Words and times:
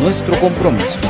nuestro 0.00 0.34
compromiso. 0.40 1.09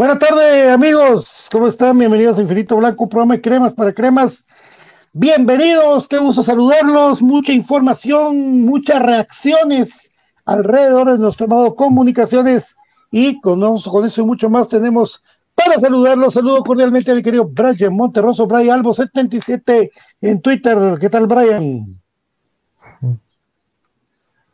Buenas 0.00 0.18
tardes, 0.18 0.72
amigos. 0.72 1.50
¿Cómo 1.52 1.66
están? 1.66 1.98
Bienvenidos 1.98 2.38
a 2.38 2.40
Infinito 2.40 2.74
Blanco, 2.74 3.06
programa 3.06 3.34
de 3.34 3.42
cremas 3.42 3.74
para 3.74 3.92
cremas. 3.92 4.46
Bienvenidos, 5.12 6.08
qué 6.08 6.16
gusto 6.16 6.42
saludarlos. 6.42 7.20
Mucha 7.20 7.52
información, 7.52 8.62
muchas 8.64 9.02
reacciones 9.02 10.10
alrededor 10.46 11.12
de 11.12 11.18
nuestro 11.18 11.44
amado 11.44 11.74
Comunicaciones. 11.74 12.74
Y 13.10 13.42
con, 13.42 13.62
eso 13.62 14.22
y 14.22 14.24
mucho 14.24 14.48
más 14.48 14.70
tenemos 14.70 15.22
para 15.54 15.78
saludarlos. 15.78 16.32
Saludo 16.32 16.62
cordialmente 16.62 17.10
a 17.10 17.14
mi 17.14 17.22
querido 17.22 17.50
Brian 17.52 17.92
Monterroso, 17.94 18.46
Brian 18.46 18.78
Albo 18.78 18.94
77 18.94 19.90
en 20.22 20.40
Twitter. 20.40 20.78
¿Qué 20.98 21.10
tal, 21.10 21.26
Brian? 21.26 22.00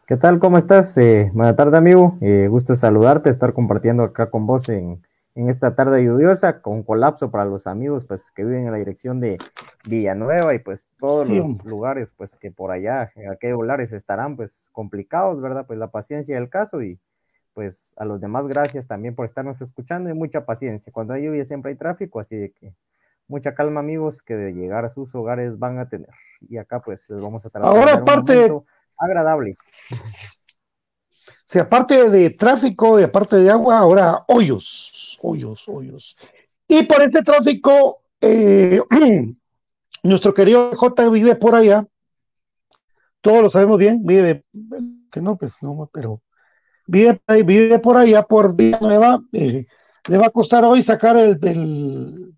¿Qué 0.08 0.16
tal? 0.16 0.40
¿Cómo 0.40 0.58
estás? 0.58 0.98
Eh, 0.98 1.30
buenas 1.32 1.54
tardes, 1.54 1.74
amigo. 1.74 2.18
Eh, 2.20 2.48
gusto 2.50 2.74
saludarte, 2.74 3.30
estar 3.30 3.52
compartiendo 3.52 4.02
acá 4.02 4.28
con 4.28 4.44
vos 4.44 4.68
en 4.70 5.00
en 5.36 5.50
esta 5.50 5.74
tarde 5.74 6.02
lluviosa 6.02 6.62
con 6.62 6.82
colapso 6.82 7.30
para 7.30 7.44
los 7.44 7.66
amigos 7.66 8.04
pues 8.04 8.30
que 8.30 8.42
viven 8.42 8.64
en 8.64 8.72
la 8.72 8.78
dirección 8.78 9.20
de 9.20 9.36
Villanueva 9.84 10.54
y 10.54 10.58
pues 10.60 10.88
todos 10.96 11.28
los 11.28 11.62
lugares 11.66 12.14
pues 12.16 12.36
que 12.38 12.50
por 12.50 12.70
allá 12.70 13.12
en 13.14 13.30
aquellos 13.30 13.60
lugares 13.60 13.92
estarán 13.92 14.34
pues 14.36 14.70
complicados, 14.72 15.40
¿verdad? 15.42 15.66
Pues 15.66 15.78
la 15.78 15.90
paciencia 15.90 16.36
del 16.36 16.48
caso 16.48 16.82
y 16.82 16.98
pues 17.52 17.92
a 17.98 18.06
los 18.06 18.18
demás 18.18 18.46
gracias 18.48 18.86
también 18.86 19.14
por 19.14 19.26
estarnos 19.26 19.60
escuchando 19.60 20.08
y 20.08 20.14
mucha 20.14 20.46
paciencia. 20.46 20.90
Cuando 20.90 21.12
hay 21.12 21.24
lluvia 21.24 21.44
siempre 21.44 21.70
hay 21.70 21.76
tráfico, 21.76 22.18
así 22.18 22.36
de 22.36 22.52
que 22.52 22.74
mucha 23.28 23.54
calma 23.54 23.80
amigos 23.80 24.22
que 24.22 24.36
de 24.36 24.54
llegar 24.54 24.86
a 24.86 24.90
sus 24.90 25.14
hogares 25.14 25.58
van 25.58 25.78
a 25.78 25.88
tener. 25.88 26.10
Y 26.48 26.56
acá 26.56 26.80
pues 26.80 27.10
les 27.10 27.20
vamos 27.20 27.44
a 27.44 27.50
tratar 27.50 27.76
Ahora 27.76 27.94
aparte 27.94 28.50
agradable. 28.96 29.56
Si 31.46 31.60
aparte 31.60 32.10
de 32.10 32.30
tráfico 32.30 32.98
y 32.98 33.04
aparte 33.04 33.36
de 33.36 33.50
agua, 33.50 33.78
ahora 33.78 34.24
hoyos, 34.26 35.16
hoyos, 35.22 35.68
hoyos. 35.68 36.16
Y 36.66 36.82
por 36.82 37.02
este 37.02 37.22
tráfico, 37.22 38.02
eh, 38.20 38.82
nuestro 40.02 40.34
querido 40.34 40.72
J 40.74 41.08
vive 41.08 41.36
por 41.36 41.54
allá. 41.54 41.86
Todos 43.20 43.42
lo 43.42 43.48
sabemos 43.48 43.78
bien, 43.78 44.04
vive, 44.04 44.44
que 45.10 45.20
no, 45.20 45.36
pues 45.36 45.62
no, 45.62 45.88
pero 45.92 46.20
vive, 46.86 47.20
vive 47.44 47.78
por 47.78 47.96
allá, 47.96 48.24
por 48.24 48.54
Villanueva. 48.54 49.20
Eh, 49.32 49.66
le 50.08 50.18
va 50.18 50.26
a 50.26 50.30
costar 50.30 50.64
hoy 50.64 50.82
sacar 50.82 51.16
el, 51.16 52.34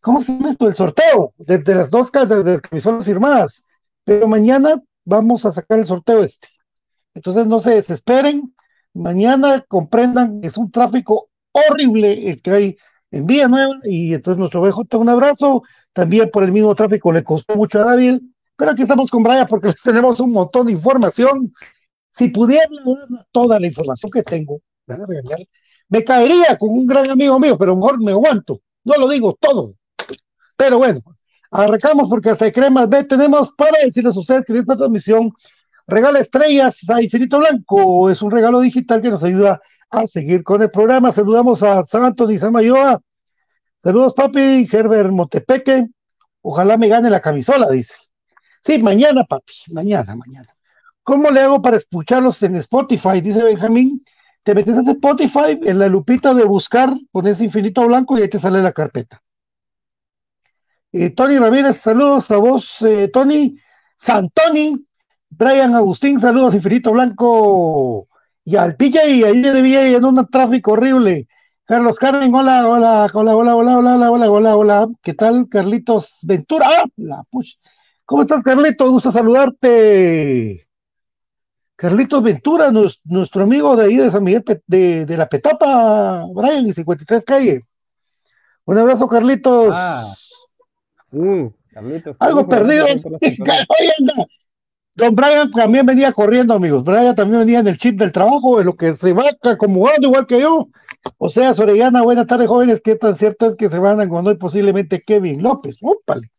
¿cómo 0.00 0.20
se 0.20 0.32
llama 0.32 0.50
esto? 0.50 0.66
El 0.66 0.74
sorteo 0.74 1.32
de, 1.38 1.62
las 1.74 1.90
dos 1.90 2.10
camisolas 2.10 3.04
firmadas. 3.04 3.64
Pero 4.02 4.26
mañana 4.26 4.82
vamos 5.04 5.46
a 5.46 5.52
sacar 5.52 5.78
el 5.78 5.86
sorteo 5.86 6.24
este. 6.24 6.48
Entonces 7.14 7.46
no 7.46 7.60
se 7.60 7.70
desesperen, 7.70 8.54
mañana 8.94 9.64
comprendan 9.68 10.40
que 10.40 10.48
es 10.48 10.56
un 10.56 10.70
tráfico 10.70 11.30
horrible 11.52 12.28
el 12.28 12.40
que 12.40 12.50
hay 12.50 12.76
en 13.10 13.26
Nueva 13.26 13.80
y 13.84 14.14
entonces 14.14 14.38
nuestro 14.38 14.60
BJ 14.60 14.96
un 14.96 15.08
abrazo, 15.08 15.62
también 15.92 16.30
por 16.30 16.44
el 16.44 16.52
mismo 16.52 16.74
tráfico 16.74 17.12
le 17.12 17.24
costó 17.24 17.56
mucho 17.56 17.80
a 17.80 17.84
David, 17.84 18.20
pero 18.56 18.70
aquí 18.72 18.82
estamos 18.82 19.10
con 19.10 19.22
Brian 19.22 19.46
porque 19.48 19.68
les 19.68 19.82
tenemos 19.82 20.20
un 20.20 20.32
montón 20.32 20.66
de 20.66 20.72
información. 20.72 21.52
Si 22.12 22.28
pudiera 22.28 22.66
toda 23.30 23.58
la 23.58 23.66
información 23.66 24.10
que 24.12 24.22
tengo, 24.22 24.60
me 25.88 26.04
caería 26.04 26.58
con 26.58 26.70
un 26.70 26.86
gran 26.86 27.08
amigo 27.10 27.38
mío, 27.38 27.56
pero 27.56 27.76
mejor 27.76 28.02
me 28.02 28.12
aguanto, 28.12 28.60
no 28.84 28.94
lo 28.96 29.08
digo 29.08 29.36
todo. 29.40 29.74
Pero 30.56 30.78
bueno, 30.78 31.00
arrancamos 31.50 32.08
porque 32.08 32.30
hasta 32.30 32.52
Cremas 32.52 32.88
B 32.88 33.04
tenemos 33.04 33.50
para 33.52 33.80
decirles 33.82 34.16
a 34.16 34.20
ustedes 34.20 34.44
que 34.44 34.58
esta 34.58 34.76
transmisión 34.76 35.32
Regala 35.90 36.20
estrellas 36.20 36.88
a 36.88 37.02
Infinito 37.02 37.38
Blanco. 37.38 38.08
Es 38.10 38.22
un 38.22 38.30
regalo 38.30 38.60
digital 38.60 39.02
que 39.02 39.10
nos 39.10 39.22
ayuda 39.24 39.60
a 39.90 40.06
seguir 40.06 40.42
con 40.42 40.62
el 40.62 40.70
programa. 40.70 41.12
Saludamos 41.12 41.62
a 41.62 41.84
San 41.84 42.14
y 42.28 42.38
Samayoa. 42.38 43.00
Saludos, 43.82 44.14
papi. 44.14 44.68
Herbert 44.70 45.10
Motepeque. 45.10 45.88
Ojalá 46.42 46.76
me 46.76 46.88
gane 46.88 47.10
la 47.10 47.20
camisola, 47.20 47.68
dice. 47.70 47.94
Sí, 48.62 48.80
mañana, 48.82 49.24
papi. 49.24 49.52
Mañana, 49.72 50.14
mañana. 50.14 50.48
¿Cómo 51.02 51.30
le 51.30 51.40
hago 51.40 51.60
para 51.60 51.76
escucharlos 51.76 52.42
en 52.42 52.56
Spotify? 52.56 53.20
Dice 53.20 53.42
Benjamín. 53.42 54.04
Te 54.42 54.54
metes 54.54 54.76
en 54.76 54.88
Spotify, 54.88 55.58
en 55.62 55.78
la 55.78 55.88
lupita 55.88 56.32
de 56.32 56.44
buscar, 56.44 56.94
pones 57.12 57.42
Infinito 57.42 57.86
Blanco 57.86 58.18
y 58.18 58.22
ahí 58.22 58.28
te 58.28 58.38
sale 58.38 58.62
la 58.62 58.72
carpeta. 58.72 59.22
Eh, 60.92 61.10
Tony 61.10 61.36
Ramírez, 61.36 61.76
saludos 61.76 62.30
a 62.30 62.38
vos, 62.38 62.80
eh, 62.82 63.08
Tony. 63.08 63.56
Santoni, 63.98 64.86
Brian 65.30 65.74
Agustín, 65.74 66.20
saludos, 66.20 66.54
Infinito 66.54 66.92
Blanco. 66.92 68.08
Y 68.44 68.56
al 68.56 68.76
PJ, 68.76 68.98
ahí 69.00 69.34
me 69.34 69.52
debía 69.52 69.86
en 69.88 70.04
un 70.04 70.26
tráfico 70.28 70.72
horrible. 70.72 71.28
Carlos 71.64 71.98
Carmen, 71.98 72.34
hola, 72.34 72.66
hola, 72.66 73.06
hola, 73.14 73.36
hola, 73.36 73.54
hola, 73.54 73.76
hola, 73.78 73.92
hola, 73.94 74.10
hola, 74.10 74.30
hola, 74.30 74.56
hola. 74.56 74.88
¿Qué 75.02 75.14
tal, 75.14 75.48
Carlitos 75.48 76.18
Ventura? 76.22 76.66
¡Ah! 76.68 76.84
La 76.96 77.22
push. 77.30 77.54
¿Cómo 78.04 78.22
estás, 78.22 78.42
Carlitos? 78.42 78.90
Gusto 78.90 79.12
saludarte. 79.12 80.66
Carlitos 81.76 82.22
Ventura, 82.22 82.72
nuestro 83.04 83.44
amigo 83.44 83.76
de 83.76 83.84
ahí 83.84 83.96
de 83.96 84.10
San 84.10 84.24
Miguel 84.24 84.44
de, 84.66 85.06
de 85.06 85.16
la 85.16 85.28
Petapa, 85.28 86.26
Brian, 86.34 86.66
y 86.66 86.72
53 86.72 87.24
calle. 87.24 87.64
Un 88.64 88.78
abrazo, 88.78 89.06
Carlitos. 89.06 89.72
Ah. 89.72 90.12
Uh, 91.12 91.50
Carlitos. 91.72 92.16
Algo 92.18 92.48
perdido. 92.48 92.84
Oye, 92.84 93.92
anda, 93.98 94.26
Don 94.96 95.14
Brian 95.14 95.50
también 95.50 95.86
venía 95.86 96.12
corriendo, 96.12 96.54
amigos. 96.54 96.84
Brian 96.84 97.14
también 97.14 97.40
venía 97.40 97.60
en 97.60 97.68
el 97.68 97.78
chip 97.78 97.98
del 97.98 98.12
trabajo, 98.12 98.60
en 98.60 98.66
lo 98.66 98.74
que 98.74 98.94
se 98.94 99.12
va 99.12 99.24
acomodando 99.42 100.08
igual 100.08 100.26
que 100.26 100.40
yo. 100.40 100.68
O 101.16 101.28
sea, 101.28 101.54
Sorellana, 101.54 102.02
buenas 102.02 102.26
tardes, 102.26 102.48
jóvenes. 102.48 102.80
¿Qué 102.82 102.96
tan 102.96 103.14
cierto 103.14 103.46
es 103.46 103.56
que 103.56 103.68
se 103.68 103.78
van 103.78 104.00
a 104.00 104.04
encontrar 104.04 104.36
posiblemente 104.38 105.02
Kevin 105.02 105.42
López? 105.42 105.76
¡Úpale! 105.80 106.30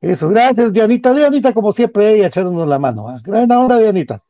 Eso, 0.00 0.28
gracias, 0.28 0.72
Dianita. 0.72 1.12
Dianita, 1.12 1.52
como 1.52 1.72
siempre, 1.72 2.14
ella 2.14 2.28
echándonos 2.28 2.68
la 2.68 2.78
mano. 2.78 3.14
¿eh? 3.14 3.20
Gran 3.24 3.50
onda, 3.50 3.78
Dianita. 3.78 4.22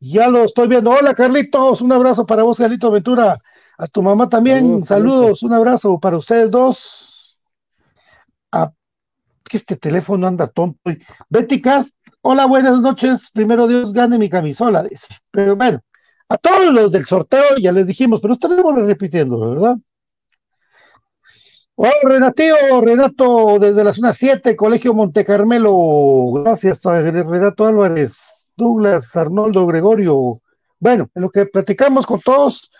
Ya 0.00 0.28
lo 0.28 0.44
estoy 0.44 0.68
viendo. 0.68 0.90
Hola, 0.90 1.14
Carlitos. 1.14 1.82
Un 1.82 1.92
abrazo 1.92 2.24
para 2.24 2.44
vos, 2.44 2.58
Carlitos 2.58 2.92
Ventura. 2.92 3.38
A 3.76 3.86
tu 3.86 4.02
mamá 4.02 4.28
también. 4.28 4.84
Saludos. 4.84 5.42
Un 5.42 5.52
abrazo 5.52 5.98
para 6.00 6.16
ustedes 6.16 6.50
dos. 6.50 7.38
A 8.52 8.72
que 9.48 9.56
este 9.56 9.76
teléfono 9.76 10.26
anda 10.26 10.46
tonto. 10.46 10.78
Betty 11.28 11.60
Cast, 11.60 11.96
hola, 12.20 12.46
buenas 12.46 12.80
noches. 12.80 13.30
Primero 13.32 13.66
Dios 13.66 13.92
gane 13.92 14.18
mi 14.18 14.28
camisola. 14.28 14.86
Pero 15.30 15.56
bueno, 15.56 15.80
a 16.28 16.36
todos 16.36 16.72
los 16.72 16.92
del 16.92 17.06
sorteo 17.06 17.56
ya 17.60 17.72
les 17.72 17.86
dijimos, 17.86 18.20
pero 18.20 18.34
estaremos 18.34 18.74
repitiendo, 18.74 19.38
¿verdad? 19.50 19.76
Hola, 21.74 21.92
Renatío, 22.02 22.80
Renato, 22.80 23.58
desde 23.60 23.84
la 23.84 23.92
zona 23.92 24.12
7, 24.12 24.56
Colegio 24.56 24.94
Montecarmelo. 24.94 26.42
Gracias, 26.44 26.82
Renato 26.82 27.66
Álvarez, 27.66 28.50
Douglas, 28.56 29.14
Arnoldo, 29.14 29.64
Gregorio. 29.66 30.42
Bueno, 30.80 31.08
en 31.14 31.22
lo 31.22 31.30
que 31.30 31.46
platicamos 31.46 32.04
con 32.04 32.20
todos, 32.20 32.70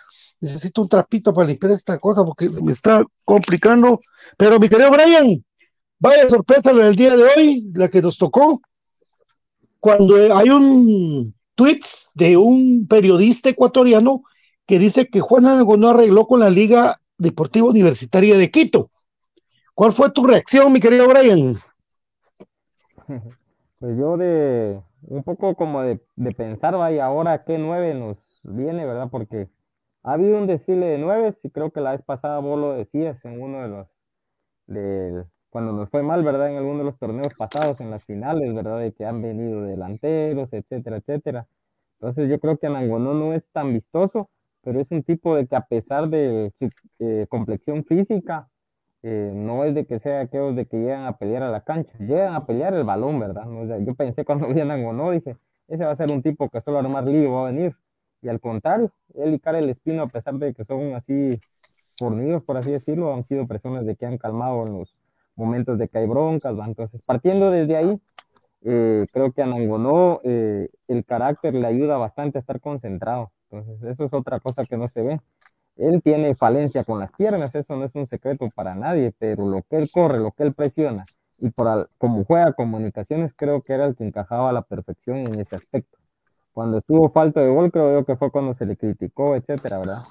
necesito 0.41 0.81
un 0.81 0.89
trapito 0.89 1.33
para 1.33 1.47
limpiar 1.47 1.71
esta 1.71 1.97
cosa 1.97 2.25
porque 2.25 2.49
me 2.49 2.73
está 2.73 3.05
complicando. 3.23 3.99
Pero 4.37 4.59
mi 4.59 4.67
querido 4.67 4.91
Brian, 4.91 5.43
Vaya 5.99 6.29
sorpresa 6.29 6.71
la 6.71 6.85
del 6.85 6.95
día 6.95 7.15
de 7.15 7.23
hoy, 7.23 7.71
la 7.73 7.89
que 7.89 8.01
nos 8.01 8.17
tocó, 8.17 8.61
cuando 9.79 10.15
hay 10.15 10.49
un 10.49 11.33
tweet 11.55 11.81
de 12.13 12.37
un 12.37 12.87
periodista 12.87 13.49
ecuatoriano 13.49 14.23
que 14.65 14.79
dice 14.79 15.09
que 15.09 15.19
Juan 15.19 15.43
no 15.43 15.89
arregló 15.89 16.25
con 16.25 16.39
la 16.39 16.49
Liga 16.49 17.01
Deportiva 17.17 17.67
Universitaria 17.67 18.37
de 18.37 18.49
Quito. 18.49 18.91
¿Cuál 19.73 19.91
fue 19.91 20.11
tu 20.11 20.25
reacción, 20.25 20.71
mi 20.71 20.79
querido 20.79 21.07
Brian? 21.07 21.57
Pues 23.79 23.97
yo 23.97 24.17
de 24.17 24.81
un 25.03 25.23
poco 25.23 25.55
como 25.55 25.81
de, 25.81 26.01
de 26.17 26.31
pensar, 26.33 26.75
vaya, 26.75 27.05
ahora 27.05 27.45
qué 27.45 27.57
nueve 27.57 27.93
nos 27.93 28.17
viene, 28.43 28.85
¿verdad? 28.85 29.07
Porque 29.09 29.47
ha 30.03 30.13
habido 30.13 30.37
un 30.37 30.47
desfile 30.47 30.85
de 30.85 30.97
nueve 30.97 31.33
y 31.41 31.49
creo 31.49 31.71
que 31.71 31.79
la 31.79 31.91
vez 31.91 32.01
pasada 32.01 32.39
vos 32.39 32.59
lo 32.59 32.73
decías 32.73 33.23
en 33.23 33.41
uno 33.41 33.61
de 33.61 33.67
los, 33.69 33.87
de, 34.67 35.23
cuando 35.49 35.73
nos 35.73 35.89
fue 35.89 36.03
mal, 36.03 36.23
¿verdad? 36.23 36.51
En 36.51 36.57
alguno 36.57 36.79
de 36.79 36.85
los 36.85 36.97
torneos 36.97 37.33
pasados, 37.35 37.81
en 37.81 37.91
las 37.91 38.05
finales, 38.05 38.53
¿verdad? 38.53 38.79
De 38.79 38.93
que 38.93 39.05
han 39.05 39.21
venido 39.21 39.63
delanteros, 39.63 40.53
etcétera, 40.53 40.97
etcétera. 40.97 41.47
Entonces 41.99 42.29
yo 42.29 42.39
creo 42.39 42.57
que 42.57 42.67
Anangonó 42.67 43.13
no 43.13 43.33
es 43.33 43.43
tan 43.51 43.73
vistoso, 43.73 44.29
pero 44.61 44.79
es 44.79 44.91
un 44.91 45.03
tipo 45.03 45.35
de 45.35 45.47
que 45.47 45.55
a 45.55 45.65
pesar 45.65 46.09
de 46.09 46.51
su 46.59 46.69
eh, 46.99 47.25
complexión 47.29 47.83
física, 47.85 48.49
eh, 49.03 49.31
no 49.33 49.63
es 49.63 49.75
de 49.75 49.85
que 49.85 49.99
sea 49.99 50.21
aquellos 50.21 50.55
de 50.55 50.65
que 50.65 50.77
llegan 50.77 51.05
a 51.05 51.17
pelear 51.17 51.43
a 51.43 51.51
la 51.51 51.61
cancha, 51.61 51.91
llegan 51.99 52.35
a 52.35 52.45
pelear 52.45 52.73
el 52.73 52.83
balón, 52.83 53.19
¿verdad? 53.19 53.45
yo 53.85 53.95
pensé 53.95 54.25
cuando 54.25 54.47
vi 54.53 54.59
a 54.59 54.63
Anangonó, 54.63 55.11
dije, 55.11 55.37
ese 55.67 55.85
va 55.85 55.91
a 55.91 55.95
ser 55.95 56.11
un 56.11 56.21
tipo 56.21 56.49
que 56.49 56.61
solo 56.61 56.79
armar 56.79 57.07
lío 57.07 57.31
va 57.33 57.47
a 57.47 57.51
venir. 57.51 57.75
Y 58.21 58.27
al 58.27 58.39
contrario, 58.41 58.91
él 59.15 59.33
y 59.35 59.39
Karel 59.39 59.69
Espino, 59.69 60.03
a 60.03 60.07
pesar 60.07 60.35
de 60.35 60.53
que 60.53 60.63
son 60.65 60.93
así 60.93 61.39
fornidos, 61.97 62.43
por 62.43 62.57
así 62.57 62.71
decirlo, 62.71 63.13
han 63.13 63.23
sido 63.25 63.47
personas 63.47 63.85
de 63.85 63.95
que 63.95 64.05
han 64.05 64.17
calmado 64.17 64.65
los 64.65 64.95
momentos 65.39 65.79
de 65.79 65.87
que 65.87 65.97
hay 65.99 66.07
broncas, 66.07 66.55
entonces 66.67 67.01
partiendo 67.05 67.49
desde 67.49 67.77
ahí, 67.77 67.99
eh, 68.61 69.05
creo 69.11 69.31
que 69.31 69.41
a 69.41 69.45
Nangonó 69.45 70.21
eh, 70.23 70.69
el 70.87 71.05
carácter 71.05 71.55
le 71.55 71.65
ayuda 71.65 71.97
bastante 71.97 72.37
a 72.37 72.41
estar 72.41 72.59
concentrado, 72.59 73.31
entonces 73.49 73.81
eso 73.83 74.05
es 74.05 74.13
otra 74.13 74.39
cosa 74.39 74.65
que 74.65 74.77
no 74.77 74.87
se 74.87 75.01
ve. 75.01 75.21
Él 75.77 76.01
tiene 76.03 76.35
falencia 76.35 76.83
con 76.83 76.99
las 76.99 77.11
piernas, 77.13 77.55
eso 77.55 77.75
no 77.77 77.85
es 77.85 77.95
un 77.95 78.05
secreto 78.05 78.49
para 78.53 78.75
nadie, 78.75 79.13
pero 79.17 79.47
lo 79.47 79.63
que 79.63 79.77
él 79.77 79.89
corre, 79.91 80.19
lo 80.19 80.31
que 80.33 80.43
él 80.43 80.53
presiona 80.53 81.05
y 81.41 81.49
por 81.51 81.89
como 81.97 82.25
juega 82.25 82.53
comunicaciones, 82.53 83.33
creo 83.33 83.61
que 83.61 83.73
era 83.73 83.85
el 83.85 83.95
que 83.95 84.03
encajaba 84.03 84.49
a 84.49 84.53
la 84.53 84.61
perfección 84.61 85.19
en 85.19 85.39
ese 85.39 85.55
aspecto. 85.55 85.98
Cuando 86.53 86.79
estuvo 86.79 87.09
falta 87.09 87.41
de 87.41 87.49
gol, 87.49 87.71
creo 87.71 87.99
yo 87.99 88.05
que 88.05 88.15
fue 88.15 88.31
cuando 88.31 88.53
se 88.53 88.65
le 88.65 88.75
criticó, 88.75 89.35
etcétera, 89.35 89.79
¿verdad? 89.79 90.03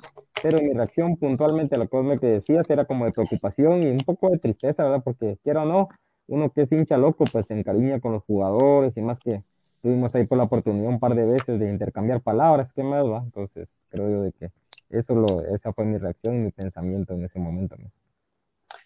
pero 0.43 0.59
mi 0.63 0.73
reacción 0.73 1.17
puntualmente 1.17 1.75
a 1.75 1.79
la 1.79 1.87
cosa 1.87 2.19
que 2.19 2.27
decías 2.27 2.69
era 2.71 2.85
como 2.85 3.05
de 3.05 3.13
preocupación 3.13 3.83
y 3.83 3.87
un 3.87 3.99
poco 3.99 4.31
de 4.31 4.39
tristeza, 4.39 4.85
¿verdad? 4.85 5.03
Porque 5.05 5.39
quiero 5.43 5.63
o 5.63 5.65
no, 5.65 5.89
uno 6.27 6.51
que 6.51 6.63
es 6.63 6.73
hincha 6.73 6.97
loco, 6.97 7.25
pues 7.31 7.47
se 7.47 7.59
encariña 7.59 8.01
con 8.01 8.13
los 8.13 8.23
jugadores 8.25 8.97
y 8.97 9.03
más 9.03 9.19
que 9.19 9.43
tuvimos 9.83 10.15
ahí 10.15 10.27
por 10.27 10.39
la 10.39 10.45
oportunidad 10.45 10.89
un 10.89 11.01
par 11.01 11.15
de 11.15 11.25
veces 11.25 11.59
de 11.59 11.71
intercambiar 11.71 12.21
palabras, 12.21 12.73
¿qué 12.73 12.83
más, 12.83 13.05
va? 13.05 13.23
Entonces, 13.25 13.81
creo 13.91 14.07
yo 14.07 14.23
de 14.23 14.33
que 14.33 14.51
eso 14.91 15.15
lo, 15.15 15.45
esa 15.55 15.73
fue 15.73 15.85
mi 15.85 15.99
reacción 15.99 16.37
y 16.37 16.39
mi 16.39 16.51
pensamiento 16.51 17.15
en 17.15 17.25
ese 17.25 17.39
momento. 17.39 17.77
¿no? 17.77 17.91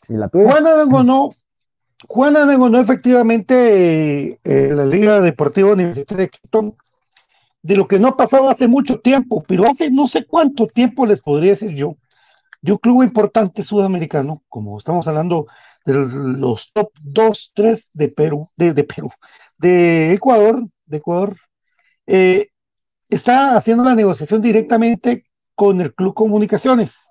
¿Y 0.09 0.17
la 0.17 0.29
tuya? 0.29 0.51
Juan 0.51 0.67
Arangonó, 0.67 1.31
Juan 2.09 2.35
efectivamente 2.75 4.41
eh, 4.45 4.75
la 4.75 4.87
Liga 4.87 5.21
Deportiva 5.21 5.73
Universitaria 5.73 6.25
de 6.25 6.31
Quito 6.31 6.77
de 7.63 7.77
lo 7.77 7.87
que 7.87 7.99
no 7.99 8.09
ha 8.09 8.17
pasado 8.17 8.49
hace 8.49 8.69
mucho 8.69 9.01
tiempo, 9.01 9.43
pero 9.47 9.65
hace 9.69 9.91
no 9.91 10.07
sé 10.07 10.27
cuánto 10.27 10.67
tiempo 10.67 11.07
les 11.07 11.21
podría 11.21 11.53
decir 11.53 11.71
yo, 11.71 11.97
de 12.61 12.73
un 12.73 12.79
club 12.79 13.03
importante 13.03 13.65
sudamericano, 13.65 14.43
como 14.49 14.79
estamos 14.79 15.07
hablando 15.09 15.47
de 15.85 15.95
los 15.95 16.73
top 16.73 16.91
2, 17.03 17.53
3 17.55 17.91
de 17.95 18.09
Perú, 18.09 18.49
de, 18.57 18.85
Perú, 18.85 19.11
de 19.59 20.13
Ecuador, 20.13 20.65
de 20.87 20.97
Ecuador, 20.97 21.37
eh, 22.07 22.49
está 23.09 23.57
haciendo 23.57 23.85
la 23.85 23.95
negociación 23.95 24.43
directamente 24.43 25.25
con 25.55 25.81
el 25.81 25.95
Club 25.95 26.15
Comunicaciones. 26.15 27.11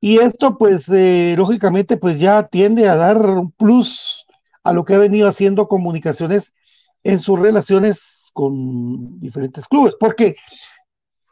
Y 0.00 0.18
esto, 0.18 0.58
pues, 0.58 0.88
eh, 0.90 1.34
lógicamente, 1.36 1.96
pues 1.96 2.18
ya 2.18 2.44
tiende 2.44 2.88
a 2.88 2.96
dar 2.96 3.18
un 3.30 3.50
plus 3.52 4.26
a 4.62 4.72
lo 4.72 4.84
que 4.84 4.94
ha 4.94 4.98
venido 4.98 5.28
haciendo 5.28 5.68
Comunicaciones 5.68 6.54
en 7.02 7.18
sus 7.18 7.38
relaciones 7.38 8.15
con 8.36 9.18
diferentes 9.18 9.66
clubes, 9.66 9.94
porque 9.98 10.36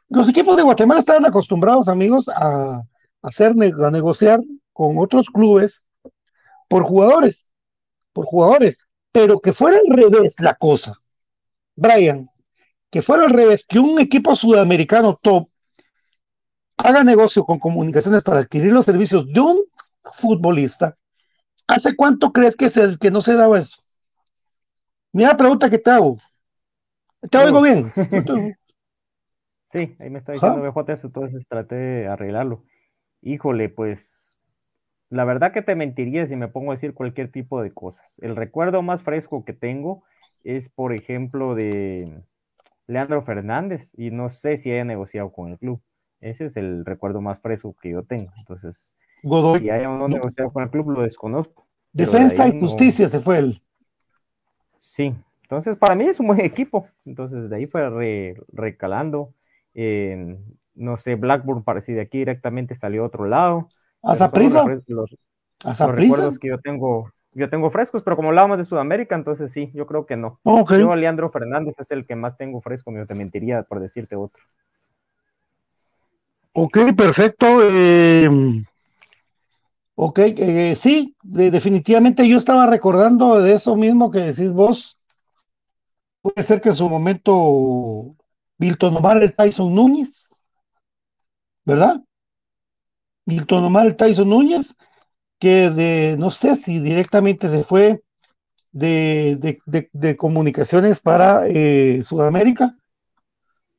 los 0.08 0.26
equipos 0.26 0.56
de 0.56 0.62
Guatemala 0.62 1.00
estaban 1.00 1.26
acostumbrados, 1.26 1.86
amigos, 1.86 2.30
a, 2.34 2.82
hacer, 3.20 3.50
a 3.50 3.90
negociar 3.90 4.40
con 4.72 4.96
otros 4.96 5.28
clubes 5.28 5.82
por 6.66 6.82
jugadores, 6.82 7.52
por 8.14 8.24
jugadores, 8.24 8.86
pero 9.12 9.38
que 9.38 9.52
fuera 9.52 9.76
al 9.76 9.94
revés 9.94 10.36
la 10.38 10.54
cosa, 10.54 10.94
Brian, 11.76 12.30
que 12.88 13.02
fuera 13.02 13.24
al 13.24 13.30
revés, 13.30 13.66
que 13.68 13.78
un 13.78 14.00
equipo 14.00 14.34
sudamericano 14.34 15.18
top 15.20 15.48
haga 16.78 17.04
negocio 17.04 17.44
con 17.44 17.58
comunicaciones 17.58 18.22
para 18.22 18.40
adquirir 18.40 18.72
los 18.72 18.86
servicios 18.86 19.26
de 19.30 19.40
un 19.40 19.60
futbolista, 20.02 20.96
¿hace 21.66 21.94
cuánto 21.94 22.32
crees 22.32 22.56
que, 22.56 22.70
se, 22.70 22.96
que 22.96 23.10
no 23.10 23.20
se 23.20 23.34
daba 23.34 23.58
eso? 23.58 23.76
Mira 25.12 25.28
la 25.28 25.36
pregunta 25.36 25.68
que 25.68 25.78
te 25.78 25.90
hago. 25.90 26.16
¿Te 27.30 27.38
oigo 27.38 27.62
bien? 27.62 27.92
Sí, 29.72 29.96
ahí 29.98 30.08
me 30.08 30.20
está 30.20 30.30
diciendo 30.30 30.62
BJ 30.62 30.92
eso, 30.92 31.08
entonces 31.08 31.44
traté 31.48 31.74
de 31.74 32.06
arreglarlo. 32.06 32.62
Híjole, 33.22 33.68
pues 33.68 34.38
la 35.10 35.24
verdad 35.24 35.52
que 35.52 35.62
te 35.62 35.74
mentiría 35.74 36.28
si 36.28 36.36
me 36.36 36.46
pongo 36.46 36.70
a 36.70 36.74
decir 36.76 36.94
cualquier 36.94 37.32
tipo 37.32 37.60
de 37.60 37.72
cosas. 37.72 38.04
El 38.20 38.36
recuerdo 38.36 38.82
más 38.82 39.02
fresco 39.02 39.44
que 39.44 39.52
tengo 39.52 40.04
es, 40.44 40.68
por 40.68 40.92
ejemplo, 40.92 41.56
de 41.56 42.22
Leandro 42.86 43.22
Fernández 43.24 43.90
y 43.96 44.12
no 44.12 44.30
sé 44.30 44.58
si 44.58 44.70
haya 44.70 44.84
negociado 44.84 45.32
con 45.32 45.50
el 45.50 45.58
club. 45.58 45.80
Ese 46.20 46.46
es 46.46 46.56
el 46.56 46.84
recuerdo 46.84 47.20
más 47.20 47.40
fresco 47.40 47.74
que 47.82 47.90
yo 47.90 48.04
tengo. 48.04 48.30
Entonces, 48.38 48.92
si 49.58 49.70
haya 49.70 49.88
no 49.88 50.08
negociado 50.08 50.52
con 50.52 50.62
el 50.62 50.70
club, 50.70 50.90
lo 50.90 51.02
desconozco. 51.02 51.66
Defensa 51.92 52.46
y 52.46 52.60
justicia 52.60 53.08
se 53.08 53.20
fue 53.20 53.38
él. 53.38 53.62
Sí, 54.78 55.14
entonces, 55.56 55.76
para 55.76 55.94
mí 55.94 56.04
es 56.06 56.20
un 56.20 56.28
buen 56.28 56.40
equipo. 56.40 56.88
Entonces, 57.04 57.48
de 57.48 57.56
ahí 57.56 57.66
fue 57.66 58.36
recalando. 58.52 59.32
no 60.74 60.96
sé, 60.96 61.14
Blackburn 61.14 61.62
parece 61.62 61.92
de 61.92 62.00
aquí 62.00 62.18
directamente 62.18 62.74
salió 62.74 63.02
a 63.02 63.06
otro 63.06 63.26
lado. 63.26 63.68
¿A 64.02 64.14
Zaprisa? 64.16 64.64
Los, 64.86 65.16
recuerdos 65.94 66.38
que 66.38 66.48
yo 66.48 66.58
tengo, 66.58 67.10
yo 67.32 67.48
tengo 67.48 67.70
frescos, 67.70 68.02
pero 68.02 68.16
como 68.16 68.28
hablábamos 68.28 68.58
de 68.58 68.64
Sudamérica, 68.64 69.14
entonces 69.14 69.50
sí, 69.52 69.70
yo 69.74 69.86
creo 69.86 70.04
que 70.04 70.16
no. 70.16 70.40
Yo, 70.44 70.94
Leandro 70.94 71.30
Fernández 71.30 71.76
es 71.78 71.90
el 71.90 72.06
que 72.06 72.16
más 72.16 72.36
tengo 72.36 72.60
fresco, 72.60 72.90
me 72.90 73.06
te 73.06 73.14
mentiría 73.14 73.62
por 73.62 73.80
decirte 73.80 74.16
otro. 74.16 74.42
Ok, 76.52 76.78
perfecto. 76.96 77.46
Eh, 77.62 78.28
ok, 79.96 80.18
eh, 80.18 80.74
sí, 80.76 81.16
definitivamente 81.22 82.28
yo 82.28 82.38
estaba 82.38 82.66
recordando 82.66 83.40
de 83.40 83.54
eso 83.54 83.74
mismo 83.76 84.10
que 84.10 84.18
decís 84.18 84.52
vos 84.52 85.00
Puede 86.24 86.42
ser 86.42 86.62
que 86.62 86.70
en 86.70 86.74
su 86.74 86.88
momento 86.88 88.16
Milton 88.56 88.96
Omar 88.96 89.22
el 89.22 89.34
Tyson 89.36 89.74
Núñez, 89.74 90.42
¿verdad? 91.66 92.00
Milton 93.26 93.64
Omar 93.64 93.88
el 93.88 93.94
Tyson 93.94 94.30
Núñez, 94.30 94.74
que 95.38 95.68
de, 95.68 96.16
no 96.18 96.30
sé 96.30 96.56
si 96.56 96.80
directamente 96.80 97.50
se 97.50 97.62
fue 97.62 98.00
de, 98.72 100.16
comunicaciones 100.16 100.98
para 101.00 101.46
eh, 101.46 102.02
Sudamérica. 102.02 102.74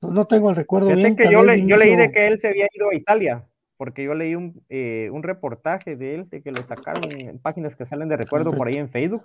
No, 0.02 0.28
tengo 0.28 0.52
el 0.52 0.56
recuerdo 0.56 0.94
bien. 0.94 1.18
yo, 1.18 1.44
leí 1.44 1.96
de 1.96 2.12
que 2.12 2.28
él 2.28 2.38
se 2.38 2.50
había 2.50 2.68
ido 2.72 2.92
a 2.92 2.96
Italia, 2.96 3.44
porque 3.76 4.04
yo 4.04 4.14
leí 4.14 4.36
un, 4.36 4.64
eh, 4.70 5.10
un 5.12 5.24
reportaje 5.24 5.96
de 5.96 6.14
él, 6.14 6.30
de 6.30 6.44
que 6.44 6.52
lo 6.52 6.62
sacaron 6.62 7.12
en 7.12 7.40
páginas 7.40 7.76
que 7.76 7.88
salen 7.88 8.08
de 8.08 8.18
recuerdo 8.18 8.52
por 8.52 8.68
ahí 8.68 8.78
en 8.78 8.90
Facebook, 8.90 9.24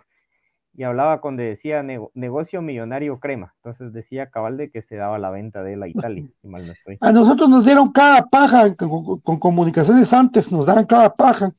y 0.72 0.84
hablaba 0.84 1.20
cuando 1.20 1.42
decía 1.42 1.82
negocio 2.14 2.62
millonario 2.62 3.18
crema. 3.18 3.54
Entonces 3.56 3.92
decía 3.92 4.30
cabal 4.30 4.56
de 4.56 4.70
que 4.70 4.82
se 4.82 4.96
daba 4.96 5.18
la 5.18 5.30
venta 5.30 5.62
de 5.62 5.76
la 5.76 5.88
Italia, 5.88 6.24
si 6.42 6.48
mal 6.48 6.66
no 6.66 6.72
estoy. 6.72 6.98
A 7.00 7.12
nosotros 7.12 7.48
nos 7.48 7.64
dieron 7.64 7.92
cada 7.92 8.26
paja 8.26 8.74
con, 8.74 9.20
comunicaciones 9.38 10.12
antes, 10.12 10.52
nos 10.52 10.66
daban 10.66 10.86
cada 10.86 11.14
paja. 11.14 11.52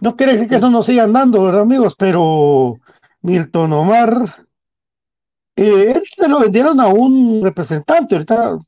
No 0.00 0.16
quiere 0.16 0.34
decir 0.34 0.48
que 0.48 0.58
no 0.58 0.70
nos 0.70 0.86
sigan 0.86 1.12
dando, 1.12 1.44
¿verdad, 1.44 1.62
amigos? 1.62 1.94
Pero 1.98 2.78
Milton 3.22 3.72
Omar, 3.72 4.24
eh, 5.56 5.92
él 5.96 6.02
se 6.08 6.28
lo 6.28 6.40
vendieron 6.40 6.80
a 6.80 6.86
un 6.88 7.42
representante, 7.42 8.14
ahorita 8.14 8.58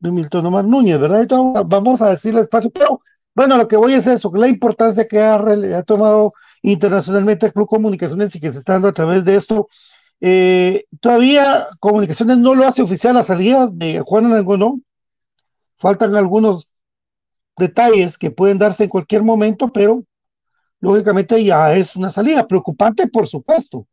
de 0.00 0.12
Milton 0.12 0.46
Omar 0.46 0.64
Núñez, 0.64 1.00
¿verdad? 1.00 1.18
Ahorita 1.18 1.62
vamos 1.64 2.02
a 2.02 2.10
decirle 2.10 2.42
espacio, 2.42 2.70
pero 2.70 3.00
bueno, 3.34 3.56
lo 3.56 3.66
que 3.66 3.76
voy 3.76 3.94
es 3.94 4.06
eso, 4.06 4.30
la 4.34 4.48
importancia 4.48 5.06
que 5.06 5.20
ha, 5.20 5.34
ha 5.34 5.82
tomado 5.82 6.34
internacionalmente 6.64 7.46
el 7.46 7.52
Club 7.52 7.68
Comunicaciones 7.68 8.34
y 8.34 8.40
que 8.40 8.50
se 8.50 8.58
está 8.58 8.72
dando 8.74 8.88
a 8.88 8.92
través 8.94 9.22
de 9.24 9.36
esto. 9.36 9.68
Eh, 10.20 10.84
todavía 11.00 11.68
Comunicaciones 11.78 12.38
no 12.38 12.54
lo 12.54 12.66
hace 12.66 12.80
oficial 12.80 13.14
la 13.14 13.22
salida 13.22 13.68
de 13.70 14.00
Juan 14.00 14.26
Anangonó. 14.26 14.80
Faltan 15.76 16.16
algunos 16.16 16.68
detalles 17.58 18.16
que 18.16 18.30
pueden 18.30 18.58
darse 18.58 18.84
en 18.84 18.90
cualquier 18.90 19.22
momento, 19.22 19.72
pero 19.72 20.04
lógicamente 20.80 21.44
ya 21.44 21.74
es 21.74 21.96
una 21.96 22.10
salida 22.10 22.48
preocupante, 22.48 23.08
por 23.08 23.26
supuesto, 23.26 23.86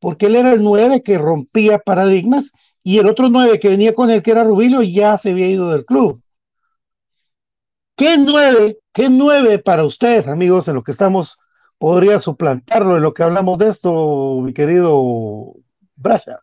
porque 0.00 0.26
él 0.26 0.34
era 0.34 0.52
el 0.52 0.62
nueve 0.62 1.04
que 1.04 1.18
rompía 1.18 1.78
paradigmas 1.78 2.50
y 2.82 2.98
el 2.98 3.06
otro 3.06 3.28
nueve 3.28 3.60
que 3.60 3.68
venía 3.68 3.94
con 3.94 4.10
él, 4.10 4.22
que 4.22 4.32
era 4.32 4.42
Rubilio, 4.42 4.82
ya 4.82 5.16
se 5.18 5.30
había 5.30 5.48
ido 5.48 5.70
del 5.70 5.84
club. 5.84 6.20
¿Qué 7.96 8.18
nueve, 8.18 8.78
qué 8.92 9.08
nueve 9.08 9.60
para 9.60 9.84
ustedes, 9.84 10.26
amigos, 10.26 10.66
en 10.66 10.74
lo 10.74 10.82
que 10.82 10.90
estamos, 10.90 11.38
podría 11.82 12.20
suplantarlo 12.20 12.96
en 12.96 13.02
lo 13.02 13.12
que 13.12 13.24
hablamos 13.24 13.58
de 13.58 13.68
esto, 13.68 14.40
mi 14.40 14.52
querido 14.54 15.54
Brasha? 15.96 16.38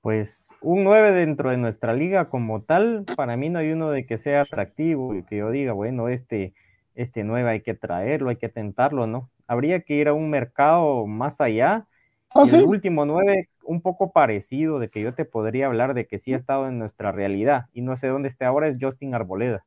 Pues 0.00 0.48
un 0.62 0.82
9 0.82 1.12
dentro 1.12 1.50
de 1.50 1.58
nuestra 1.58 1.92
liga 1.92 2.30
como 2.30 2.62
tal, 2.62 3.04
para 3.16 3.36
mí 3.36 3.50
no 3.50 3.58
hay 3.58 3.72
uno 3.72 3.90
de 3.90 4.06
que 4.06 4.16
sea 4.16 4.40
atractivo 4.40 5.14
y 5.14 5.24
que 5.24 5.36
yo 5.36 5.50
diga, 5.50 5.74
bueno, 5.74 6.08
este, 6.08 6.54
este 6.94 7.22
9 7.22 7.50
hay 7.50 7.60
que 7.60 7.74
traerlo, 7.74 8.30
hay 8.30 8.36
que 8.36 8.48
tentarlo, 8.48 9.06
¿no? 9.06 9.28
Habría 9.46 9.80
que 9.80 9.92
ir 9.92 10.08
a 10.08 10.14
un 10.14 10.30
mercado 10.30 11.06
más 11.06 11.42
allá. 11.42 11.86
¿Ah, 12.34 12.44
y 12.46 12.48
sí? 12.48 12.56
el 12.56 12.64
último 12.64 13.04
9, 13.04 13.50
un 13.64 13.82
poco 13.82 14.10
parecido, 14.10 14.78
de 14.78 14.88
que 14.88 15.02
yo 15.02 15.12
te 15.12 15.26
podría 15.26 15.66
hablar 15.66 15.92
de 15.92 16.06
que 16.06 16.18
sí 16.18 16.32
ha 16.32 16.38
estado 16.38 16.66
en 16.66 16.78
nuestra 16.78 17.12
realidad 17.12 17.66
y 17.74 17.82
no 17.82 17.98
sé 17.98 18.06
dónde 18.06 18.30
esté 18.30 18.46
ahora, 18.46 18.68
es 18.68 18.78
Justin 18.80 19.14
Arboleda. 19.14 19.66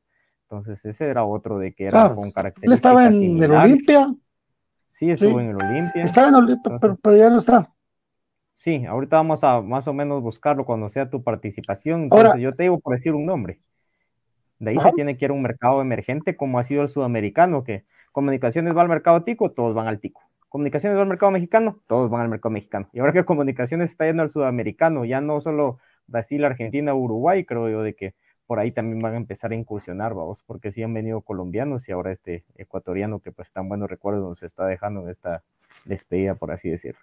Entonces, 0.50 0.84
ese 0.84 1.06
era 1.06 1.24
otro 1.24 1.58
de 1.58 1.72
que 1.72 1.86
era 1.86 2.12
con 2.12 2.26
Él 2.26 2.32
características. 2.32 2.74
estaba 2.74 3.06
en 3.06 3.40
el. 3.42 3.50
Olimpia, 3.52 4.12
Sí, 4.90 5.10
estuvo 5.10 5.38
Sí. 5.38 5.44
en 5.44 5.50
el 5.50 5.56
Olimpia. 5.56 6.02
estaba 6.02 6.28
en 6.28 6.34
Olimpia, 6.34 6.76
pero, 6.80 6.96
pero 7.00 7.16
ya 7.16 7.30
no 7.30 7.36
está. 7.38 7.66
Sí, 8.54 8.84
ahorita 8.84 9.16
vamos 9.16 9.42
a 9.44 9.60
más 9.62 9.86
o 9.88 9.94
menos 9.94 10.20
buscarlo 10.22 10.66
cuando 10.66 10.90
sea 10.90 11.08
tu 11.08 11.22
participación. 11.22 12.02
Entonces, 12.02 12.26
Ahora- 12.26 12.38
yo 12.40 12.54
te 12.54 12.64
digo 12.64 12.80
por 12.80 12.94
decir 12.96 13.14
un 13.14 13.24
nombre. 13.24 13.60
De 14.58 14.72
ahí 14.72 14.76
Ajá. 14.76 14.90
se 14.90 14.96
tiene 14.96 15.16
que 15.16 15.24
ir 15.24 15.30
a 15.30 15.34
un 15.34 15.40
mercado 15.42 15.80
emergente 15.80 16.36
como 16.36 16.58
ha 16.58 16.64
sido 16.64 16.82
el 16.82 16.88
sudamericano, 16.90 17.62
que 17.64 17.84
comunicaciones 18.12 18.76
va 18.76 18.82
al 18.82 18.88
mercado 18.88 19.22
tico, 19.22 19.52
todos 19.52 19.74
van 19.74 19.86
al 19.86 20.00
tico. 20.00 20.20
Comunicaciones 20.50 20.98
va 20.98 21.02
al 21.02 21.08
mercado 21.08 21.30
mexicano, 21.32 21.78
todos 21.86 22.10
van 22.10 22.22
al 22.22 22.28
mercado 22.28 22.50
mexicano. 22.52 22.88
Y 22.92 22.98
ahora 22.98 23.12
que 23.12 23.24
comunicaciones 23.24 23.90
está 23.92 24.04
yendo 24.04 24.24
al 24.24 24.30
sudamericano, 24.30 25.04
ya 25.06 25.20
no 25.22 25.40
solo 25.40 25.78
Brasil, 26.08 26.44
Argentina, 26.44 26.92
Uruguay, 26.92 27.44
creo 27.46 27.70
yo 27.70 27.82
de 27.82 27.94
que 27.94 28.14
por 28.50 28.58
ahí 28.58 28.72
también 28.72 28.98
van 28.98 29.14
a 29.14 29.16
empezar 29.16 29.52
a 29.52 29.54
incursionar, 29.54 30.12
vamos, 30.12 30.38
porque 30.44 30.72
sí 30.72 30.82
han 30.82 30.92
venido 30.92 31.20
colombianos 31.20 31.88
y 31.88 31.92
ahora 31.92 32.10
este 32.10 32.42
ecuatoriano 32.56 33.20
que 33.20 33.30
pues 33.30 33.48
tan 33.52 33.68
buenos 33.68 33.88
recuerdos 33.88 34.28
nos 34.28 34.42
está 34.42 34.66
dejando 34.66 35.02
en 35.02 35.10
esta 35.10 35.44
despedida, 35.84 36.34
por 36.34 36.50
así 36.50 36.68
decirlo. 36.68 36.98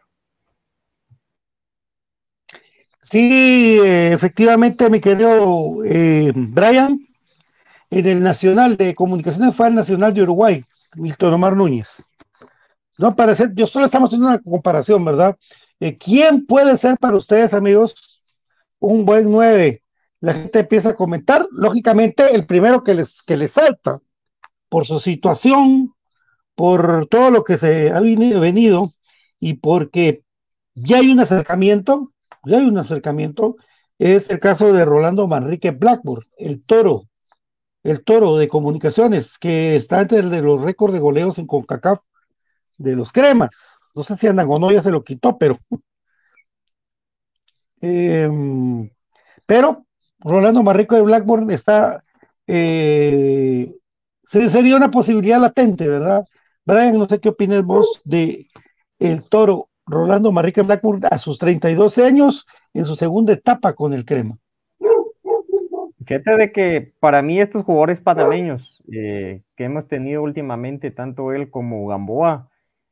Sí, 3.01 3.79
efectivamente, 3.81 4.89
mi 4.89 4.99
querido 4.99 5.85
eh, 5.85 6.33
Brian, 6.35 6.99
en 7.91 8.05
el 8.05 8.21
Nacional 8.21 8.75
de 8.75 8.93
Comunicaciones 8.93 9.55
fue 9.55 9.69
el 9.69 9.75
Nacional 9.75 10.13
de 10.13 10.23
Uruguay, 10.23 10.59
Milton 10.97 11.33
Omar 11.33 11.55
Núñez. 11.55 12.09
No 12.97 13.15
parece, 13.15 13.51
yo 13.53 13.67
solo 13.67 13.85
estamos 13.85 14.09
haciendo 14.09 14.27
una 14.27 14.39
comparación, 14.39 15.05
¿verdad? 15.05 15.37
Eh, 15.79 15.97
¿Quién 15.97 16.45
puede 16.45 16.75
ser 16.75 16.97
para 16.97 17.15
ustedes, 17.15 17.53
amigos, 17.53 18.21
un 18.79 19.05
buen 19.05 19.31
9? 19.31 19.81
La 20.19 20.33
gente 20.33 20.59
empieza 20.59 20.89
a 20.89 20.95
comentar, 20.95 21.47
lógicamente, 21.51 22.33
el 22.35 22.45
primero 22.45 22.83
que 22.83 22.93
les, 22.95 23.21
que 23.23 23.37
les 23.37 23.51
salta, 23.51 23.99
por 24.69 24.85
su 24.85 24.99
situación, 24.99 25.93
por 26.55 27.07
todo 27.07 27.31
lo 27.31 27.43
que 27.43 27.57
se 27.57 27.91
ha 27.91 28.01
veni- 28.01 28.39
venido 28.39 28.93
y 29.39 29.55
porque 29.55 30.23
ya 30.75 30.97
hay 30.99 31.11
un 31.11 31.19
acercamiento, 31.19 32.13
ya 32.45 32.59
hay 32.59 32.65
un 32.65 32.77
acercamiento, 32.77 33.57
es 33.99 34.29
el 34.29 34.39
caso 34.39 34.73
de 34.73 34.85
Rolando 34.85 35.27
Manrique 35.27 35.71
Blackburn, 35.71 36.25
el 36.37 36.63
toro, 36.65 37.03
el 37.83 38.03
toro 38.03 38.37
de 38.37 38.47
comunicaciones, 38.47 39.37
que 39.39 39.75
está 39.75 40.01
entre 40.01 40.23
los 40.41 40.61
récords 40.61 40.93
de 40.93 40.99
goleos 40.99 41.39
en 41.39 41.47
CONCACAF 41.47 42.03
de 42.77 42.95
los 42.95 43.11
cremas. 43.13 43.91
No 43.95 44.03
sé 44.03 44.17
si 44.17 44.27
andan 44.27 44.47
o 44.49 44.59
no, 44.59 44.71
ya 44.71 44.81
se 44.81 44.91
lo 44.91 45.03
quitó, 45.03 45.37
pero. 45.37 45.57
Em, 47.81 48.89
pero 49.45 49.86
Rolando 50.27 50.63
Manrique 50.63 50.95
de 50.95 51.01
Blackburn 51.01 51.49
está. 51.51 52.03
eh, 52.47 53.73
se- 54.25 54.49
sería 54.49 54.77
una 54.77 54.89
posibilidad 54.91 55.39
latente, 55.41 55.87
¿verdad? 55.87 56.23
Brian, 56.65 56.97
no 56.97 57.07
sé 57.07 57.19
qué 57.19 57.29
opinas 57.29 57.63
vos 57.63 58.01
de 58.05 58.47
el 58.99 59.23
toro 59.29 59.69
Rolando 59.85 60.31
Manrique 60.31 60.61
Blackburn 60.61 61.01
a 61.11 61.17
sus 61.17 61.37
32 61.39 61.97
años 61.97 62.45
en 62.73 62.85
su 62.85 62.95
segunda 62.95 63.33
etapa 63.33 63.73
con 63.73 63.93
el 63.93 64.05
crema. 64.05 64.37
Fíjate 66.05 66.37
de 66.37 66.51
que 66.51 66.93
para 66.99 67.21
mí 67.21 67.39
estos 67.41 67.65
jugadores 67.65 67.99
panameños 67.99 68.81
eh, 68.91 69.43
que 69.55 69.65
hemos 69.65 69.87
tenido 69.87 70.23
últimamente, 70.23 70.91
tanto 70.91 71.33
él 71.33 71.49
como 71.49 71.85
Gamboa, 71.87 72.49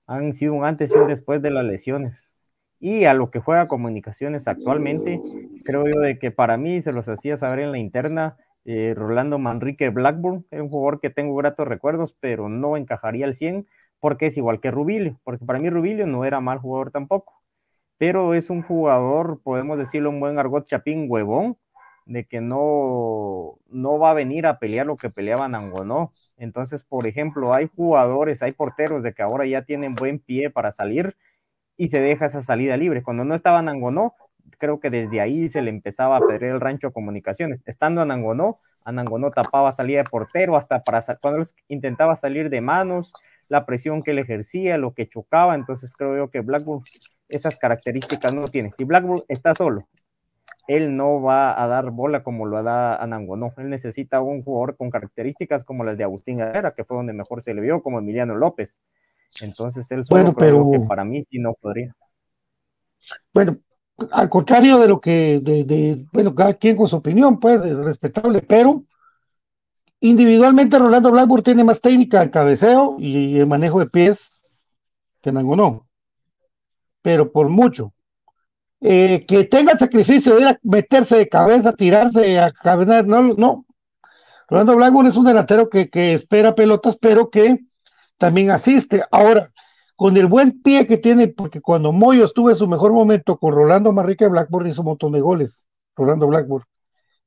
han 0.08 0.34
sido 0.34 0.54
un 0.54 0.66
antes 0.66 0.92
y 0.92 0.96
un 0.98 1.08
después 1.08 1.42
de 1.42 1.52
las 1.52 1.64
lesiones. 1.66 2.35
Y 2.86 3.06
a 3.06 3.16
lo 3.16 3.32
que 3.32 3.40
juega 3.40 3.68
comunicaciones 3.68 4.48
actualmente, 4.48 5.20
creo 5.64 5.88
yo 5.88 6.00
de 6.02 6.20
que 6.20 6.30
para 6.30 6.56
mí 6.56 6.82
se 6.82 6.94
los 6.94 7.10
hacía 7.10 7.36
saber 7.36 7.62
en 7.62 7.72
la 7.72 7.80
interna, 7.80 8.38
eh, 8.64 8.94
Rolando 8.96 9.40
Manrique 9.40 9.90
Blackburn, 9.90 10.46
es 10.52 10.62
un 10.62 10.70
jugador 10.70 11.00
que 11.00 11.10
tengo 11.10 11.36
gratos 11.36 11.68
recuerdos, 11.68 12.16
pero 12.20 12.48
no 12.48 12.78
encajaría 12.78 13.26
al 13.26 13.34
100 13.34 13.66
porque 14.00 14.28
es 14.28 14.38
igual 14.38 14.60
que 14.60 14.70
Rubilio, 14.70 15.20
porque 15.24 15.44
para 15.44 15.58
mí 15.58 15.68
Rubilio 15.68 16.06
no 16.06 16.26
era 16.26 16.42
mal 16.42 16.60
jugador 16.60 16.92
tampoco, 16.92 17.42
pero 17.98 18.36
es 18.36 18.52
un 18.52 18.62
jugador, 18.62 19.42
podemos 19.42 19.80
decirlo 19.80 20.12
un 20.12 20.20
buen 20.20 20.38
argot 20.38 20.68
chapín 20.68 21.08
huevón, 21.10 21.58
de 22.06 22.26
que 22.26 22.40
no, 22.40 23.56
no 23.68 23.98
va 23.98 24.12
a 24.12 24.14
venir 24.14 24.46
a 24.46 24.60
pelear 24.60 24.86
lo 24.86 24.96
que 24.96 25.10
peleaba 25.10 25.48
Nangonó. 25.48 26.12
Entonces, 26.38 26.84
por 26.84 27.08
ejemplo, 27.08 27.56
hay 27.56 27.68
jugadores, 27.76 28.44
hay 28.44 28.52
porteros 28.52 29.02
de 29.02 29.16
que 29.16 29.24
ahora 29.24 29.48
ya 29.48 29.64
tienen 29.64 29.92
buen 29.94 30.20
pie 30.20 30.52
para 30.52 30.72
salir 30.72 31.16
y 31.78 31.90
se 31.90 32.02
deja 32.02 32.28
esa 32.28 32.42
salida 32.42 32.78
libre. 32.78 33.04
Cuando 33.04 33.24
no 33.24 33.36
estaba 33.36 33.62
Nangonó, 33.62 34.14
creo 34.58 34.80
que 34.80 34.90
desde 34.90 35.22
ahí 35.22 35.50
se 35.50 35.62
le 35.62 35.70
empezaba 35.70 36.18
a 36.18 36.22
perder 36.22 36.52
el 36.52 36.62
rancho 36.62 36.92
comunicaciones. 36.92 37.64
Estando 37.68 38.02
a 38.02 38.06
Nangonó, 38.06 38.60
a 38.84 38.92
Nangonó 38.92 39.32
tapaba 39.32 39.72
salida 39.72 40.00
de 40.00 40.10
portero, 40.10 40.56
hasta 40.56 40.84
para 40.84 41.02
cuando 41.22 41.44
intentaba 41.68 42.16
salir 42.16 42.50
de 42.50 42.62
manos, 42.62 43.14
la 43.48 43.66
presión 43.66 44.02
que 44.02 44.12
él 44.12 44.20
ejercía, 44.20 44.78
lo 44.78 44.94
que 44.94 45.08
chocaba. 45.08 45.56
Entonces, 45.56 45.94
creo 45.94 46.30
que 46.30 46.42
Blackburn 46.42 46.84
esas 47.30 47.58
características 47.58 48.34
no 48.34 48.48
tiene. 48.48 48.72
Si 48.78 48.84
Blackburn 48.84 49.24
está 49.28 49.56
solo, 49.56 49.88
él 50.68 50.96
no 50.96 51.22
va 51.22 51.62
a 51.62 51.68
dar 51.68 51.92
bola 51.92 52.24
como 52.24 52.46
lo 52.46 52.62
da 52.64 52.96
Anangonó. 52.96 53.54
Él 53.58 53.70
necesita 53.70 54.22
un 54.22 54.44
jugador 54.44 54.78
con 54.78 54.90
características 54.90 55.64
como 55.64 55.84
las 55.84 55.98
de 55.98 56.04
Agustín 56.04 56.40
Herrera, 56.40 56.74
que 56.74 56.84
fue 56.84 56.98
donde 56.98 57.14
mejor 57.14 57.44
se 57.44 57.54
le 57.54 57.62
vio, 57.62 57.82
como 57.82 58.00
Emiliano 58.00 58.36
López. 58.36 58.80
Entonces 59.42 59.90
él 59.92 60.06
solo 60.06 60.22
Bueno, 60.24 60.36
pero- 60.38 60.70
que 60.72 60.80
para 60.88 61.04
mí 61.04 61.22
sí 61.24 61.40
no 61.40 61.54
podría. 61.54 61.94
Bueno, 63.34 63.58
al 64.12 64.30
contrario 64.30 64.80
de 64.80 64.88
lo 64.88 65.00
que, 65.00 65.40
de, 65.42 65.64
de- 65.64 66.06
bueno, 66.12 66.34
cada 66.34 66.54
quien 66.56 66.76
con 66.76 66.88
su 66.88 66.96
opinión, 66.98 67.40
pues, 67.40 67.62
es 67.62 67.76
respetable, 67.78 68.42
pero 68.42 68.84
individualmente 70.00 70.78
Rolando 70.80 71.12
Blackburn 71.12 71.44
tiene 71.44 71.64
más 71.64 71.82
técnica 71.82 72.22
en 72.24 72.30
cabeceo 72.30 72.96
y 73.00 73.38
el 73.40 73.48
manejo 73.48 73.80
de 73.80 73.88
pies 73.88 74.60
que 75.22 75.32
Nangonó, 75.32 75.88
pero 77.02 77.32
por 77.32 77.50
mucho. 77.50 77.94
Eh, 78.82 79.26
que 79.26 79.46
tenga 79.46 79.72
el 79.72 79.80
sacrificio 79.80 80.36
de 80.36 80.42
ir 80.42 80.48
a 80.48 80.60
meterse 80.62 81.16
de 81.16 81.30
cabeza, 81.30 81.74
tirarse 81.74 82.40
a 82.40 82.52
caminar, 82.52 83.08
no, 83.08 83.22
no. 83.34 83.66
Rolando 84.48 84.76
Blackburn 84.76 85.08
es 85.08 85.16
un 85.18 85.26
delantero 85.26 85.70
que, 85.70 85.90
que 85.90 86.14
espera 86.14 86.54
pelotas, 86.54 86.98
pero 86.98 87.30
que 87.32 87.60
también 88.18 88.52
asiste. 88.52 89.04
Ahora, 89.12 89.52
con 89.96 90.18
el 90.18 90.28
buen 90.28 90.62
pie 90.62 90.88
que 90.88 90.98
tiene, 90.98 91.28
porque 91.28 91.62
cuando 91.62 91.92
Moyo 91.92 92.26
estuvo 92.26 92.50
en 92.50 92.56
su 92.56 92.68
mejor 92.68 92.92
momento 92.92 93.38
con 93.38 93.54
Rolando 93.54 93.94
Manrique 93.94 94.28
Blackburn 94.28 94.68
hizo 94.68 94.82
un 94.82 94.88
montón 94.88 95.14
de 95.14 95.22
goles, 95.22 95.68
Rolando 95.96 96.28
Blackburn. 96.28 96.66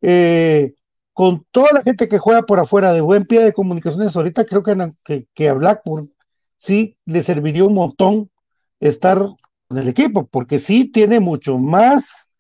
Eh, 0.02 0.74
con 1.12 1.44
toda 1.50 1.72
la 1.72 1.82
gente 1.82 2.08
que 2.08 2.18
juega 2.18 2.42
por 2.42 2.60
afuera 2.60 2.92
de 2.92 3.00
buen 3.00 3.24
pie 3.24 3.40
de 3.40 3.52
comunicaciones, 3.52 4.14
ahorita 4.14 4.44
creo 4.44 4.62
que, 4.62 5.26
que, 5.34 5.48
a 5.48 5.54
Blackburn 5.54 6.12
sí 6.56 6.96
le 7.06 7.22
serviría 7.22 7.64
un 7.64 7.74
montón 7.74 8.30
estar 8.78 9.26
en 9.70 9.78
el 9.78 9.88
equipo, 9.88 10.26
porque 10.26 10.60
sí 10.60 10.90
tiene 10.90 11.18
mucho 11.18 11.58
más 11.58 12.30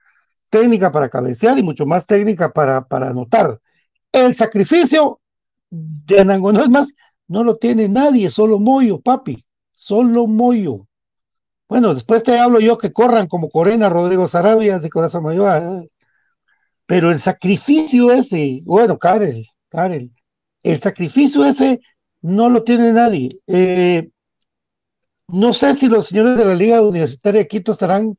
técnica 0.50 0.92
para 0.92 1.08
cabecear 1.08 1.58
y 1.58 1.62
mucho 1.62 1.86
más 1.86 2.06
técnica 2.06 2.52
para, 2.52 2.86
para 2.86 3.10
anotar. 3.10 3.60
El 4.12 4.34
sacrificio 4.34 5.20
de 5.70 6.20
Anangonó 6.20 6.62
es 6.62 6.70
más, 6.70 6.94
no 7.28 7.44
lo 7.44 7.56
tiene 7.56 7.88
nadie, 7.88 8.30
solo 8.30 8.58
Moyo, 8.58 9.00
papi, 9.00 9.44
solo 9.72 10.26
Moyo. 10.26 10.86
Bueno, 11.68 11.94
después 11.94 12.22
te 12.22 12.38
hablo 12.38 12.60
yo 12.60 12.78
que 12.78 12.92
corran 12.92 13.28
como 13.28 13.50
Corena, 13.50 13.90
Rodrigo 13.90 14.26
Sarabia 14.26 14.78
de 14.78 14.90
Corazón 14.90 15.24
Mayor, 15.24 15.82
¿eh? 15.84 15.88
pero 16.86 17.10
el 17.10 17.20
sacrificio 17.20 18.10
ese, 18.10 18.62
bueno, 18.64 18.98
Karel, 18.98 19.46
Karel, 19.68 20.10
el 20.62 20.80
sacrificio 20.80 21.44
ese 21.44 21.80
no 22.22 22.48
lo 22.48 22.64
tiene 22.64 22.92
nadie. 22.92 23.38
Eh, 23.46 24.08
no 25.28 25.52
sé 25.52 25.74
si 25.74 25.88
los 25.88 26.06
señores 26.06 26.38
de 26.38 26.46
la 26.46 26.54
Liga 26.54 26.80
Universitaria 26.80 27.42
de 27.42 27.48
Quito 27.48 27.72
estarán 27.72 28.16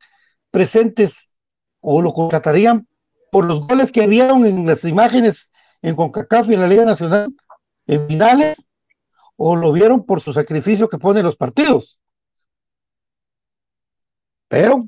presentes 0.52 1.32
o 1.80 2.00
lo 2.00 2.12
contratarían 2.12 2.86
por 3.32 3.44
los 3.46 3.66
goles 3.66 3.90
que 3.90 4.06
vieron 4.06 4.46
en 4.46 4.64
las 4.66 4.84
imágenes 4.84 5.50
en 5.82 5.96
CONCACAF 5.96 6.50
y 6.50 6.54
en 6.54 6.60
la 6.60 6.68
Liga 6.68 6.84
Nacional 6.84 7.34
en 7.86 8.06
finales 8.06 8.69
o 9.42 9.56
lo 9.56 9.72
vieron 9.72 10.04
por 10.04 10.20
su 10.20 10.34
sacrificio 10.34 10.86
que 10.86 10.98
pone 10.98 11.22
los 11.22 11.34
partidos. 11.34 11.98
Pero 14.48 14.86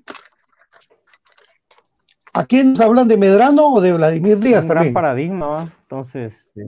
¿a 2.35 2.45
quién 2.45 2.73
nos 2.73 2.83
hablan 2.83 3.09
de 3.09 3.17
Medrano 3.17 3.69
o 3.69 3.81
de 3.81 3.95
Vladimir 3.95 4.37
Díaz 4.37 4.65
un 4.65 4.69
también? 4.69 4.93
gran 4.93 5.03
paradigma. 5.03 5.73
Entonces, 5.81 6.53
sí. 6.53 6.61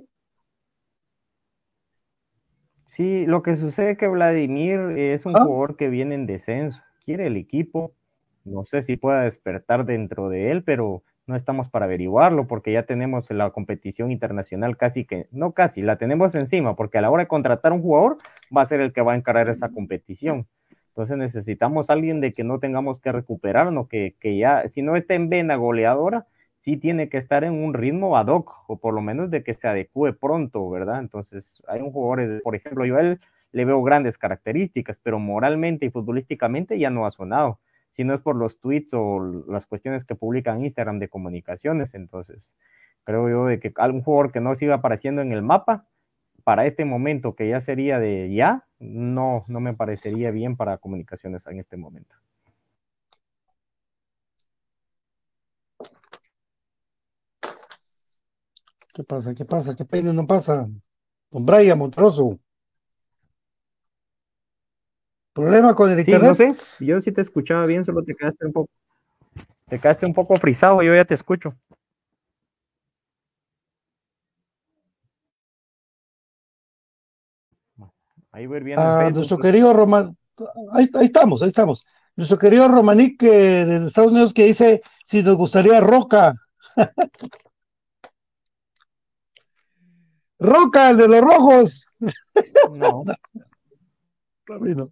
Sí, 2.87 3.27
lo 3.27 3.43
que 3.43 3.57
sucede 3.57 3.91
es 3.91 3.99
que 3.99 4.09
Vladimir 4.09 4.81
es 4.97 5.27
un 5.27 5.37
¿Ah? 5.37 5.45
jugador 5.45 5.77
que 5.77 5.91
viene 5.91 6.15
en 6.15 6.25
descenso, 6.25 6.81
quiere 7.05 7.27
el 7.27 7.37
equipo, 7.37 7.93
no 8.45 8.65
sé 8.65 8.83
si 8.83 8.97
pueda 8.97 9.23
despertar 9.25 9.85
dentro 9.85 10.31
de 10.31 10.53
él, 10.53 10.65
pero 10.65 11.03
no 11.27 11.37
estamos 11.37 11.69
para 11.69 11.87
averiguarlo 11.87 12.47
porque 12.47 12.73
ya 12.73 12.85
tenemos 12.85 13.31
la 13.31 13.51
competición 13.51 14.11
internacional 14.11 14.77
casi 14.77 15.05
que, 15.05 15.27
no 15.31 15.53
casi, 15.53 15.83
la 15.83 15.97
tenemos 15.97 16.35
encima, 16.35 16.77
porque 16.77 16.99
a 16.99 17.01
la 17.01 17.11
hora 17.11 17.25
de 17.25 17.29
contratar 17.29 17.73
un 17.73 17.83
jugador 17.83 18.19
va 18.55 18.63
a 18.63 18.67
ser 18.67 18.81
el 18.81 18.93
que 18.93 19.03
va 19.03 19.13
a 19.13 19.17
encarar 19.17 19.49
esa 19.49 19.71
competición. 19.71 20.47
Entonces 20.89 21.17
necesitamos 21.17 21.91
alguien 21.91 22.21
de 22.21 22.33
que 22.33 22.45
no 22.45 22.61
tengamos 22.61 23.01
que 23.01 23.11
recuperarnos, 23.11 23.89
que, 23.89 24.15
que 24.21 24.37
ya, 24.37 24.69
si 24.69 24.83
no 24.83 24.97
está 24.97 25.15
en 25.15 25.29
vena 25.29 25.57
goleadora, 25.57 26.27
sí 26.61 26.77
tiene 26.77 27.09
que 27.09 27.19
estar 27.19 27.45
en 27.45 27.53
un 27.55 27.75
ritmo 27.75 28.17
ad 28.17 28.29
hoc, 28.29 28.53
o 28.69 28.79
por 28.79 28.95
lo 28.95 29.01
menos 29.03 29.31
de 29.31 29.43
que 29.43 29.55
se 29.55 29.67
adecue 29.67 30.13
pronto, 30.13 30.71
¿verdad? 30.71 31.01
Entonces, 31.01 31.63
hay 31.67 31.81
un 31.81 31.91
jugador, 31.91 32.43
por 32.43 32.55
ejemplo, 32.55 32.87
yo 32.87 32.97
a 32.97 33.01
él 33.01 33.21
le 33.53 33.65
veo 33.65 33.83
grandes 33.83 34.19
características, 34.19 34.99
pero 35.03 35.19
moralmente 35.19 35.87
y 35.87 35.91
futbolísticamente 35.91 36.79
ya 36.79 36.91
no 36.91 37.07
ha 37.07 37.11
sonado, 37.11 37.59
si 37.95 38.03
no 38.03 38.13
es 38.13 38.21
por 38.21 38.35
los 38.35 38.59
tweets 38.59 38.93
o 38.93 39.21
las 39.47 39.67
cuestiones 39.67 40.05
que 40.05 40.17
publica 40.17 40.53
en 40.53 40.65
Instagram 40.65 40.99
de 40.99 41.09
comunicaciones, 41.09 41.95
entonces 41.95 42.53
creo 43.05 43.29
yo 43.29 43.47
de 43.47 43.61
que 43.61 43.73
algún 43.77 44.03
jugador 44.03 44.33
que 44.33 44.41
no 44.41 44.57
siga 44.57 44.75
apareciendo 44.75 45.23
en 45.23 45.31
el 45.31 45.43
mapa, 45.43 45.87
para 46.43 46.67
este 46.67 46.85
momento 46.85 47.37
que 47.37 47.49
ya 47.49 47.61
sería 47.61 48.01
de 48.01 48.35
ya, 48.35 48.67
no, 48.81 49.45
no 49.47 49.61
me 49.61 49.75
parecería 49.75 50.33
bien 50.33 50.57
para 50.57 50.79
comunicaciones 50.79 51.47
en 51.47 51.61
este 51.61 51.77
momento. 51.77 52.17
¿Qué 58.93 59.05
pasa? 59.05 59.35
¿Qué 59.37 59.45
pasa? 59.45 59.77
¿Qué 59.77 59.85
pena 59.85 60.13
no 60.13 60.27
pasa? 60.27 60.69
Don 61.31 61.47
Brian 61.47 61.79
Montroso. 61.79 62.41
¿Problema 65.35 65.75
con 65.75 65.91
el 65.91 65.97
Sí, 66.05 66.13
internet? 66.13 66.29
no 66.29 66.35
sé, 66.35 66.85
yo 66.85 67.01
sí 67.01 67.13
te 67.13 67.21
escuchaba 67.21 67.67
bien, 67.67 67.85
solo 67.85 68.03
te 68.05 68.15
quedaste 68.15 68.47
un 68.47 68.53
poco, 68.53 68.71
te 69.69 69.79
quedaste 69.79 70.07
un 70.07 70.15
poco 70.15 70.37
frisado, 70.37 70.81
yo 70.83 70.95
ya 70.95 71.05
te 71.05 71.15
escucho. 71.15 71.55
Ahí 78.33 78.47
voy 78.47 78.61
viendo 78.63 78.83
en 78.85 78.91
Ah, 78.91 79.11
nuestro 79.15 79.37
pues. 79.37 79.47
querido 79.47 79.73
Roman, 79.73 80.17
ahí, 80.73 80.89
ahí 80.95 81.05
estamos, 81.07 81.43
ahí 81.43 81.49
estamos. 81.49 81.85
Nuestro 82.17 82.39
querido 82.39 82.69
Romanic 82.69 83.23
eh, 83.25 83.65
de 83.65 83.87
Estados 83.87 84.13
Unidos 84.13 84.33
que 84.33 84.45
dice 84.47 84.83
si 85.05 85.23
nos 85.23 85.37
gustaría 85.37 85.81
Roca. 85.81 86.35
Roca, 90.39 90.91
el 90.91 90.97
de 90.99 91.09
los 91.09 91.21
rojos. 91.21 91.93
No, 92.65 93.05
mí 94.61 94.75
no. 94.75 94.91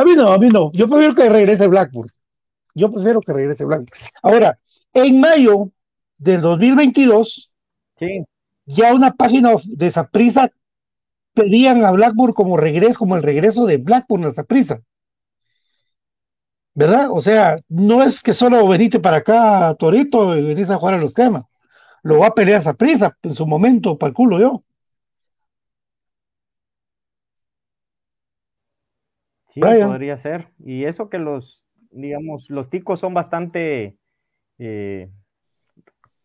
A 0.00 0.04
mí 0.04 0.14
no, 0.16 0.32
a 0.32 0.38
mí 0.38 0.48
no. 0.48 0.72
Yo 0.72 0.88
prefiero 0.88 1.14
que 1.14 1.28
regrese 1.28 1.66
Blackburn. 1.66 2.10
Yo 2.74 2.90
prefiero 2.90 3.20
que 3.20 3.34
regrese 3.34 3.66
Blackburn. 3.66 3.90
Ahora, 4.22 4.58
en 4.94 5.20
mayo 5.20 5.72
del 6.16 6.40
2022, 6.40 7.50
sí, 7.98 8.24
ya 8.64 8.94
una 8.94 9.12
página 9.12 9.50
de 9.66 9.90
Saprissa 9.90 10.50
pedían 11.34 11.84
a 11.84 11.90
Blackburn 11.90 12.32
como 12.32 12.56
regreso, 12.56 12.98
como 12.98 13.14
el 13.14 13.22
regreso 13.22 13.66
de 13.66 13.76
Blackburn 13.76 14.24
a 14.24 14.32
Saprissa. 14.32 14.80
¿Verdad? 16.72 17.10
O 17.10 17.20
sea, 17.20 17.58
no 17.68 18.02
es 18.02 18.22
que 18.22 18.32
solo 18.32 18.66
veniste 18.66 19.00
para 19.00 19.18
acá, 19.18 19.76
Torito, 19.78 20.34
y 20.34 20.42
venís 20.42 20.70
a 20.70 20.78
jugar 20.78 20.94
a 20.94 20.98
los 20.98 21.12
cremas. 21.12 21.44
Lo 22.02 22.20
va 22.20 22.28
a 22.28 22.34
pelear 22.34 22.62
Saprissa 22.62 23.18
en 23.22 23.34
su 23.34 23.46
momento, 23.46 23.98
para 23.98 24.08
el 24.08 24.14
culo 24.14 24.40
yo. 24.40 24.64
Sí, 29.68 29.68
Brian. 29.68 29.88
podría 29.88 30.16
ser. 30.18 30.48
Y 30.58 30.84
eso 30.84 31.08
que 31.08 31.18
los, 31.18 31.66
digamos, 31.90 32.48
los 32.48 32.70
ticos 32.70 33.00
son 33.00 33.14
bastante, 33.14 33.96
eh, 34.58 35.10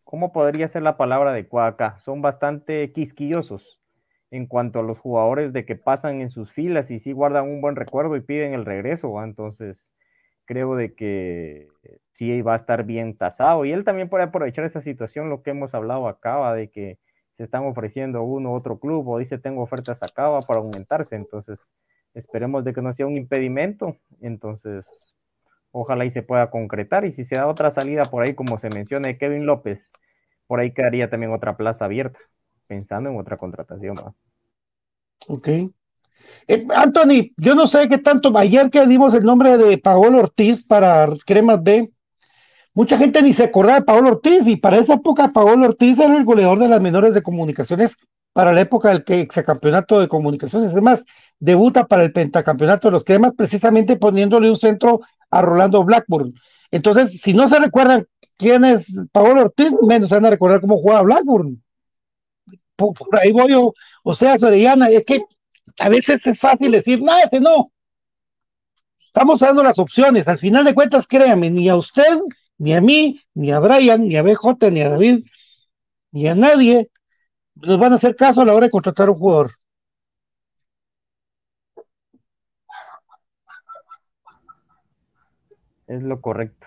¿cómo 0.04 0.32
podría 0.32 0.68
ser 0.68 0.82
la 0.82 0.96
palabra 0.96 1.30
adecuada 1.30 1.68
acá? 1.68 1.98
Son 1.98 2.22
bastante 2.22 2.92
quisquillosos 2.92 3.80
en 4.30 4.46
cuanto 4.46 4.80
a 4.80 4.82
los 4.82 4.98
jugadores 4.98 5.52
de 5.52 5.64
que 5.64 5.76
pasan 5.76 6.20
en 6.20 6.30
sus 6.30 6.50
filas 6.52 6.90
y 6.90 6.98
sí 6.98 7.12
guardan 7.12 7.48
un 7.48 7.60
buen 7.60 7.76
recuerdo 7.76 8.16
y 8.16 8.20
piden 8.20 8.54
el 8.54 8.64
regreso, 8.64 9.12
¿va? 9.12 9.24
Entonces, 9.24 9.92
creo 10.46 10.76
de 10.76 10.94
que 10.94 11.68
sí 12.12 12.40
va 12.40 12.54
a 12.54 12.56
estar 12.56 12.84
bien 12.84 13.16
tasado. 13.16 13.64
Y 13.64 13.72
él 13.72 13.84
también 13.84 14.08
puede 14.08 14.24
aprovechar 14.24 14.64
esa 14.64 14.80
situación, 14.80 15.28
lo 15.28 15.42
que 15.42 15.50
hemos 15.50 15.74
hablado 15.74 16.08
acá, 16.08 16.36
¿va? 16.36 16.54
de 16.54 16.70
que 16.70 16.98
se 17.36 17.44
están 17.44 17.64
ofreciendo 17.64 18.22
uno 18.22 18.52
u 18.52 18.54
otro 18.54 18.78
club 18.78 19.06
o 19.08 19.18
dice 19.18 19.36
tengo 19.36 19.62
ofertas 19.62 20.02
acá 20.02 20.28
¿va? 20.28 20.40
para 20.40 20.60
aumentarse. 20.60 21.16
Entonces, 21.16 21.58
esperemos 22.16 22.64
de 22.64 22.72
que 22.72 22.82
no 22.82 22.92
sea 22.92 23.06
un 23.06 23.16
impedimento. 23.16 23.96
Entonces, 24.20 25.14
ojalá 25.70 26.04
y 26.04 26.10
se 26.10 26.22
pueda 26.22 26.50
concretar. 26.50 27.04
Y 27.04 27.12
si 27.12 27.24
se 27.24 27.36
da 27.36 27.46
otra 27.46 27.70
salida 27.70 28.02
por 28.02 28.26
ahí, 28.26 28.34
como 28.34 28.58
se 28.58 28.68
menciona 28.70 29.08
de 29.08 29.18
Kevin 29.18 29.46
López, 29.46 29.92
por 30.46 30.58
ahí 30.58 30.72
quedaría 30.72 31.10
también 31.10 31.32
otra 31.32 31.56
plaza 31.56 31.84
abierta, 31.84 32.18
pensando 32.66 33.10
en 33.10 33.18
otra 33.18 33.36
contratación. 33.36 33.96
¿va? 33.96 34.14
Ok. 35.28 35.48
Eh, 36.48 36.66
Anthony, 36.74 37.32
yo 37.36 37.54
no 37.54 37.66
sé 37.66 37.88
qué 37.88 37.98
tanto, 37.98 38.36
ayer 38.38 38.70
que 38.70 38.86
dimos 38.86 39.12
el 39.14 39.24
nombre 39.24 39.58
de 39.58 39.76
Paolo 39.76 40.20
Ortiz 40.20 40.64
para 40.64 41.06
Cremas 41.26 41.62
B, 41.62 41.92
mucha 42.72 42.96
gente 42.96 43.22
ni 43.22 43.34
se 43.34 43.44
acordaba 43.44 43.80
de 43.80 43.84
Paolo 43.84 44.08
Ortiz 44.08 44.46
y 44.46 44.56
para 44.56 44.78
esa 44.78 44.94
época 44.94 45.32
Paolo 45.32 45.66
Ortiz 45.66 45.98
era 45.98 46.16
el 46.16 46.24
goleador 46.24 46.58
de 46.58 46.68
las 46.68 46.80
menores 46.80 47.12
de 47.12 47.22
comunicaciones 47.22 47.96
para 48.36 48.52
la 48.52 48.60
época 48.60 48.90
del 48.90 49.02
que 49.02 49.26
campeonato 49.26 49.98
de 49.98 50.08
comunicaciones. 50.08 50.72
Además, 50.72 51.06
debuta 51.38 51.86
para 51.86 52.04
el 52.04 52.12
pentacampeonato 52.12 52.88
de 52.88 52.92
los 52.92 53.02
Cremas 53.02 53.32
precisamente 53.34 53.96
poniéndole 53.96 54.50
un 54.50 54.56
centro 54.56 55.00
a 55.30 55.40
Rolando 55.40 55.82
Blackburn. 55.84 56.34
Entonces, 56.70 57.18
si 57.18 57.32
no 57.32 57.48
se 57.48 57.58
recuerdan 57.58 58.06
quién 58.36 58.66
es 58.66 58.94
Paolo 59.10 59.40
Ortiz, 59.40 59.72
menos 59.80 60.10
van 60.10 60.26
a 60.26 60.28
recordar 60.28 60.60
cómo 60.60 60.76
jugaba 60.76 61.00
Blackburn. 61.00 61.64
Por, 62.76 62.92
ahí 63.18 63.32
voy 63.32 63.52
yo, 63.52 63.72
o 64.02 64.14
sea, 64.14 64.36
Sorellana, 64.36 64.90
es 64.90 65.06
que 65.06 65.22
a 65.78 65.88
veces 65.88 66.26
es 66.26 66.38
fácil 66.38 66.72
decir, 66.72 67.00
no, 67.00 67.16
ese 67.16 67.40
no. 67.40 67.72
Estamos 69.06 69.40
dando 69.40 69.62
las 69.62 69.78
opciones. 69.78 70.28
Al 70.28 70.36
final 70.36 70.62
de 70.66 70.74
cuentas, 70.74 71.06
créame, 71.06 71.48
ni 71.48 71.70
a 71.70 71.76
usted, 71.76 72.18
ni 72.58 72.74
a 72.74 72.82
mí, 72.82 73.18
ni 73.32 73.50
a 73.50 73.60
Brian, 73.60 74.06
ni 74.06 74.18
a 74.18 74.22
BJ, 74.22 74.70
ni 74.70 74.82
a 74.82 74.90
David, 74.90 75.24
ni 76.12 76.28
a 76.28 76.34
nadie 76.34 76.90
nos 77.56 77.78
van 77.78 77.92
a 77.92 77.96
hacer 77.96 78.14
caso 78.16 78.42
a 78.42 78.44
la 78.44 78.54
hora 78.54 78.66
de 78.66 78.70
contratar 78.70 79.10
un 79.10 79.16
jugador. 79.16 79.50
Es 85.86 86.02
lo 86.02 86.20
correcto. 86.20 86.66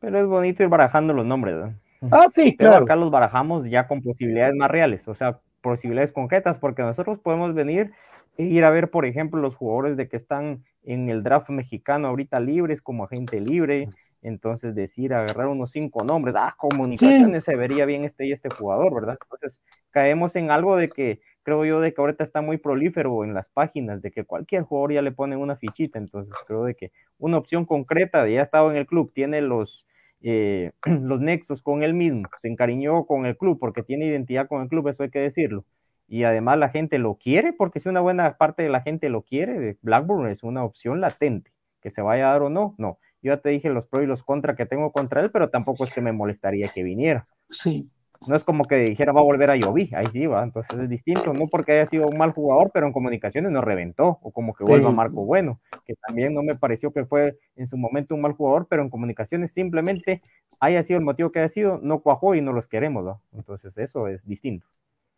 Pero 0.00 0.20
es 0.20 0.26
bonito 0.26 0.62
ir 0.62 0.68
barajando 0.68 1.12
los 1.12 1.26
nombres, 1.26 1.56
¿verdad? 1.56 1.74
Ah, 2.10 2.26
sí, 2.32 2.54
Pero 2.58 2.70
claro. 2.70 2.84
acá 2.84 2.96
los 2.96 3.10
barajamos 3.10 3.64
ya 3.68 3.86
con 3.86 4.02
posibilidades 4.02 4.54
más 4.54 4.70
reales, 4.70 5.06
o 5.08 5.14
sea, 5.14 5.40
posibilidades 5.60 6.12
concretas, 6.12 6.58
porque 6.58 6.82
nosotros 6.82 7.18
podemos 7.18 7.54
venir 7.54 7.92
e 8.36 8.44
ir 8.44 8.64
a 8.64 8.70
ver, 8.70 8.90
por 8.90 9.04
ejemplo, 9.04 9.40
los 9.40 9.54
jugadores 9.56 9.96
de 9.96 10.08
que 10.08 10.16
están 10.16 10.64
en 10.82 11.10
el 11.10 11.22
draft 11.22 11.50
mexicano 11.50 12.08
ahorita 12.08 12.40
libres 12.40 12.80
como 12.80 13.04
agente 13.04 13.40
libre, 13.40 13.88
entonces 14.22 14.74
decir, 14.74 15.14
agarrar 15.14 15.48
unos 15.48 15.72
cinco 15.72 16.04
nombres, 16.04 16.34
ah, 16.38 16.54
comunicaciones, 16.58 17.44
se 17.44 17.56
vería 17.56 17.84
bien 17.86 18.04
este 18.04 18.26
y 18.26 18.32
este 18.32 18.48
jugador, 18.50 18.94
¿verdad? 18.94 19.18
Entonces 19.22 19.62
caemos 19.90 20.36
en 20.36 20.50
algo 20.50 20.76
de 20.76 20.88
que 20.88 21.20
creo 21.42 21.64
yo 21.64 21.80
de 21.80 21.94
que 21.94 22.00
ahorita 22.00 22.24
está 22.24 22.42
muy 22.42 22.58
prolífero 22.58 23.24
en 23.24 23.34
las 23.34 23.48
páginas, 23.48 24.02
de 24.02 24.10
que 24.10 24.24
cualquier 24.24 24.62
jugador 24.62 24.92
ya 24.92 25.02
le 25.02 25.12
ponen 25.12 25.38
una 25.38 25.56
fichita, 25.56 25.98
entonces 25.98 26.34
creo 26.46 26.64
de 26.64 26.74
que 26.74 26.92
una 27.18 27.38
opción 27.38 27.64
concreta 27.64 28.22
de 28.24 28.34
ya 28.34 28.40
ha 28.40 28.44
estado 28.44 28.70
en 28.70 28.76
el 28.76 28.86
club, 28.86 29.12
tiene 29.14 29.40
los 29.40 29.86
eh, 30.22 30.72
los 30.84 31.20
nexos 31.20 31.62
con 31.62 31.82
él 31.82 31.94
mismo, 31.94 32.28
se 32.38 32.48
encariñó 32.48 33.06
con 33.06 33.26
el 33.26 33.36
club 33.36 33.58
porque 33.58 33.82
tiene 33.82 34.06
identidad 34.06 34.48
con 34.48 34.62
el 34.62 34.68
club, 34.68 34.88
eso 34.88 35.02
hay 35.02 35.10
que 35.10 35.20
decirlo. 35.20 35.64
Y 36.08 36.24
además 36.24 36.58
la 36.58 36.70
gente 36.70 36.98
lo 36.98 37.14
quiere, 37.14 37.52
porque 37.52 37.78
si 37.78 37.88
una 37.88 38.00
buena 38.00 38.36
parte 38.36 38.64
de 38.64 38.68
la 38.68 38.82
gente 38.82 39.08
lo 39.08 39.22
quiere, 39.22 39.78
Blackburn 39.80 40.28
es 40.28 40.42
una 40.42 40.64
opción 40.64 41.00
latente, 41.00 41.52
que 41.80 41.90
se 41.90 42.02
vaya 42.02 42.28
a 42.28 42.32
dar 42.32 42.42
o 42.42 42.50
no, 42.50 42.74
no. 42.78 42.98
Yo 43.22 43.34
ya 43.34 43.40
te 43.40 43.50
dije 43.50 43.68
los 43.68 43.86
pros 43.86 44.04
y 44.04 44.06
los 44.06 44.22
contras 44.22 44.56
que 44.56 44.66
tengo 44.66 44.92
contra 44.92 45.20
él, 45.20 45.30
pero 45.30 45.50
tampoco 45.50 45.84
es 45.84 45.92
que 45.92 46.00
me 46.00 46.12
molestaría 46.12 46.68
que 46.68 46.82
viniera. 46.82 47.26
Sí. 47.50 47.88
No 48.26 48.36
es 48.36 48.44
como 48.44 48.64
que 48.64 48.76
dijera 48.76 49.12
va 49.12 49.20
a 49.20 49.24
volver 49.24 49.50
a 49.50 49.56
Llovi, 49.56 49.90
ahí 49.94 50.04
sí 50.12 50.26
va, 50.26 50.44
entonces 50.44 50.78
es 50.78 50.90
distinto, 50.90 51.32
no 51.32 51.46
porque 51.48 51.72
haya 51.72 51.86
sido 51.86 52.06
un 52.06 52.18
mal 52.18 52.32
jugador, 52.32 52.70
pero 52.72 52.86
en 52.86 52.92
comunicaciones 52.92 53.50
no 53.50 53.62
reventó, 53.62 54.18
o 54.20 54.30
como 54.30 54.52
que 54.52 54.62
vuelva 54.64 54.90
Sí. 54.90 54.94
Marco 54.94 55.24
Bueno, 55.24 55.58
que 55.86 55.94
también 56.06 56.34
no 56.34 56.42
me 56.42 56.54
pareció 56.54 56.92
que 56.92 57.06
fue 57.06 57.38
en 57.56 57.66
su 57.66 57.78
momento 57.78 58.14
un 58.14 58.20
mal 58.20 58.32
jugador, 58.32 58.66
pero 58.68 58.82
en 58.82 58.90
comunicaciones 58.90 59.52
simplemente 59.54 60.20
haya 60.60 60.82
sido 60.82 60.98
el 60.98 61.04
motivo 61.04 61.32
que 61.32 61.38
haya 61.38 61.48
sido, 61.48 61.80
no 61.82 62.00
cuajó 62.00 62.34
y 62.34 62.42
no 62.42 62.52
los 62.52 62.66
queremos, 62.66 63.04
¿no? 63.04 63.22
Entonces 63.32 63.76
eso 63.78 64.06
es 64.06 64.22
distinto. 64.26 64.66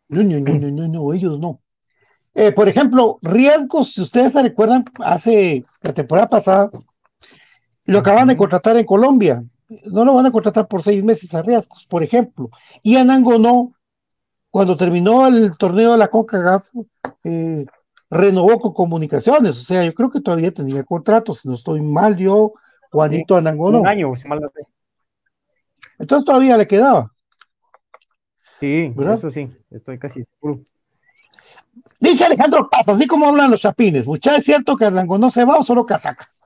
No, 0.07 0.23
no, 0.23 0.39
no, 0.39 0.53
no, 0.53 0.71
no, 0.71 0.87
no, 0.87 1.13
ellos 1.13 1.37
no. 1.39 1.59
Eh, 2.35 2.51
por 2.53 2.69
ejemplo, 2.69 3.19
riesgos, 3.21 3.93
si 3.93 4.01
ustedes 4.01 4.31
se 4.31 4.41
recuerdan, 4.41 4.85
hace 4.99 5.63
la 5.81 5.93
temporada 5.93 6.29
pasada, 6.29 6.69
lo 7.85 7.99
acaban 7.99 8.27
de 8.27 8.37
contratar 8.37 8.77
en 8.77 8.85
Colombia. 8.85 9.43
No 9.85 10.05
lo 10.05 10.13
van 10.13 10.25
a 10.25 10.31
contratar 10.31 10.67
por 10.67 10.83
seis 10.83 11.03
meses 11.03 11.33
a 11.33 11.41
riesgos, 11.41 11.85
por 11.87 12.03
ejemplo. 12.03 12.49
Y 12.81 12.95
Anango 12.95 13.37
no, 13.39 13.73
cuando 14.49 14.77
terminó 14.77 15.27
el 15.27 15.57
torneo 15.57 15.93
de 15.93 15.97
la 15.97 16.09
CONCACAF, 16.09 16.69
eh, 17.23 17.65
renovó 18.09 18.59
con 18.59 18.73
comunicaciones, 18.73 19.59
o 19.59 19.63
sea, 19.63 19.83
yo 19.83 19.93
creo 19.93 20.11
que 20.11 20.21
todavía 20.21 20.51
tenía 20.51 20.83
contrato, 20.83 21.33
si 21.33 21.47
no 21.47 21.55
estoy 21.55 21.81
mal 21.81 22.15
yo, 22.15 22.53
Juanito 22.91 23.35
Anangono. 23.35 23.81
Un 23.81 23.87
año, 23.87 24.15
si 24.15 24.27
mal 24.27 24.39
no 24.39 24.49
sé. 24.49 24.61
Entonces 25.97 26.25
todavía 26.25 26.57
le 26.57 26.67
quedaba. 26.67 27.11
Sí, 28.59 28.89
¿Verdad? 28.95 29.17
eso 29.17 29.31
sí, 29.31 29.49
estoy 29.71 29.97
casi 29.97 30.23
seguro. 30.23 30.61
Dice 31.99 32.25
Alejandro 32.25 32.69
Paz, 32.69 32.87
así 32.89 33.07
como 33.07 33.27
hablan 33.27 33.49
los 33.49 33.61
chapines, 33.61 34.05
mucha 34.05 34.35
es 34.35 34.43
cierto 34.43 34.75
que 34.75 34.85
Anangonó 34.85 35.29
se 35.29 35.43
va 35.45 35.57
o 35.57 35.63
solo 35.63 35.85
casacas. 35.85 36.42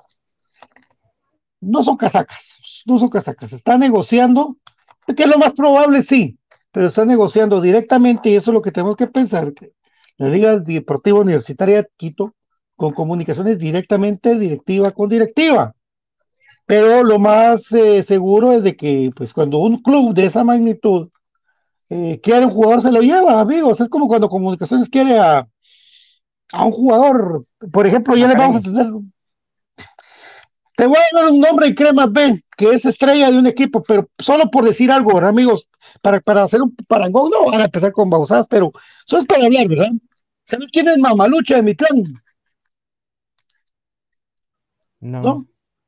No 1.60 1.82
son 1.82 1.98
casacas, 1.98 2.84
no 2.86 2.98
son 2.98 3.10
casacas, 3.10 3.54
está 3.54 3.78
negociando, 3.78 4.58
que 5.16 5.24
es 5.24 5.30
lo 5.30 5.38
más 5.38 5.54
probable, 5.54 6.04
sí, 6.04 6.38
pero 6.72 6.88
está 6.88 7.06
negociando 7.06 7.62
directamente 7.62 8.30
y 8.30 8.36
eso 8.36 8.52
es 8.52 8.54
lo 8.54 8.62
que 8.62 8.72
tenemos 8.72 8.96
que 8.96 9.08
pensar, 9.08 9.54
que 9.54 9.74
la 10.18 10.30
Liga 10.30 10.60
Deportiva 10.60 11.20
Universitaria 11.20 11.78
de 11.78 11.90
Quito 11.98 12.36
con 12.76 12.94
comunicaciones 12.94 13.58
directamente 13.58 14.38
directiva 14.38 14.92
con 14.92 15.10
directiva. 15.10 15.74
Pero 16.66 17.02
lo 17.04 17.18
más 17.18 17.72
eh, 17.72 18.04
seguro 18.04 18.52
es 18.52 18.64
de 18.64 18.76
que, 18.76 19.10
pues, 19.16 19.34
cuando 19.34 19.60
un 19.60 19.82
club 19.82 20.14
de 20.14 20.26
esa 20.26 20.44
magnitud 20.44 21.10
eh, 21.90 22.20
quiere 22.22 22.46
un 22.46 22.52
jugador, 22.52 22.82
se 22.82 22.92
lo 22.92 23.02
lleva, 23.02 23.40
amigos. 23.40 23.80
Es 23.80 23.88
como 23.88 24.08
cuando 24.08 24.30
Comunicaciones 24.30 24.90
quiere 24.90 25.18
a, 25.18 25.48
a 26.52 26.66
un 26.66 26.72
jugador. 26.72 27.46
Por 27.72 27.88
ejemplo, 27.88 28.16
ya 28.18 28.28
le 28.28 28.36
vamos 28.36 28.58
a 28.58 28.62
tener. 28.62 28.86
Te 30.78 30.86
voy 30.86 30.98
a 30.98 31.16
dar 31.16 31.32
un 31.32 31.40
nombre 31.40 31.66
en 31.66 31.74
Cremas 31.74 32.12
B, 32.12 32.40
que 32.56 32.70
es 32.70 32.86
estrella 32.86 33.32
de 33.32 33.40
un 33.40 33.48
equipo, 33.48 33.82
pero 33.82 34.12
solo 34.20 34.52
por 34.52 34.64
decir 34.64 34.92
algo, 34.92 35.12
¿verdad, 35.16 35.32
amigos? 35.32 35.68
Para, 36.04 36.22
para 36.22 36.44
hacer 36.44 36.62
un 36.62 36.76
parangón, 36.88 37.32
no 37.32 37.50
van 37.50 37.62
a 37.62 37.66
empezar 37.66 37.92
con 37.92 38.12
babosadas, 38.12 38.46
pero 38.48 38.72
eso 39.08 39.18
es 39.18 39.26
para 39.26 39.46
hablar, 39.46 39.68
¿verdad? 39.68 39.90
¿Sabes 40.46 40.70
quién 40.72 40.88
es 40.88 41.00
Mamalucha 41.00 41.56
de 41.56 41.64
Mitlán? 41.64 42.04
No. 45.00 45.22
¿No? 45.24 45.48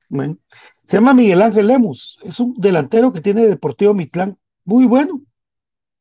Bueno, 0.10 0.40
se 0.84 0.98
llama 0.98 1.14
Miguel 1.14 1.44
Ángel 1.44 1.68
Lemus, 1.68 2.18
es 2.24 2.40
un 2.40 2.56
delantero 2.58 3.14
que 3.14 3.22
tiene 3.22 3.46
Deportivo 3.46 3.94
Mitlán, 3.94 4.40
muy 4.66 4.88
bueno, 4.88 5.22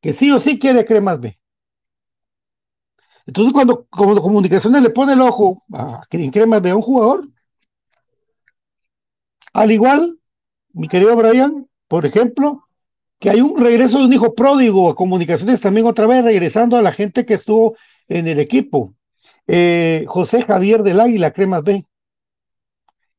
que 0.01 0.13
sí 0.13 0.31
o 0.31 0.39
sí 0.39 0.57
quiere 0.57 0.83
Cremas 0.83 1.19
B. 1.19 1.39
Entonces, 3.27 3.53
cuando, 3.53 3.85
cuando 3.91 4.19
Comunicaciones 4.19 4.81
le 4.81 4.89
pone 4.89 5.13
el 5.13 5.21
ojo 5.21 5.63
a 5.71 6.01
en 6.09 6.31
Cremas 6.31 6.63
B 6.63 6.71
a 6.71 6.75
un 6.75 6.81
jugador, 6.81 7.27
al 9.53 9.71
igual, 9.71 10.17
mi 10.73 10.87
querido 10.87 11.15
Brian, 11.15 11.67
por 11.87 12.05
ejemplo, 12.05 12.65
que 13.19 13.29
hay 13.29 13.41
un 13.41 13.59
regreso 13.59 13.99
de 13.99 14.05
un 14.05 14.13
hijo 14.13 14.33
pródigo 14.33 14.89
a 14.89 14.95
Comunicaciones 14.95 15.61
también 15.61 15.85
otra 15.85 16.07
vez, 16.07 16.23
regresando 16.23 16.77
a 16.77 16.81
la 16.81 16.91
gente 16.91 17.25
que 17.25 17.33
estuvo 17.33 17.75
en 18.07 18.27
el 18.27 18.39
equipo. 18.39 18.93
Eh, 19.47 20.05
José 20.07 20.41
Javier 20.43 20.83
del 20.83 20.99
Águila, 20.99 21.31
Cremas 21.31 21.63
B 21.63 21.85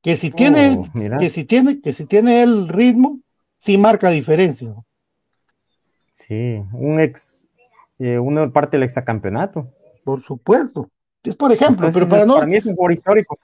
que 0.02 0.16
si 0.16 0.30
tiene, 0.30 0.78
Oh, 0.78 1.18
que 1.18 1.30
si 1.30 1.44
tiene, 1.44 1.80
que 1.80 1.92
si 1.92 2.06
tiene 2.06 2.42
el 2.42 2.68
ritmo, 2.68 3.20
sí 3.58 3.76
marca 3.76 4.10
diferencia. 4.10 4.74
Sí, 6.16 6.62
un 6.72 7.00
ex, 7.00 7.48
eh, 7.98 8.18
uno 8.18 8.50
parte 8.52 8.76
del 8.76 8.84
exacampeonato. 8.84 9.72
Por 10.04 10.22
supuesto. 10.22 10.90
Es 11.22 11.36
por 11.36 11.52
ejemplo, 11.52 11.86
Entonces, 11.86 11.94
pero 11.94 12.08
para 12.08 12.24
no, 12.24 12.34
para 12.34 12.46
mí 12.46 12.56
es 12.56 12.64
un 12.64 12.74
jugador 12.74 12.92
histórico. 12.92 13.38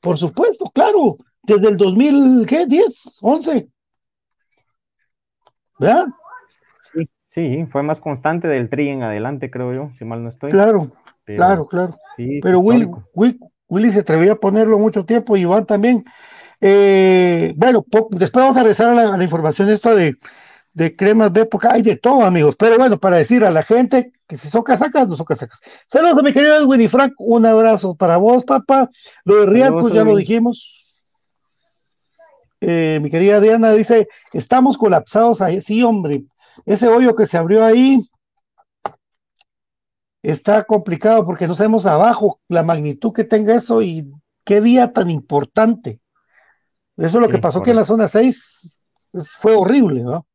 Por 0.00 0.18
supuesto, 0.18 0.64
claro, 0.72 1.18
desde 1.42 1.68
el 1.68 1.76
2000, 1.76 2.46
¿qué? 2.46 2.66
10, 2.66 3.18
11. 3.22 3.68
¿Verdad? 5.78 6.06
Sí, 6.92 7.08
sí, 7.28 7.66
fue 7.70 7.82
más 7.82 8.00
constante 8.00 8.48
del 8.48 8.68
tri 8.68 8.88
en 8.88 9.02
adelante, 9.02 9.50
creo 9.50 9.72
yo, 9.72 9.90
si 9.98 10.04
mal 10.04 10.22
no 10.22 10.28
estoy. 10.28 10.50
Claro, 10.50 10.90
Pero 11.24 11.38
claro, 11.38 11.66
claro. 11.66 11.98
Sí, 12.16 12.40
Pero 12.42 12.60
Will, 12.60 12.82
histórico. 12.82 13.08
Will- 13.14 13.38
Willy 13.68 13.92
se 13.92 14.00
atrevió 14.00 14.32
a 14.32 14.40
ponerlo 14.40 14.78
mucho 14.78 15.04
tiempo 15.04 15.36
y 15.36 15.42
Iván 15.42 15.64
también. 15.64 16.04
Eh, 16.60 17.54
bueno, 17.56 17.84
después 18.10 18.42
vamos 18.44 18.56
a 18.56 18.60
regresar 18.62 18.88
a 18.88 18.94
la, 18.94 19.14
a 19.14 19.16
la 19.16 19.24
información 19.24 19.70
esta 19.70 19.94
de, 19.94 20.16
de 20.72 20.96
cremas 20.96 21.32
B, 21.32 21.46
porque 21.46 21.68
hay 21.70 21.82
de 21.82 21.96
todo, 21.96 22.24
amigos. 22.24 22.56
Pero 22.58 22.78
bueno, 22.78 22.98
para 22.98 23.18
decir 23.18 23.44
a 23.44 23.50
la 23.50 23.62
gente 23.62 24.12
que 24.26 24.36
si 24.36 24.48
son 24.48 24.62
casacas, 24.64 25.08
no 25.08 25.16
son 25.16 25.26
casacas. 25.26 25.60
Saludos 25.88 26.18
a 26.18 26.22
mi 26.22 26.32
querido 26.32 26.56
Edwin 26.56 26.80
y 26.80 26.88
Frank, 26.88 27.14
un 27.18 27.46
abrazo 27.46 27.94
para 27.94 28.16
vos, 28.16 28.44
papá. 28.44 28.90
Lo 29.24 29.46
de 29.46 29.60
Saludos, 29.60 29.92
ya 29.94 30.04
lo 30.04 30.16
dijimos. 30.16 30.89
Eh, 32.60 32.98
mi 33.02 33.10
querida 33.10 33.40
Diana 33.40 33.72
dice, 33.72 34.08
estamos 34.32 34.76
colapsados 34.78 35.40
ahí. 35.40 35.60
Sí, 35.60 35.82
hombre, 35.82 36.24
ese 36.66 36.88
hoyo 36.88 37.14
que 37.14 37.26
se 37.26 37.38
abrió 37.38 37.64
ahí 37.64 38.02
está 40.22 40.64
complicado 40.64 41.24
porque 41.24 41.46
no 41.46 41.54
sabemos 41.54 41.86
abajo 41.86 42.40
la 42.48 42.62
magnitud 42.62 43.12
que 43.12 43.24
tenga 43.24 43.54
eso 43.54 43.82
y 43.82 44.10
qué 44.44 44.60
día 44.60 44.92
tan 44.92 45.10
importante. 45.10 46.00
Eso 46.96 47.18
es 47.18 47.22
lo 47.22 47.26
Sí, 47.26 47.32
que 47.32 47.38
pasó 47.38 47.60
aquí 47.60 47.70
en 47.70 47.76
la 47.76 47.84
zona 47.84 48.08
6 48.08 48.84
es- 49.12 49.30
fue 49.32 49.56
horrible, 49.56 50.02
¿no? 50.02 50.26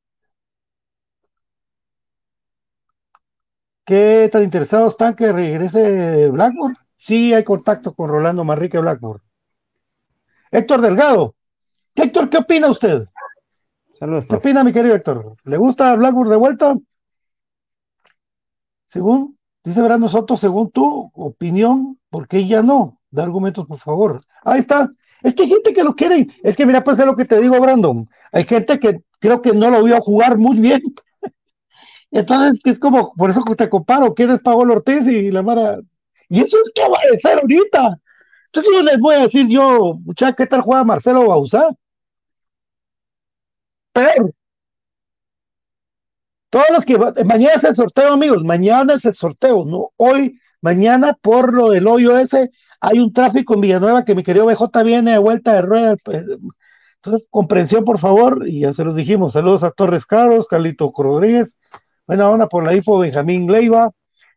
¿Qué 3.84 4.30
tan 4.32 4.44
interesados 4.44 4.94
están 4.94 5.16
que 5.16 5.32
regrese 5.32 6.30
Blackburn? 6.30 6.76
Sí, 6.98 7.34
hay 7.34 7.44
contacto 7.44 7.94
con 7.94 8.10
Rolando 8.10 8.44
Marrique 8.44 8.78
Blackburn. 8.80 9.22
Héctor 10.52 10.82
Delgado. 10.82 11.36
Héctor, 11.96 12.30
¿qué 12.30 12.38
opina 12.38 12.68
usted? 12.68 13.06
Saludos, 13.98 14.26
¿Qué 14.28 14.36
opina, 14.36 14.64
mi 14.64 14.74
querido 14.74 14.96
Héctor? 14.96 15.36
¿Le 15.46 15.58
gusta 15.58 15.96
Blackburn 15.96 16.30
de 16.30 16.36
vuelta? 16.36 16.76
Según, 18.90 19.38
dice 19.64 19.82
verán 19.82 20.02
nosotros, 20.02 20.40
según 20.40 20.72
tu 20.72 21.12
opinión, 21.14 22.00
¿por 22.10 22.28
qué 22.28 22.46
ya 22.46 22.62
no? 22.62 23.00
Da 23.10 23.24
argumentos, 23.24 23.66
por 23.66 23.78
favor. 23.78 24.22
Ahí 24.44 24.60
está. 24.60 24.90
Es 25.24 25.34
que 25.34 25.44
hay 25.44 25.50
gente 25.50 25.74
que 25.74 25.84
lo 25.84 25.96
quiere. 25.96 26.28
Es 26.44 26.58
que 26.58 26.66
mira, 26.66 26.84
pues 26.84 27.00
es 27.00 27.06
lo 27.06 27.16
que 27.16 27.26
te 27.26 27.40
digo, 27.40 27.60
Brandon. 27.60 28.10
Hay 28.32 28.44
gente 28.44 28.80
que 28.80 29.02
creo 29.20 29.42
que 29.42 29.54
no 29.54 29.70
lo 29.70 29.84
vio 29.84 30.00
jugar 30.02 30.38
muy 30.38 30.60
bien. 30.60 30.82
Entonces, 32.12 32.62
es 32.66 32.80
como, 32.80 33.14
por 33.14 33.30
eso 33.30 33.42
que 33.44 33.56
te 33.56 33.70
comparo, 33.70 34.14
¿quién 34.14 34.30
es 34.32 34.40
Pablo 34.40 34.74
Ortiz 34.74 35.08
y 35.08 35.32
la 35.32 35.42
Mara? 35.42 35.80
Y 36.30 36.42
eso 36.42 36.58
es 36.64 36.72
que 36.76 36.82
va 36.90 36.98
a 36.98 37.18
ser 37.18 37.40
ahorita. 37.40 38.00
Entonces 38.48 38.74
yo 38.74 38.84
les 38.84 39.00
voy 39.00 39.16
a 39.16 39.24
decir 39.24 39.48
yo, 39.48 40.00
muchachos, 40.04 40.36
¿qué 40.38 40.46
tal 40.48 40.62
juega 40.62 40.84
Marcelo 40.84 41.28
Bauzá? 41.28 41.76
Pero 43.96 44.30
todos 46.50 46.66
los 46.70 46.86
que 46.86 46.98
mañana 46.98 47.54
es 47.56 47.64
el 47.64 47.76
sorteo, 47.76 48.12
amigos, 48.14 48.44
mañana 48.44 48.96
es 48.96 49.06
el 49.06 49.14
sorteo, 49.16 49.64
no 49.64 49.92
hoy, 49.96 50.38
mañana 50.60 51.18
por 51.22 51.54
lo 51.54 51.70
del 51.70 51.88
hoyo 51.88 52.18
ese, 52.18 52.52
hay 52.82 53.00
un 53.00 53.14
tráfico 53.14 53.54
en 53.54 53.62
Villanueva 53.62 54.04
que 54.04 54.14
mi 54.14 54.24
querido 54.24 54.48
BJ 54.48 54.84
viene 54.84 55.12
de 55.12 55.18
vuelta 55.18 55.54
de 55.54 55.62
rueda. 55.62 55.96
pues, 56.04 56.24
Entonces, 56.96 57.26
comprensión, 57.30 57.86
por 57.86 57.98
favor, 57.98 58.46
y 58.46 58.62
ya 58.62 58.74
se 58.74 58.84
los 58.84 58.98
dijimos. 58.98 59.32
Saludos 59.32 59.64
a 59.64 59.72
Torres 59.72 60.06
Caros, 60.06 60.50
Carlito 60.50 60.92
Rodríguez, 60.96 61.58
buena 62.06 62.30
onda 62.30 62.50
por 62.50 62.66
la 62.66 62.76
info, 62.76 63.00
Benjamín 63.00 63.50
Leiva, 63.50 63.92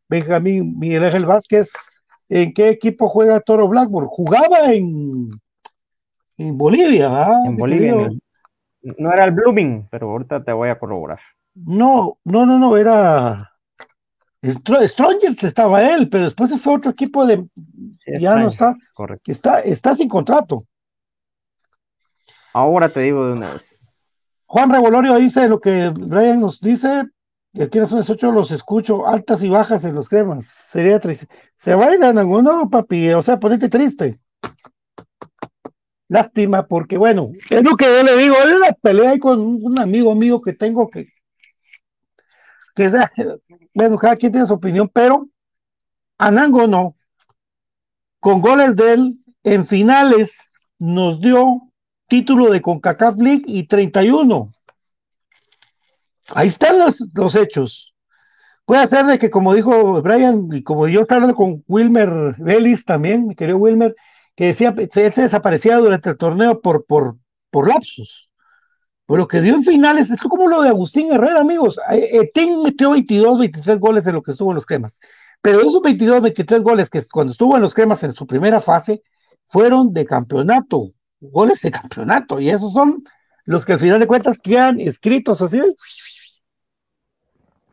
Benjamín 0.09 0.79
Miguel 0.79 1.05
Ángel 1.05 1.27
Vázquez. 1.27 1.73
¿En 2.29 2.55
qué 2.55 2.69
equipo 2.69 3.09
juega 3.09 3.41
Toro 3.41 3.67
Blackburn? 3.67 4.07
Jugaba 4.07 4.73
en, 4.73 5.29
en 6.37 6.57
Bolivia, 6.57 7.09
¿verdad? 7.09 7.47
En 7.47 7.53
mi 7.53 7.59
Bolivia. 7.59 8.09
No 8.83 9.13
era 9.13 9.25
el 9.25 9.33
Blooming, 9.33 9.89
pero 9.91 10.11
ahorita 10.11 10.43
te 10.45 10.53
voy 10.53 10.69
a 10.69 10.79
corroborar. 10.79 11.19
No, 11.55 12.19
no, 12.25 12.47
no, 12.47 12.59
no, 12.59 12.77
era. 12.77 13.51
Stro- 14.43 14.87
Strongers 14.87 15.43
estaba 15.43 15.83
él, 15.93 16.09
pero 16.09 16.25
después 16.25 16.51
se 16.51 16.59
fue 16.59 16.75
a 16.75 16.77
otro 16.77 16.93
equipo 16.93 17.27
de. 17.27 17.45
Sí, 18.01 18.13
ya 18.21 18.37
no 18.37 18.47
está, 18.47 18.77
Correcto. 18.95 19.31
está, 19.33 19.61
está 19.61 19.95
sin 19.95 20.09
contrato. 20.09 20.65
Ahora 22.53 22.89
te 22.89 23.01
digo 23.01 23.27
de 23.27 23.33
una 23.33 23.55
vez. 23.55 23.97
Juan 24.47 24.71
Revolorio 24.73 25.15
dice 25.17 25.49
lo 25.49 25.61
que 25.61 25.91
Brian 25.91 26.41
nos 26.41 26.61
dice. 26.61 27.05
Y 27.53 27.63
aquí 27.63 27.79
en 27.79 27.83
las 27.83 27.95
18 27.95 28.31
los 28.31 28.51
escucho, 28.51 29.07
altas 29.09 29.43
y 29.43 29.49
bajas 29.49 29.85
en 29.85 29.95
los 29.95 30.09
cremas. 30.09 30.47
Sería 30.47 31.01
triste. 31.01 31.27
Se 31.57 31.75
va 31.75 31.87
a 31.87 31.95
ir 31.95 32.05
a 32.05 32.13
ninguno, 32.13 32.69
papi. 32.71 33.11
O 33.13 33.23
sea, 33.23 33.39
ponete 33.41 33.69
triste. 33.69 34.21
Lástima, 36.09 36.67
porque 36.67 36.97
bueno, 36.97 37.33
es 37.51 37.63
lo 37.63 37.77
que 37.77 37.85
yo 37.85 38.03
le 38.03 38.17
digo. 38.17 38.35
Hay 38.43 38.53
una 38.53 38.73
pelea 38.73 39.11
ahí 39.11 39.19
con 39.19 39.41
un, 39.41 39.79
amigo 39.79 40.15
mío 40.15 40.41
que 40.41 40.55
tengo 40.55 40.89
que. 40.89 41.09
que 42.75 42.89
da- 42.89 43.13
bueno, 43.75 43.99
cada 43.99 44.17
quien 44.17 44.33
tiene 44.33 44.47
su 44.47 44.55
opinión, 44.55 44.91
pero 44.93 45.29
Anango 46.17 46.67
no. 46.67 46.97
Con 48.21 48.41
goles 48.41 48.75
de 48.75 48.93
él 48.95 49.19
en 49.45 49.67
finales 49.67 50.51
nos 50.79 51.21
dio 51.21 51.71
título 52.09 52.51
de 52.51 52.63
CONCACAF 52.63 53.17
League 53.19 53.45
y 53.47 53.67
31. 53.67 54.51
Ahí 56.35 56.49
están 56.49 56.79
los, 56.79 57.07
los 57.15 57.37
hechos. 57.37 57.95
Puede 58.65 58.87
ser 58.87 59.07
de 59.07 59.19
que, 59.19 59.31
como 59.31 59.55
dijo 59.55 60.03
Brian, 60.03 60.49
y 60.53 60.63
como 60.63 60.89
yo 60.89 61.01
estaba 61.01 61.17
hablando 61.23 61.37
con 61.37 61.65
Wilmer 61.69 62.35
Vélez 62.39 62.85
también, 62.85 63.27
mi 63.27 63.35
querido 63.35 63.59
Wilmer, 63.59 63.95
que 64.39 64.47
decía, 64.47 64.73
se- 64.93 65.11
se 65.13 65.23
desaparecía 65.23 65.79
durante 65.79 66.11
el 66.11 66.17
torneo 66.17 66.63
por, 66.63 66.87
por, 66.87 67.17
por 67.51 67.69
lapsus. 67.69 68.31
Pero 69.07 69.19
lo 69.19 69.29
que 69.29 69.41
dio 69.43 69.57
en 69.57 69.65
finales 69.65 70.11
es 70.11 70.23
como 70.23 70.49
lo 70.49 70.63
de 70.63 70.69
Agustín 70.69 71.13
Herrera, 71.13 71.41
amigos. 71.41 71.81
Eh, 71.91 72.11
eh, 72.21 72.31
Tim 72.33 72.63
metió 72.63 72.93
22, 72.93 73.41
23 73.41 73.81
goles 73.81 74.05
de 74.05 74.13
lo 74.13 74.23
que 74.23 74.31
estuvo 74.31 74.53
en 74.53 74.57
los 74.57 74.67
cremas. 74.67 75.01
pero 75.43 75.61
esos 75.61 75.83
22, 75.83 76.23
23 76.23 76.63
goles 76.63 76.89
que 76.89 77.03
cuando 77.13 77.33
estuvo 77.33 77.57
en 77.57 77.63
los 77.63 77.75
cremas 77.75 78.05
en 78.05 78.13
su 78.13 78.27
primera 78.29 78.61
fase 78.61 79.03
fueron 79.47 79.93
de 79.93 80.07
campeonato, 80.07 80.93
goles 81.21 81.61
de 81.63 81.73
campeonato, 81.73 82.41
y 82.41 82.51
esos 82.51 82.73
son 82.73 83.05
los 83.45 83.67
que 83.67 83.73
al 83.75 83.81
final 83.81 83.99
de 84.01 84.07
cuentas 84.07 84.39
quedan 84.39 84.81
escritos 84.81 85.43
así. 85.43 85.61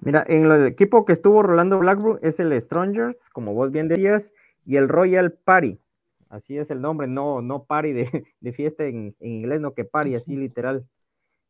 Mira, 0.01 0.25
en 0.27 0.45
el 0.51 0.65
equipo 0.67 1.05
que 1.05 1.13
estuvo 1.13 1.43
Rolando 1.43 1.79
Blackburn 1.79 2.19
es 2.23 2.39
el 2.39 2.59
Strangers, 2.61 3.17
como 3.33 3.53
vos 3.53 3.71
bien 3.71 3.87
decías, 3.87 4.33
y 4.65 4.77
el 4.77 4.89
Royal 4.89 5.33
Party. 5.33 5.79
Así 6.29 6.57
es 6.57 6.69
el 6.71 6.81
nombre, 6.81 7.07
no, 7.07 7.41
no 7.41 7.65
party 7.65 7.93
de, 7.93 8.25
de 8.39 8.53
fiesta 8.53 8.85
en, 8.85 9.15
en, 9.19 9.31
inglés, 9.31 9.61
no 9.61 9.73
que 9.73 9.85
party, 9.85 10.15
así 10.15 10.35
literal. 10.35 10.85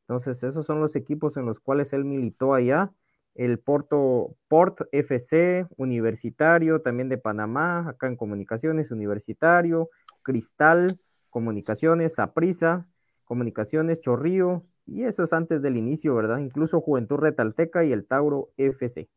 Entonces, 0.07 0.43
esos 0.43 0.65
son 0.65 0.79
los 0.79 0.95
equipos 0.95 1.37
en 1.37 1.45
los 1.45 1.59
cuales 1.59 1.93
él 1.93 2.05
militó 2.05 2.53
allá. 2.53 2.91
El 3.33 3.59
Porto, 3.59 4.35
Port 4.47 4.81
FC, 4.91 5.65
Universitario, 5.77 6.81
también 6.81 7.09
de 7.09 7.17
Panamá, 7.17 7.89
acá 7.89 8.07
en 8.07 8.15
Comunicaciones, 8.15 8.91
Universitario, 8.91 9.89
Cristal, 10.21 10.99
Comunicaciones, 11.29 12.17
Aprisa, 12.19 12.87
Comunicaciones, 13.25 13.99
Chorrillo, 13.99 14.61
y 14.85 15.03
eso 15.03 15.23
es 15.23 15.33
antes 15.33 15.61
del 15.61 15.75
inicio, 15.75 16.15
¿verdad? 16.15 16.37
Incluso 16.37 16.79
Juventud 16.79 17.17
Retalteca 17.17 17.83
y 17.83 17.91
el 17.91 18.05
Tauro 18.05 18.51
FC. 18.55 19.09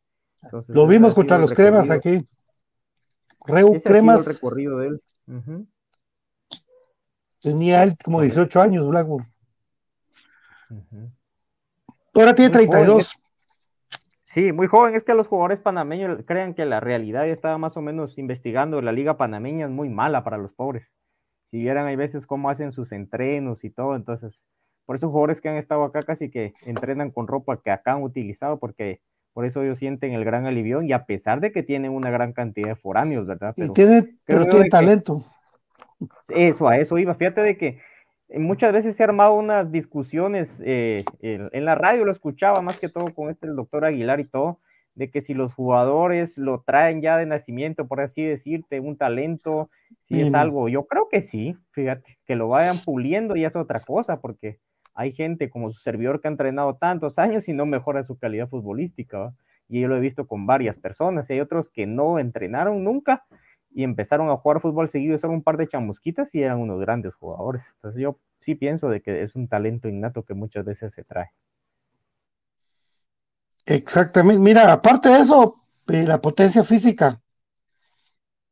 Entonces, 0.43 0.75
Lo 0.75 0.87
vimos 0.87 1.13
contra 1.13 1.37
los 1.37 1.53
cremas 1.53 1.89
aquí. 1.89 2.25
Reu 3.45 3.79
Cremas. 3.81 4.27
el 4.27 4.33
recorrido 4.33 4.79
de 4.79 4.87
él. 4.87 5.01
Uh 5.29 5.43
-huh. 5.45 5.67
Tenía 7.39 7.83
él 7.83 7.95
como 8.03 8.21
18 8.21 8.61
años, 8.61 8.87
Blackburn. 8.89 9.25
Uh 10.71 10.83
-huh. 10.91 11.11
Ahora 12.15 12.35
tiene 12.35 12.51
32. 12.51 13.13
Sí, 14.25 14.51
muy 14.51 14.67
joven. 14.67 14.95
Es 14.95 15.03
que 15.03 15.13
los 15.13 15.27
jugadores 15.27 15.59
panameños 15.59 16.23
crean 16.25 16.53
que 16.53 16.65
la 16.65 16.79
realidad 16.79 17.25
ya 17.25 17.33
estaba 17.33 17.57
más 17.57 17.77
o 17.77 17.81
menos 17.81 18.17
investigando. 18.17 18.81
La 18.81 18.91
liga 18.91 19.17
panameña 19.17 19.65
es 19.65 19.71
muy 19.71 19.89
mala 19.89 20.23
para 20.23 20.37
los 20.37 20.51
pobres. 20.53 20.87
Si 21.51 21.57
vieran, 21.57 21.87
hay 21.87 21.95
veces 21.95 22.25
cómo 22.25 22.49
hacen 22.49 22.71
sus 22.71 22.91
entrenos 22.91 23.63
y 23.63 23.69
todo. 23.69 23.95
Entonces, 23.95 24.39
por 24.85 24.95
esos 24.95 25.09
jugadores 25.09 25.41
que 25.41 25.49
han 25.49 25.57
estado 25.57 25.83
acá 25.83 26.03
casi 26.03 26.29
que 26.29 26.53
entrenan 26.63 27.11
con 27.11 27.27
ropa 27.27 27.61
que 27.61 27.71
acá 27.71 27.93
han 27.93 28.03
utilizado, 28.03 28.59
porque 28.59 29.01
por 29.33 29.45
eso 29.45 29.63
ellos 29.63 29.79
sienten 29.79 30.13
el 30.13 30.25
gran 30.25 30.45
alivio 30.45 30.81
y 30.81 30.91
a 30.93 31.05
pesar 31.05 31.39
de 31.39 31.51
que 31.51 31.63
tienen 31.63 31.91
una 31.91 32.09
gran 32.09 32.33
cantidad 32.33 32.69
de 32.69 32.75
foráneos, 32.75 33.25
¿verdad? 33.25 33.53
Pero, 33.55 33.71
y 33.71 33.73
tiene, 33.73 34.15
pero 34.25 34.47
tiene 34.47 34.69
talento. 34.69 35.23
Eso, 36.27 36.67
a 36.67 36.77
eso 36.77 36.97
iba. 36.97 37.13
Fíjate 37.15 37.41
de 37.41 37.57
que 37.57 37.79
muchas 38.37 38.73
veces 38.73 38.95
se 38.95 39.03
han 39.03 39.09
armado 39.09 39.33
unas 39.33 39.71
discusiones, 39.71 40.49
eh, 40.63 41.03
en, 41.21 41.49
en, 41.51 41.65
la 41.65 41.75
radio 41.75 42.05
lo 42.05 42.11
escuchaba 42.11 42.61
más 42.61 42.79
que 42.79 42.89
todo 42.89 43.13
con 43.13 43.29
este 43.29 43.47
el 43.47 43.55
doctor 43.55 43.85
Aguilar 43.85 44.19
y 44.19 44.25
todo, 44.25 44.59
de 44.99 45.09
que 45.09 45.21
si 45.21 45.33
los 45.33 45.53
jugadores 45.53 46.37
lo 46.37 46.61
traen 46.61 47.01
ya 47.01 47.17
de 47.17 47.25
nacimiento, 47.25 47.87
por 47.87 48.01
así 48.01 48.21
decirte, 48.21 48.81
un 48.81 48.97
talento, 48.97 49.69
si 50.07 50.21
es 50.21 50.33
algo, 50.33 50.67
yo 50.67 50.87
creo 50.87 51.07
que 51.09 51.21
sí, 51.21 51.55
fíjate, 51.71 52.17
que 52.25 52.35
lo 52.35 52.49
vayan 52.49 52.79
puliendo 52.79 53.37
y 53.37 53.45
es 53.45 53.55
otra 53.55 53.79
cosa, 53.79 54.19
porque 54.19 54.59
hay 54.99 55.13
gente 55.13 55.49
como 55.49 55.71
su 55.71 55.79
servidor 55.79 56.19
que 56.19 56.27
ha 56.27 56.31
entrenado 56.31 56.75
tantos 56.75 57.17
años 57.19 57.47
y 57.47 57.53
no 57.53 57.65
mejora 57.65 58.03
su 58.03 58.17
calidad 58.17 58.49
futbolística, 58.49 59.17
¿va? 59.17 59.33
y 59.69 59.79
yo 59.79 59.87
lo 59.87 59.95
he 59.95 60.01
visto 60.01 60.27
con 60.27 60.45
varias 60.45 60.75
personas, 60.75 61.29
y 61.29 61.33
hay 61.33 61.39
otros 61.39 61.69
que 61.69 61.87
no 61.87 62.19
entrenaron 62.19 62.83
nunca 62.83 63.23
y 63.71 63.83
empezaron 63.83 64.29
a 64.29 64.35
jugar 64.35 64.59
fútbol 64.59 64.89
seguido, 64.89 65.17
son 65.17 65.29
un 65.29 65.41
par 65.41 65.55
de 65.55 65.69
chamusquitas 65.69 66.35
y 66.35 66.43
eran 66.43 66.59
unos 66.59 66.81
grandes 66.81 67.13
jugadores. 67.15 67.63
Entonces 67.75 68.01
yo 68.01 68.19
sí 68.41 68.55
pienso 68.55 68.89
de 68.89 69.01
que 69.01 69.23
es 69.23 69.35
un 69.35 69.47
talento 69.47 69.87
innato 69.87 70.23
que 70.23 70.33
muchas 70.33 70.65
veces 70.65 70.93
se 70.93 71.05
trae. 71.05 71.29
Exactamente, 73.65 74.41
mira, 74.41 74.73
aparte 74.73 75.07
de 75.07 75.19
eso, 75.19 75.61
eh, 75.87 76.03
la 76.03 76.19
potencia 76.19 76.65
física 76.65 77.21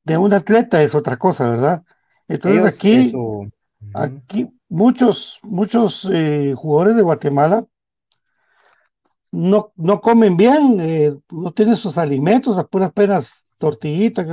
de 0.05 0.17
un 0.17 0.31
atleta 0.31 0.81
es 0.81 0.95
otra 0.95 1.17
cosa, 1.17 1.49
¿verdad? 1.49 1.83
Entonces 2.29 2.61
Ellos, 2.61 2.73
aquí, 2.73 3.07
eso... 3.09 3.51
aquí 3.93 4.56
muchos, 4.69 5.39
muchos 5.43 6.09
eh, 6.11 6.53
jugadores 6.55 6.95
de 6.95 7.01
Guatemala 7.03 7.65
no, 9.31 9.71
no 9.75 10.01
comen 10.01 10.37
bien, 10.37 10.77
eh, 10.79 11.15
no 11.29 11.51
tienen 11.53 11.75
sus 11.75 11.97
alimentos, 11.97 12.57
a 12.57 12.65
puras 12.65 13.47
tortillitas. 13.57 14.25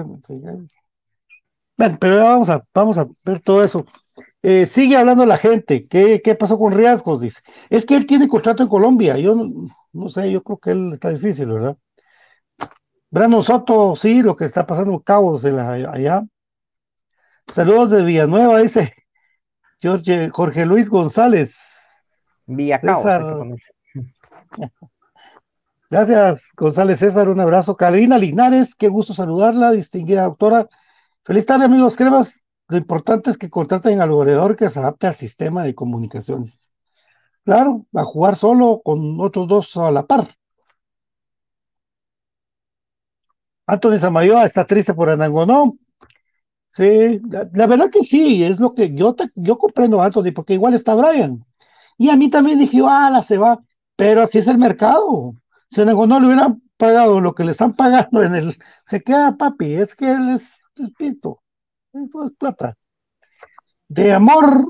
Bueno, 1.76 1.98
pero 2.00 2.24
vamos 2.24 2.48
a, 2.48 2.64
vamos 2.72 2.98
a 2.98 3.06
ver 3.24 3.40
todo 3.40 3.64
eso. 3.64 3.84
Eh, 4.42 4.66
sigue 4.66 4.96
hablando 4.96 5.26
la 5.26 5.36
gente. 5.36 5.86
¿Qué, 5.88 6.20
¿Qué, 6.22 6.34
pasó 6.34 6.58
con 6.58 6.72
Riascos? 6.72 7.20
Dice. 7.20 7.40
Es 7.70 7.84
que 7.86 7.96
él 7.96 8.06
tiene 8.06 8.28
contrato 8.28 8.62
en 8.62 8.68
Colombia. 8.68 9.18
Yo 9.18 9.34
no, 9.92 10.08
sé, 10.08 10.30
yo 10.30 10.42
creo 10.42 10.58
que 10.58 10.70
él 10.70 10.92
está 10.94 11.10
difícil, 11.10 11.48
¿verdad? 11.48 11.76
Brandon 13.10 13.42
Soto, 13.42 13.96
sí, 13.96 14.22
lo 14.22 14.36
que 14.36 14.44
está 14.44 14.66
pasando 14.66 15.00
cabos 15.00 15.42
de 15.42 15.52
la, 15.52 15.72
allá. 15.72 16.24
Saludos 17.52 17.90
de 17.90 18.02
Villanueva, 18.04 18.58
dice 18.60 19.03
Jorge, 19.88 20.30
Jorge 20.30 20.66
Luis 20.66 20.88
González. 20.88 21.56
Villacao. 22.46 23.02
Gracias, 25.90 26.50
González 26.56 26.98
César, 26.98 27.28
un 27.28 27.40
abrazo. 27.40 27.76
Carolina 27.76 28.18
Linares, 28.18 28.74
qué 28.74 28.88
gusto 28.88 29.14
saludarla, 29.14 29.70
distinguida 29.72 30.24
doctora. 30.24 30.66
Feliz 31.24 31.46
tarde, 31.46 31.66
amigos 31.66 31.96
cremas. 31.96 32.44
Lo 32.68 32.78
importante 32.78 33.30
es 33.30 33.38
que 33.38 33.50
contraten 33.50 34.00
al 34.00 34.10
goleador 34.10 34.56
que 34.56 34.70
se 34.70 34.78
adapte 34.78 35.06
al 35.06 35.14
sistema 35.14 35.62
de 35.64 35.74
comunicaciones. 35.74 36.72
Claro, 37.44 37.84
a 37.94 38.04
jugar 38.04 38.36
solo 38.36 38.80
con 38.82 39.20
otros 39.20 39.46
dos 39.46 39.76
a 39.76 39.90
la 39.90 40.06
par. 40.06 40.28
Anthony 43.66 43.98
Samayoa 43.98 44.46
está 44.46 44.66
triste 44.66 44.94
por 44.94 45.10
Anangonó. 45.10 45.76
Sí, 46.74 47.20
la, 47.30 47.66
verdad 47.66 47.90
que 47.90 48.02
sí, 48.02 48.42
es 48.44 48.58
lo 48.58 48.74
que 48.74 48.92
yo, 48.94 49.14
te, 49.14 49.30
yo 49.36 49.58
comprendo 49.58 50.02
Anthony, 50.02 50.32
porque 50.34 50.54
igual 50.54 50.74
está 50.74 50.94
Brian. 50.96 51.44
Y 51.98 52.10
a 52.10 52.16
mí 52.16 52.30
también 52.30 52.58
dije, 52.58 52.80
ah, 52.84 53.10
la 53.10 53.22
se 53.22 53.38
va, 53.38 53.60
pero 53.96 54.22
así 54.22 54.38
es 54.38 54.48
el 54.48 54.58
mercado. 54.58 55.34
Si 55.70 55.80
a 55.80 55.84
Anangonó 55.84 56.18
le 56.18 56.26
hubieran 56.26 56.62
pagado 56.76 57.20
lo 57.20 57.34
que 57.34 57.44
le 57.44 57.52
están 57.52 57.74
pagando 57.74 58.22
en 58.24 58.34
el, 58.34 58.58
se 58.86 59.02
queda 59.02 59.36
papi, 59.36 59.74
es 59.74 59.94
que 59.94 60.10
él 60.10 60.30
es, 60.30 60.62
es 60.76 60.90
pisto, 60.98 61.42
eso 61.92 62.24
es 62.24 62.32
plata. 62.32 62.76
De 63.88 64.12
amor, 64.12 64.66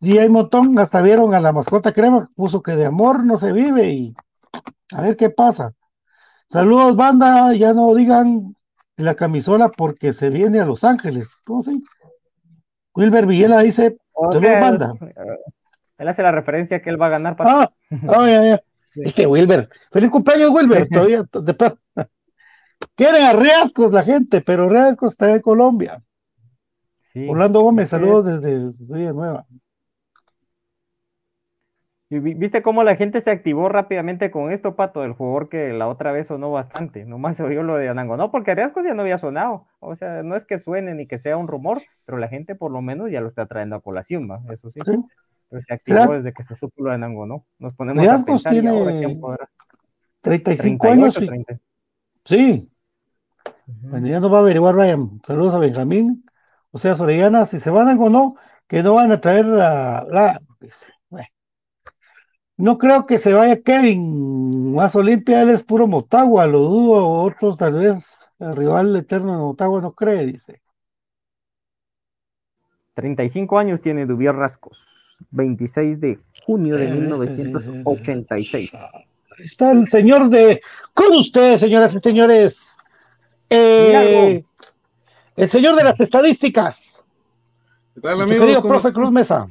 y 0.00 0.18
hay 0.18 0.26
un 0.26 0.34
montón, 0.34 0.78
hasta 0.78 1.00
vieron 1.00 1.34
a 1.34 1.40
la 1.40 1.52
mascota 1.52 1.92
crema, 1.92 2.30
puso 2.36 2.62
que 2.62 2.72
de 2.72 2.86
amor 2.86 3.24
no 3.24 3.38
se 3.38 3.52
vive 3.52 3.92
y 3.92 4.14
a 4.92 5.02
ver 5.02 5.16
qué 5.16 5.30
pasa. 5.30 5.74
Saludos, 6.50 6.96
banda, 6.96 7.54
ya 7.54 7.72
no 7.74 7.94
digan 7.94 8.56
la 9.02 9.14
camisola 9.14 9.68
porque 9.68 10.12
se 10.12 10.30
viene 10.30 10.60
a 10.60 10.66
Los 10.66 10.84
Ángeles. 10.84 11.36
¿Cómo 11.44 11.62
se 11.62 11.72
Wilber 12.94 13.26
Villela 13.26 13.60
dice, 13.60 13.96
banda. 14.14 14.92
Él 15.98 16.08
hace 16.08 16.22
la 16.22 16.32
referencia 16.32 16.80
que 16.82 16.90
él 16.90 17.00
va 17.00 17.06
a 17.06 17.10
ganar 17.10 17.36
para. 17.36 17.62
Ah, 17.62 17.72
oh, 18.08 18.26
ya, 18.26 18.44
ya. 18.44 18.62
Este 18.94 19.26
Wilber. 19.26 19.68
Feliz 19.92 20.10
cumpleaños, 20.10 20.50
Wilber. 20.50 20.88
Todavía 20.92 21.24
de 21.32 21.54
paz. 21.54 21.76
Quieren 22.96 23.22
a 23.22 23.32
Riascos 23.32 23.92
la 23.92 24.02
gente, 24.02 24.42
pero 24.42 24.68
Riascos 24.68 25.12
está 25.12 25.30
en 25.30 25.40
Colombia. 25.40 26.02
Sí, 27.12 27.28
Orlando 27.28 27.60
Gómez, 27.60 27.90
saludos 27.90 28.40
desde 28.40 28.72
Villa 28.78 29.12
Nueva. 29.12 29.46
Y 32.12 32.18
viste 32.18 32.60
cómo 32.60 32.82
la 32.82 32.96
gente 32.96 33.20
se 33.20 33.30
activó 33.30 33.68
rápidamente 33.68 34.32
con 34.32 34.50
esto, 34.50 34.74
Pato, 34.74 35.02
del 35.02 35.12
jugador 35.12 35.48
que 35.48 35.72
la 35.72 35.86
otra 35.86 36.10
vez 36.10 36.26
sonó 36.26 36.50
bastante. 36.50 37.04
Nomás 37.04 37.36
se 37.36 37.44
oyó 37.44 37.62
lo 37.62 37.76
de 37.76 37.88
Anango. 37.88 38.16
No, 38.16 38.32
porque 38.32 38.52
Riascos 38.52 38.84
ya 38.84 38.94
no 38.94 39.02
había 39.02 39.18
sonado. 39.18 39.68
O 39.78 39.94
sea, 39.94 40.24
no 40.24 40.34
es 40.34 40.44
que 40.44 40.58
suene 40.58 40.94
ni 40.96 41.06
que 41.06 41.20
sea 41.20 41.36
un 41.36 41.46
rumor, 41.46 41.80
pero 42.04 42.18
la 42.18 42.26
gente 42.26 42.56
por 42.56 42.72
lo 42.72 42.82
menos 42.82 43.12
ya 43.12 43.20
lo 43.20 43.28
está 43.28 43.46
trayendo 43.46 43.76
a 43.76 43.80
colación, 43.80 44.28
¿va? 44.28 44.40
Eso 44.52 44.72
sí. 44.72 44.80
¿Sí? 44.84 44.92
Pero 45.48 45.62
se 45.62 45.72
activó 45.72 46.08
desde 46.08 46.32
que 46.32 46.42
se 46.42 46.56
supo 46.56 46.82
lo 46.82 46.90
de 46.90 46.96
Anango, 46.96 47.26
¿no? 47.26 47.44
Nos 47.60 47.74
ponemos 47.74 48.06
a 48.06 48.24
pensar 48.24 48.52
tiene 48.52 48.70
ahora, 48.70 49.48
35 50.20 50.82
38, 50.82 50.92
años. 50.92 51.22
Y... 51.22 51.26
30. 51.26 51.58
Sí. 52.24 52.70
Uh 53.44 53.50
-huh. 53.70 53.90
Bueno, 53.90 54.08
ya 54.08 54.18
nos 54.18 54.32
va 54.32 54.38
a 54.38 54.40
averiguar 54.40 54.74
Ryan. 54.74 55.20
Saludos 55.24 55.54
a 55.54 55.58
Benjamín. 55.58 56.24
O 56.72 56.78
sea, 56.78 56.96
Sorellana, 56.96 57.46
si 57.46 57.60
se 57.60 57.70
van 57.70 57.86
a 57.86 57.92
algo 57.92 58.10
no, 58.10 58.34
que 58.66 58.82
no 58.82 58.94
van 58.94 59.12
a 59.12 59.20
traer 59.20 59.46
la. 59.46 60.40
No 62.60 62.78
creo 62.78 63.06
que 63.06 63.18
se 63.18 63.32
vaya 63.32 63.62
Kevin 63.62 64.74
más 64.74 64.94
Olimpia, 64.94 65.42
él 65.42 65.50
es 65.50 65.62
puro 65.62 65.86
Motagua, 65.86 66.46
lo 66.46 66.60
dudo, 66.60 67.08
otros 67.08 67.56
tal 67.56 67.74
vez 67.74 68.06
el 68.38 68.54
rival 68.54 68.94
eterno 68.96 69.32
de 69.32 69.38
Motagua 69.38 69.80
no 69.80 69.92
cree, 69.92 70.26
dice. 70.26 70.60
35 72.94 73.58
años 73.58 73.80
tiene 73.80 74.04
Dubier 74.04 74.34
Rascos, 74.34 75.18
26 75.30 76.00
de 76.00 76.18
junio 76.44 76.76
de 76.76 76.88
1986. 76.88 78.72
Está 79.38 79.72
el 79.72 79.88
señor 79.88 80.28
de, 80.28 80.60
con 80.92 81.12
ustedes, 81.12 81.60
señoras 81.60 81.94
y 81.94 82.00
señores, 82.00 82.76
eh, 83.48 84.44
el 85.36 85.48
señor 85.48 85.76
de 85.76 85.84
las 85.84 85.98
estadísticas. 85.98 87.04
¿Qué 87.94 88.02
tal, 88.02 88.20
amigos? 88.20 88.40
Querido 88.40 88.62
profe 88.62 88.92
Cruz 88.92 89.10
Mesa. 89.10 89.48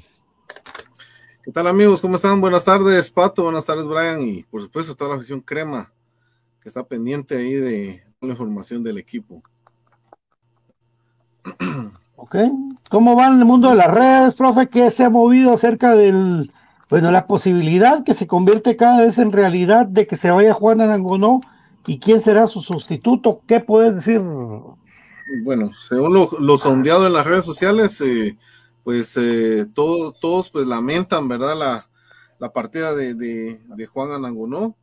¿Qué 1.49 1.53
tal, 1.53 1.65
amigos? 1.65 1.99
¿Cómo 1.99 2.15
están? 2.15 2.39
Buenas 2.41 2.63
tardes, 2.63 3.09
Pato. 3.09 3.41
Buenas 3.41 3.65
tardes, 3.65 3.87
Brian. 3.87 4.21
Y 4.21 4.43
por 4.43 4.61
supuesto, 4.61 4.93
toda 4.93 5.09
la 5.09 5.15
afición 5.15 5.41
crema 5.41 5.91
que 6.61 6.69
está 6.69 6.83
pendiente 6.83 7.37
ahí 7.37 7.55
de, 7.55 8.03
la 8.21 8.27
información 8.27 8.83
del 8.83 8.99
equipo. 8.99 9.41
Ok. 12.21 12.35
¿Cómo 12.91 13.15
va 13.15 13.29
en 13.29 13.39
el 13.39 13.45
mundo 13.45 13.69
de 13.69 13.77
las 13.77 13.89
redes, 13.89 14.35
profe? 14.35 14.67
¿Qué 14.67 14.91
se 14.91 15.05
ha 15.05 15.09
movido 15.09 15.51
acerca 15.53 15.95
del, 15.95 16.51
bueno, 16.87 17.11
la 17.11 17.25
posibilidad 17.25 18.03
que 18.03 18.13
se 18.13 18.27
convierte 18.27 18.75
cada 18.75 19.01
vez 19.01 19.17
en 19.17 19.31
realidad 19.31 19.87
de 19.87 20.05
que 20.05 20.17
se 20.17 20.29
vaya 20.29 20.53
Juan 20.53 20.81
Anangonó 20.81 21.41
y 21.87 21.97
quién 21.97 22.21
será 22.21 22.45
su 22.45 22.61
sustituto? 22.61 23.41
¿Qué 23.47 23.59
puedes 23.59 23.95
decir? 23.95 24.21
Bueno, 25.43 25.71
según 25.81 26.13
lo, 26.13 26.29
lo 26.39 26.57
sondeado 26.59 27.07
en 27.07 27.13
las 27.13 27.25
redes 27.25 27.45
sociales, 27.45 27.99
eh, 28.01 28.37
pues 28.83 29.15
eh, 29.17 29.65
todo, 29.73 30.11
todos 30.13 30.49
pues 30.49 30.65
lamentan, 30.67 31.27
¿verdad? 31.27 31.85
La, 32.39 32.53
partida 32.53 32.95
de, 32.95 33.13
de, 33.13 33.85
Juan 33.85 34.11
Anangonó, 34.11 34.77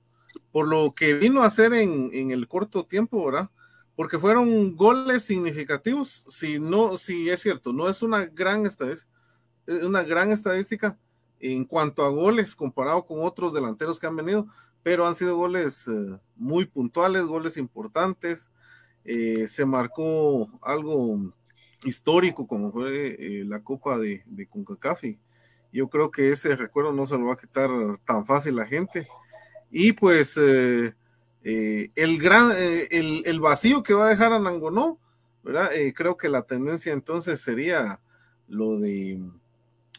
por 0.52 0.68
lo 0.68 0.92
que 0.94 1.14
vino 1.14 1.42
a 1.42 1.46
hacer 1.46 1.72
en, 1.72 2.10
en, 2.12 2.30
el 2.30 2.48
corto 2.48 2.84
tiempo, 2.84 3.24
¿verdad? 3.24 3.50
Porque 3.94 4.18
fueron 4.18 4.76
goles 4.76 5.22
significativos, 5.24 6.24
si 6.28 6.58
no, 6.58 6.98
si 6.98 7.30
es 7.30 7.40
cierto, 7.40 7.72
no 7.72 7.88
es 7.88 8.02
una 8.02 8.26
gran 8.26 8.66
estadística, 8.66 9.10
una 9.66 10.02
gran 10.02 10.32
estadística 10.32 10.98
en 11.40 11.64
cuanto 11.64 12.04
a 12.04 12.10
goles 12.10 12.54
comparado 12.54 13.04
con 13.04 13.24
otros 13.24 13.52
delanteros 13.52 13.98
que 13.98 14.06
han 14.06 14.16
venido, 14.16 14.46
pero 14.82 15.06
han 15.06 15.14
sido 15.14 15.36
goles 15.36 15.88
eh, 15.88 16.18
muy 16.36 16.66
puntuales, 16.66 17.24
goles 17.24 17.56
importantes, 17.56 18.50
eh, 19.04 19.46
se 19.48 19.64
marcó 19.64 20.48
algo 20.62 21.32
histórico 21.84 22.46
como 22.46 22.70
fue 22.70 23.16
eh, 23.18 23.44
la 23.44 23.62
Copa 23.62 23.98
de, 23.98 24.22
de 24.26 24.46
CONCACAF 24.46 25.02
yo 25.72 25.88
creo 25.88 26.10
que 26.10 26.30
ese 26.30 26.56
recuerdo 26.56 26.92
no 26.92 27.06
se 27.06 27.18
lo 27.18 27.26
va 27.26 27.34
a 27.34 27.38
quitar 27.38 27.68
tan 28.06 28.24
fácil 28.24 28.56
la 28.56 28.64
gente. 28.64 29.06
Y 29.70 29.92
pues 29.92 30.38
eh, 30.40 30.94
eh, 31.42 31.90
el 31.94 32.18
gran, 32.18 32.50
el, 32.90 33.22
el, 33.26 33.40
vacío 33.40 33.82
que 33.82 33.92
va 33.92 34.06
a 34.06 34.08
dejar 34.08 34.32
a 34.32 34.38
Nangonó, 34.38 34.98
¿verdad? 35.42 35.68
Creo 35.94 36.16
que 36.16 36.30
la 36.30 36.42
tendencia 36.42 36.94
entonces 36.94 37.42
sería 37.42 38.00
lo 38.48 38.78
de 38.78 39.20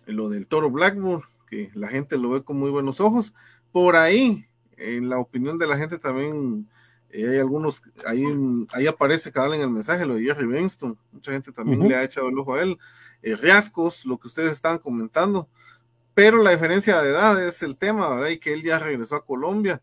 lo 0.08 0.30
del 0.30 0.48
toro 0.48 0.72
Blackburn, 0.72 1.22
que 1.46 1.70
la 1.76 1.90
gente 1.90 2.18
lo 2.18 2.32
ve 2.32 2.44
con 2.44 2.58
muy 2.58 2.72
buenos 2.72 3.00
ojos. 3.00 3.34
Por 3.72 3.96
ahí, 3.96 4.46
en 4.78 5.10
la 5.10 5.20
opinión 5.20 5.58
de 5.58 5.68
la 5.68 5.78
gente 5.78 6.00
también 6.00 6.68
eh, 7.10 7.28
hay 7.30 7.40
algunos, 7.40 7.82
ahí, 8.06 8.24
ahí 8.74 8.88
aparece 8.88 9.32
cada 9.32 9.56
en 9.56 9.62
el 9.62 9.70
mensaje 9.70 10.06
lo 10.06 10.16
de 10.16 10.24
Jerry 10.24 10.46
Benston, 10.46 10.98
mucha 11.12 11.32
gente 11.32 11.52
también 11.52 11.82
uh 11.82 11.86
-huh. 11.86 11.90
le 11.90 11.96
ha 11.96 12.04
echado 12.04 12.30
el 12.30 12.38
ojo 12.38 12.56
a 12.56 12.62
él, 12.62 12.78
eh, 13.22 13.36
Riascos, 13.36 14.06
lo 14.06 14.18
que 14.18 14.28
ustedes 14.28 14.52
estaban 14.52 14.80
comentando, 14.80 15.50
pero 16.14 16.44
la 16.44 16.52
diferencia 16.52 17.02
de 17.02 17.10
edad 17.10 17.42
es 17.46 17.64
el 17.64 17.78
tema, 17.78 18.10
¿verdad? 18.10 18.30
Y 18.30 18.40
que 18.40 18.54
él 18.54 18.64
ya 18.64 18.80
regresó 18.80 19.16
a 19.16 19.26
Colombia, 19.26 19.82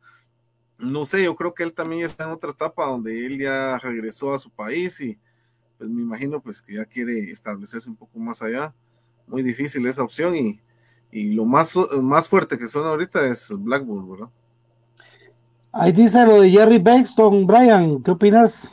no 0.79 1.07
sé, 1.07 1.25
yo 1.25 1.35
creo 1.37 1.55
que 1.55 1.63
él 1.63 1.73
también 1.73 2.05
está 2.05 2.25
en 2.25 2.31
otra 2.31 2.51
etapa 2.51 2.87
donde 2.87 3.25
él 3.25 3.39
ya 3.39 3.79
regresó 3.79 4.35
a 4.35 4.39
su 4.39 4.51
país 4.51 5.01
y 5.01 5.19
pues 5.79 5.89
me 5.89 6.03
imagino 6.03 6.43
pues 6.43 6.61
que 6.61 6.75
ya 6.75 6.85
quiere 6.85 7.31
establecerse 7.31 7.89
un 7.89 7.97
poco 7.97 8.19
más 8.19 8.43
allá, 8.43 8.75
muy 9.27 9.43
difícil 9.43 9.87
esa 9.87 10.03
opción 10.03 10.35
y, 10.37 10.61
y 11.11 11.33
lo 11.33 11.45
más, 11.45 11.75
más 12.03 12.29
fuerte 12.29 12.59
que 12.59 12.69
suena 12.69 12.89
ahorita 12.89 13.27
es 13.29 13.51
Blackburn, 13.57 14.11
¿verdad? 14.11 14.31
Ahí 15.77 15.91
dice 15.91 16.25
lo 16.25 16.41
de 16.41 16.51
Jerry 16.51 16.79
Bexton, 16.79 17.49
Brian, 17.49 18.01
¿qué 18.05 18.13
opinas? 18.13 18.71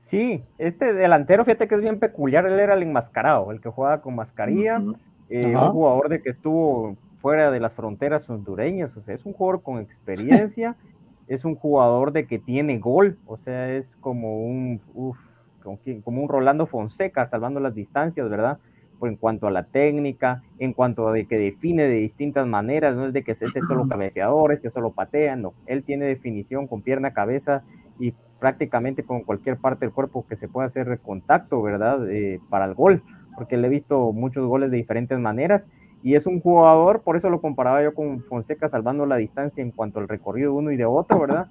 Sí, 0.00 0.42
este 0.56 0.94
delantero, 0.94 1.44
fíjate 1.44 1.68
que 1.68 1.74
es 1.74 1.82
bien 1.82 1.98
peculiar, 1.98 2.46
él 2.46 2.58
era 2.58 2.72
el 2.72 2.82
enmascarado, 2.82 3.52
el 3.52 3.60
que 3.60 3.68
jugaba 3.68 4.00
con 4.00 4.14
mascarilla, 4.14 4.78
uh 4.78 4.92
-huh. 4.92 4.96
eh, 5.28 5.54
un 5.54 5.70
jugador 5.72 6.08
de 6.08 6.22
que 6.22 6.30
estuvo 6.30 6.96
fuera 7.18 7.50
de 7.50 7.60
las 7.60 7.74
fronteras 7.74 8.28
hondureñas, 8.30 8.96
o 8.96 9.02
sea, 9.02 9.14
es 9.14 9.26
un 9.26 9.34
jugador 9.34 9.62
con 9.62 9.80
experiencia, 9.80 10.76
es 11.28 11.44
un 11.44 11.56
jugador 11.56 12.12
de 12.12 12.26
que 12.26 12.38
tiene 12.38 12.78
gol, 12.78 13.18
o 13.26 13.36
sea, 13.36 13.70
es 13.70 13.96
como 13.96 14.46
un, 14.46 14.80
uf, 14.94 15.18
como, 15.62 15.78
como 16.04 16.22
un 16.22 16.28
Rolando 16.30 16.64
Fonseca 16.64 17.26
salvando 17.26 17.60
las 17.60 17.74
distancias, 17.74 18.30
¿verdad? 18.30 18.58
En 19.06 19.16
cuanto 19.16 19.46
a 19.46 19.50
la 19.50 19.64
técnica, 19.64 20.42
en 20.58 20.72
cuanto 20.72 21.08
a 21.08 21.12
de 21.12 21.26
que 21.26 21.38
define 21.38 21.84
de 21.84 21.96
distintas 21.96 22.46
maneras, 22.46 22.96
no 22.96 23.06
es 23.06 23.12
de 23.12 23.22
que 23.22 23.32
este 23.32 23.46
es 23.46 23.66
solo 23.66 23.88
cabeceador, 23.88 24.52
es 24.52 24.60
que 24.60 24.70
solo 24.70 24.92
patea, 24.92 25.36
no, 25.36 25.54
él 25.66 25.84
tiene 25.84 26.06
definición 26.06 26.66
con 26.66 26.82
pierna, 26.82 27.12
cabeza 27.12 27.62
y 27.98 28.14
prácticamente 28.40 29.04
con 29.04 29.22
cualquier 29.22 29.56
parte 29.56 29.86
del 29.86 29.94
cuerpo 29.94 30.26
que 30.28 30.36
se 30.36 30.48
pueda 30.48 30.66
hacer 30.66 30.98
contacto, 31.00 31.62
¿verdad? 31.62 32.10
Eh, 32.10 32.40
para 32.50 32.64
el 32.66 32.74
gol, 32.74 33.02
porque 33.36 33.56
le 33.56 33.68
he 33.68 33.70
visto 33.70 34.12
muchos 34.12 34.46
goles 34.46 34.70
de 34.70 34.76
diferentes 34.76 35.18
maneras 35.18 35.68
y 36.04 36.16
es 36.16 36.26
un 36.26 36.40
jugador, 36.40 37.00
por 37.00 37.16
eso 37.16 37.30
lo 37.30 37.40
comparaba 37.40 37.82
yo 37.82 37.94
con 37.94 38.22
Fonseca 38.24 38.68
salvando 38.68 39.06
la 39.06 39.16
distancia 39.16 39.62
en 39.62 39.70
cuanto 39.70 40.00
al 40.00 40.08
recorrido 40.08 40.52
de 40.52 40.58
uno 40.58 40.70
y 40.70 40.76
de 40.76 40.84
otro, 40.84 41.20
¿verdad? 41.20 41.46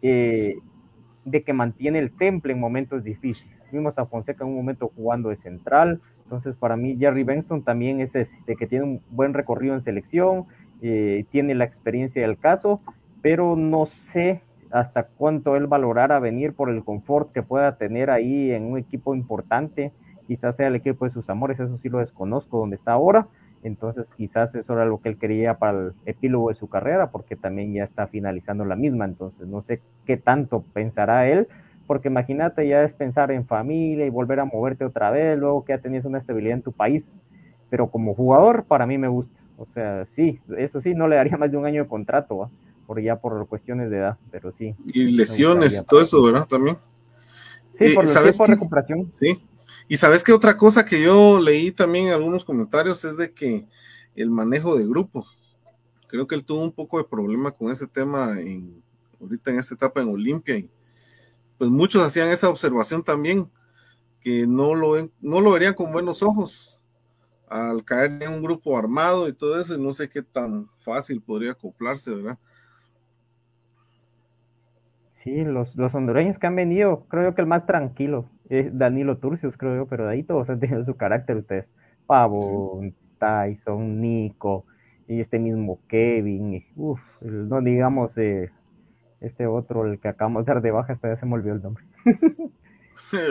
Eh, 0.00 0.58
de 1.24 1.42
que 1.42 1.52
mantiene 1.52 1.98
el 1.98 2.12
temple 2.12 2.52
en 2.52 2.60
momentos 2.60 3.02
difíciles. 3.02 3.58
Vimos 3.72 3.98
a 3.98 4.06
Fonseca 4.06 4.44
en 4.44 4.50
un 4.50 4.56
momento 4.56 4.92
jugando 4.94 5.30
de 5.30 5.36
central, 5.36 6.00
entonces, 6.26 6.56
para 6.56 6.76
mí, 6.76 6.96
Jerry 6.96 7.22
Benston 7.22 7.62
también 7.62 8.00
es 8.00 8.12
de 8.12 8.56
que 8.56 8.66
tiene 8.66 8.84
un 8.84 9.00
buen 9.10 9.32
recorrido 9.32 9.74
en 9.74 9.80
selección, 9.80 10.46
eh, 10.82 11.24
tiene 11.30 11.54
la 11.54 11.64
experiencia 11.64 12.20
del 12.22 12.36
caso, 12.36 12.80
pero 13.22 13.54
no 13.54 13.86
sé 13.86 14.42
hasta 14.72 15.04
cuánto 15.04 15.54
él 15.54 15.68
valorará 15.68 16.18
venir 16.18 16.52
por 16.52 16.68
el 16.68 16.82
confort 16.82 17.30
que 17.30 17.44
pueda 17.44 17.76
tener 17.76 18.10
ahí 18.10 18.50
en 18.50 18.64
un 18.64 18.76
equipo 18.76 19.14
importante. 19.14 19.92
Quizás 20.26 20.56
sea 20.56 20.66
el 20.66 20.74
equipo 20.74 21.04
de 21.04 21.12
sus 21.12 21.30
amores, 21.30 21.60
eso 21.60 21.78
sí 21.78 21.88
lo 21.88 22.00
desconozco 22.00 22.58
donde 22.58 22.74
está 22.74 22.90
ahora. 22.90 23.28
Entonces, 23.62 24.12
quizás 24.12 24.52
eso 24.56 24.72
era 24.72 24.84
lo 24.84 25.00
que 25.00 25.10
él 25.10 25.18
quería 25.18 25.58
para 25.58 25.78
el 25.78 25.92
epílogo 26.06 26.48
de 26.48 26.56
su 26.56 26.68
carrera, 26.68 27.12
porque 27.12 27.36
también 27.36 27.72
ya 27.72 27.84
está 27.84 28.08
finalizando 28.08 28.64
la 28.64 28.74
misma. 28.74 29.04
Entonces, 29.04 29.46
no 29.46 29.62
sé 29.62 29.80
qué 30.04 30.16
tanto 30.16 30.64
pensará 30.72 31.28
él, 31.28 31.46
porque 31.86 32.08
imagínate 32.08 32.66
ya 32.68 32.82
es 32.82 32.92
pensar 32.92 33.30
en 33.30 33.46
familia 33.46 34.06
y 34.06 34.10
volver 34.10 34.40
a 34.40 34.44
moverte 34.44 34.84
otra 34.84 35.10
vez, 35.10 35.38
luego 35.38 35.64
que 35.64 35.72
ya 35.72 35.78
tenías 35.78 36.04
una 36.04 36.18
estabilidad 36.18 36.56
en 36.56 36.62
tu 36.62 36.72
país, 36.72 37.20
pero 37.70 37.90
como 37.90 38.14
jugador 38.14 38.64
para 38.64 38.86
mí 38.86 38.98
me 38.98 39.08
gusta, 39.08 39.40
o 39.56 39.66
sea, 39.66 40.04
sí, 40.06 40.40
eso 40.56 40.80
sí, 40.80 40.94
no 40.94 41.08
le 41.08 41.16
daría 41.16 41.36
más 41.38 41.50
de 41.50 41.56
un 41.56 41.66
año 41.66 41.82
de 41.82 41.88
contrato, 41.88 42.38
¿va? 42.38 42.50
por 42.86 43.00
ya 43.02 43.16
por 43.16 43.46
cuestiones 43.48 43.90
de 43.90 43.98
edad, 43.98 44.16
pero 44.30 44.52
sí. 44.52 44.74
Y 44.86 45.04
lesiones 45.04 45.84
todo 45.86 46.00
eso, 46.00 46.22
¿verdad? 46.22 46.46
También. 46.46 46.78
Sí, 47.72 47.94
por, 47.94 48.04
eh, 48.04 48.06
¿sabes 48.06 48.38
por 48.38 48.48
recuperación. 48.48 49.10
Sí, 49.12 49.38
y 49.88 49.96
sabes 49.96 50.22
que 50.22 50.32
otra 50.32 50.56
cosa 50.56 50.84
que 50.84 51.02
yo 51.02 51.40
leí 51.40 51.72
también 51.72 52.06
en 52.06 52.12
algunos 52.12 52.44
comentarios 52.44 53.04
es 53.04 53.16
de 53.16 53.32
que 53.32 53.66
el 54.14 54.30
manejo 54.30 54.76
de 54.76 54.86
grupo, 54.86 55.26
creo 56.06 56.26
que 56.26 56.34
él 56.34 56.44
tuvo 56.44 56.62
un 56.62 56.72
poco 56.72 56.98
de 56.98 57.04
problema 57.04 57.50
con 57.50 57.70
ese 57.70 57.86
tema 57.86 58.40
en, 58.40 58.82
ahorita 59.20 59.50
en 59.50 59.58
esta 59.58 59.74
etapa 59.74 60.00
en 60.00 60.08
Olimpia 60.08 60.56
y 60.56 60.70
pues 61.58 61.70
muchos 61.70 62.02
hacían 62.02 62.28
esa 62.28 62.48
observación 62.48 63.02
también, 63.02 63.50
que 64.20 64.46
no 64.46 64.74
lo, 64.74 64.92
ven, 64.92 65.12
no 65.20 65.40
lo 65.40 65.52
verían 65.52 65.74
con 65.74 65.92
buenos 65.92 66.22
ojos 66.22 66.80
al 67.48 67.84
caer 67.84 68.22
en 68.22 68.32
un 68.32 68.42
grupo 68.42 68.76
armado 68.76 69.28
y 69.28 69.32
todo 69.32 69.60
eso, 69.60 69.74
y 69.74 69.82
no 69.82 69.92
sé 69.92 70.08
qué 70.08 70.22
tan 70.22 70.68
fácil 70.78 71.22
podría 71.22 71.52
acoplarse, 71.52 72.14
¿verdad? 72.14 72.38
Sí, 75.14 75.44
los, 75.44 75.74
los 75.76 75.94
hondureños 75.94 76.38
que 76.38 76.46
han 76.46 76.56
venido, 76.56 77.06
creo 77.08 77.30
yo 77.30 77.34
que 77.34 77.40
el 77.40 77.46
más 77.46 77.66
tranquilo 77.66 78.28
es 78.48 78.76
Danilo 78.76 79.18
Turcios, 79.18 79.56
creo 79.56 79.76
yo, 79.76 79.86
pero 79.86 80.06
de 80.06 80.12
ahí 80.12 80.22
todos 80.22 80.48
han 80.50 80.60
tenido 80.60 80.84
su 80.84 80.96
carácter 80.96 81.36
ustedes. 81.36 81.72
Pavo, 82.06 82.80
sí. 82.80 82.94
Tyson, 83.18 84.00
Nico, 84.00 84.66
y 85.08 85.20
este 85.20 85.38
mismo 85.38 85.80
Kevin, 85.88 86.64
uff, 86.76 87.00
no 87.20 87.60
digamos 87.60 88.16
eh, 88.18 88.50
este 89.26 89.46
otro, 89.46 89.84
el 89.84 89.98
que 89.98 90.08
acabamos 90.08 90.44
de 90.44 90.52
dar 90.52 90.62
de 90.62 90.70
baja, 90.70 90.92
hasta 90.92 91.08
ya 91.08 91.16
se 91.16 91.26
me 91.26 91.34
olvidó 91.34 91.54
el 91.54 91.62
nombre. 91.62 91.84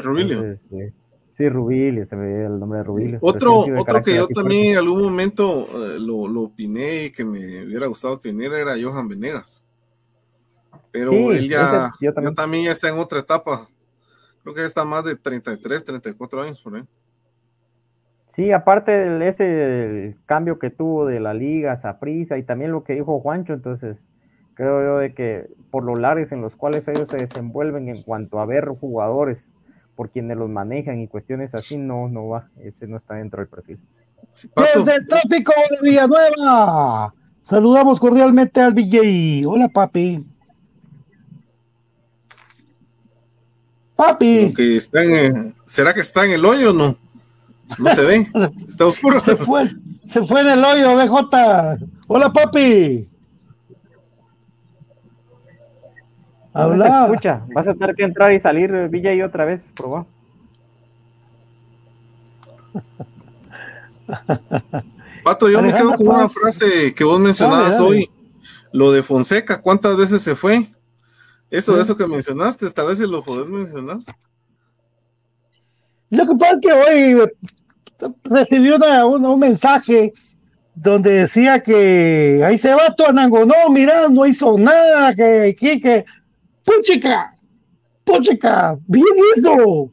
Rubilio. 0.03 0.39
Entonces, 0.39 0.71
eh, 0.71 0.93
sí, 1.31 1.49
Rubilio, 1.49 2.05
se 2.05 2.15
me 2.15 2.27
dio 2.27 2.47
el 2.47 2.59
nombre 2.59 2.79
de 2.79 2.85
Rubilio. 2.85 3.19
Otro, 3.21 3.65
otro 3.77 4.01
que 4.01 4.15
yo 4.15 4.27
también 4.27 4.73
en 4.73 4.77
algún 4.77 5.03
momento 5.03 5.67
eh, 5.73 5.99
lo, 5.99 6.27
lo, 6.27 6.43
opiné 6.43 7.05
y 7.05 7.11
que 7.11 7.25
me 7.25 7.65
hubiera 7.65 7.87
gustado 7.87 8.19
que 8.19 8.29
viniera 8.29 8.59
era 8.59 8.75
Johan 8.81 9.07
Venegas. 9.07 9.67
Pero 10.91 11.11
sí, 11.11 11.27
él 11.29 11.49
ya, 11.49 11.91
yo 11.99 12.13
también. 12.13 12.31
ya 12.31 12.35
también 12.35 12.67
está 12.67 12.89
en 12.89 12.97
otra 12.97 13.19
etapa. 13.19 13.67
Creo 14.43 14.55
que 14.55 14.63
está 14.63 14.85
más 14.85 15.03
de 15.03 15.15
33, 15.15 15.83
34 15.83 16.41
años 16.41 16.61
por 16.61 16.75
ahí. 16.75 16.83
Sí, 18.35 18.51
aparte 18.51 18.91
de 18.91 19.27
ese 19.27 20.17
cambio 20.25 20.59
que 20.59 20.69
tuvo 20.69 21.05
de 21.05 21.21
la 21.21 21.33
liga, 21.33 21.77
Saprisa 21.77 22.37
y 22.37 22.43
también 22.43 22.71
lo 22.71 22.83
que 22.83 22.93
dijo 22.93 23.21
Juancho, 23.21 23.53
entonces 23.53 24.11
creo 24.55 24.83
yo 24.83 24.97
de 24.97 25.13
que 25.13 25.47
por 25.69 25.83
los 25.83 25.99
lares 25.99 26.31
en 26.31 26.41
los 26.41 26.55
cuales 26.55 26.87
ellos 26.87 27.09
se 27.09 27.17
desenvuelven 27.17 27.89
en 27.89 28.01
cuanto 28.01 28.39
a 28.39 28.45
ver 28.45 28.67
jugadores 28.69 29.53
por 29.95 30.09
quienes 30.09 30.37
los 30.37 30.49
manejan 30.49 30.99
y 30.99 31.07
cuestiones 31.07 31.53
así, 31.53 31.77
no, 31.77 32.09
no 32.09 32.27
va, 32.29 32.49
ese 32.61 32.87
no 32.87 32.97
está 32.97 33.15
dentro 33.15 33.41
del 33.41 33.47
perfil. 33.47 33.79
Desde 34.55 34.95
el 34.95 35.07
tráfico 35.07 35.53
de 35.69 35.89
Villanueva, 35.89 37.13
saludamos 37.41 37.99
cordialmente 37.99 38.59
al 38.59 38.73
BJ. 38.73 39.45
Hola, 39.47 39.69
papi. 39.69 40.25
Papi. 43.95 44.53
Que 44.53 44.81
¿Será 45.63 45.93
que 45.93 46.01
está 46.01 46.25
en 46.25 46.31
el 46.31 46.45
hoyo 46.45 46.71
o 46.71 46.73
no? 46.73 46.97
No 47.79 47.89
se 47.91 48.03
ve, 48.03 48.27
está 48.67 48.85
oscuro. 48.85 49.21
Se 49.21 49.35
fue, 49.35 49.69
se 50.05 50.25
fue 50.25 50.41
en 50.41 50.47
el 50.47 50.63
hoyo, 50.63 50.95
BJ. 50.95 51.79
Hola, 52.07 52.33
papi. 52.33 53.09
Habla. 56.55 56.87
No 56.87 56.93
se 57.07 57.11
escucha. 57.13 57.41
Vas 57.53 57.67
a 57.67 57.73
tener 57.73 57.95
que 57.95 58.03
entrar 58.03 58.31
y 58.33 58.39
salir, 58.39 58.73
eh, 58.73 58.87
Villa, 58.87 59.13
y 59.13 59.21
otra 59.21 59.45
vez, 59.45 59.61
probá. 59.75 60.05
Pato, 65.23 65.49
yo 65.49 65.61
me 65.61 65.73
quedo 65.73 65.93
con 65.95 66.07
una 66.07 66.29
frase 66.29 66.93
que 66.93 67.03
vos 67.03 67.19
mencionabas 67.19 67.77
Dale, 67.77 67.83
dale. 67.83 67.87
hoy, 67.87 68.09
lo 68.71 68.91
de 68.91 69.01
Fonseca, 69.03 69.61
¿cuántas 69.61 69.97
veces 69.97 70.21
se 70.21 70.35
fue? 70.35 70.65
Eso, 71.49 71.73
Sí. 71.75 71.81
eso 71.81 71.97
que 71.97 72.05
mencionaste, 72.07 72.65
esta 72.65 72.83
vez 72.83 72.99
lo 72.99 73.23
podés 73.23 73.47
mencionar. 73.47 73.97
Lo 76.11 76.27
que 76.27 76.35
pasa 76.35 76.53
es 76.53 76.59
que 76.61 76.73
hoy 76.73 77.21
eh, 77.21 78.07
recibí 78.25 78.69
una- 78.69 79.05
una- 79.05 79.29
un 79.29 79.39
mensaje 79.39 80.13
donde 80.75 81.11
decía 81.13 81.61
que 81.63 82.43
ahí 82.45 82.57
se 82.57 82.73
va 82.75 82.93
todo 82.95 83.07
Anango, 83.09 83.45
no, 83.45 83.55
mira, 83.71 84.07
no 84.09 84.25
hizo 84.25 84.57
nada, 84.59 85.15
que, 85.15 85.55
que, 85.57 85.79
que, 85.81 86.05
puchica, 86.65 87.35
puchica, 88.05 88.77
bien 88.87 89.05
hizo. 89.35 89.91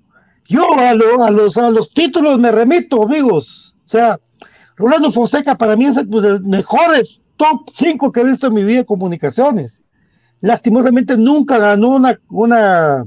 Yo 0.48 0.74
a, 0.78 0.94
lo- 0.94 1.24
a 1.24 1.30
los, 1.30 1.56
a 1.58 1.70
los 1.70 1.92
títulos 1.94 2.38
me 2.38 2.52
remito, 2.52 3.02
amigos. 3.04 3.74
O 3.86 3.88
sea, 3.88 4.20
Rolando 4.76 5.12
Fonseca 5.12 5.56
para 5.56 5.76
mí 5.76 5.86
es 5.86 5.96
de 5.96 6.04
los 6.06 6.42
mejores 6.42 7.22
top 7.36 7.70
5 7.76 8.12
que 8.12 8.20
he 8.22 8.24
visto 8.24 8.48
en 8.48 8.54
mi 8.54 8.64
vida 8.64 8.78
de 8.80 8.86
comunicaciones. 8.86 9.86
Lastimosamente 10.40 11.16
nunca 11.16 11.58
ganó 11.58 11.90
una, 11.90 12.20
una, 12.30 13.04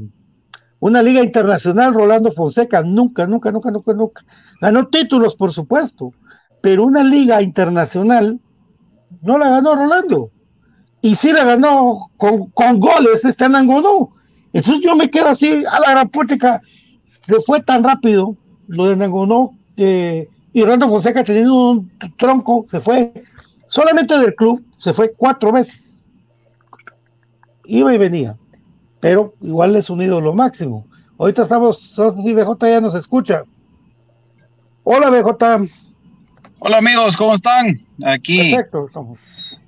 una 0.79 1.03
liga 1.03 1.23
internacional 1.23 1.93
Rolando 1.93 2.31
Fonseca, 2.31 2.83
nunca, 2.83 3.27
nunca, 3.27 3.51
nunca, 3.51 3.71
nunca, 3.71 3.93
nunca. 3.93 4.25
Ganó 4.61 4.87
títulos, 4.87 5.35
por 5.35 5.53
supuesto, 5.53 6.13
pero 6.61 6.83
una 6.85 7.03
liga 7.03 7.41
internacional 7.41 8.39
no 9.21 9.37
la 9.37 9.49
ganó 9.49 9.75
Rolando. 9.75 10.31
Y 11.05 11.13
sí 11.13 11.31
la 11.31 11.43
ganó 11.43 12.09
con, 12.17 12.47
con 12.47 12.79
goles, 12.79 13.23
este 13.23 13.47
Nangonó. 13.47 14.09
Entonces 14.53 14.83
yo 14.83 14.95
me 14.95 15.07
quedo 15.07 15.27
así, 15.29 15.63
a 15.69 15.79
la 15.79 15.91
gran 15.91 16.09
puchica, 16.09 16.63
se 17.03 17.39
fue 17.41 17.61
tan 17.61 17.83
rápido 17.83 18.35
lo 18.67 18.87
de 18.87 18.95
Nangonó, 18.95 19.55
que 19.77 20.27
y 20.51 20.63
Rolando 20.63 20.89
Fonseca 20.89 21.23
teniendo 21.23 21.53
un 21.53 21.91
tronco, 22.17 22.65
se 22.69 22.79
fue 22.79 23.13
solamente 23.67 24.17
del 24.17 24.33
club, 24.33 24.65
se 24.79 24.93
fue 24.93 25.13
cuatro 25.15 25.51
veces. 25.51 26.07
Iba 27.65 27.93
y 27.93 27.99
venía 27.99 28.35
pero 28.99 29.35
igual 29.39 29.75
es 29.75 29.91
un 29.91 30.01
ídolo 30.01 30.33
máximo. 30.33 30.87
Ahorita 31.19 31.43
estamos, 31.43 31.95
BJ 31.95 32.67
ya 32.67 32.81
nos 32.81 32.95
escucha. 32.95 33.43
Hola 34.83 35.11
BJ, 35.11 35.69
Hola 36.67 36.79
amigos, 36.79 37.15
¿cómo 37.15 37.35
están? 37.35 37.79
Aquí 38.03 38.51
perfecto, 38.51 38.87
estamos. 38.87 39.19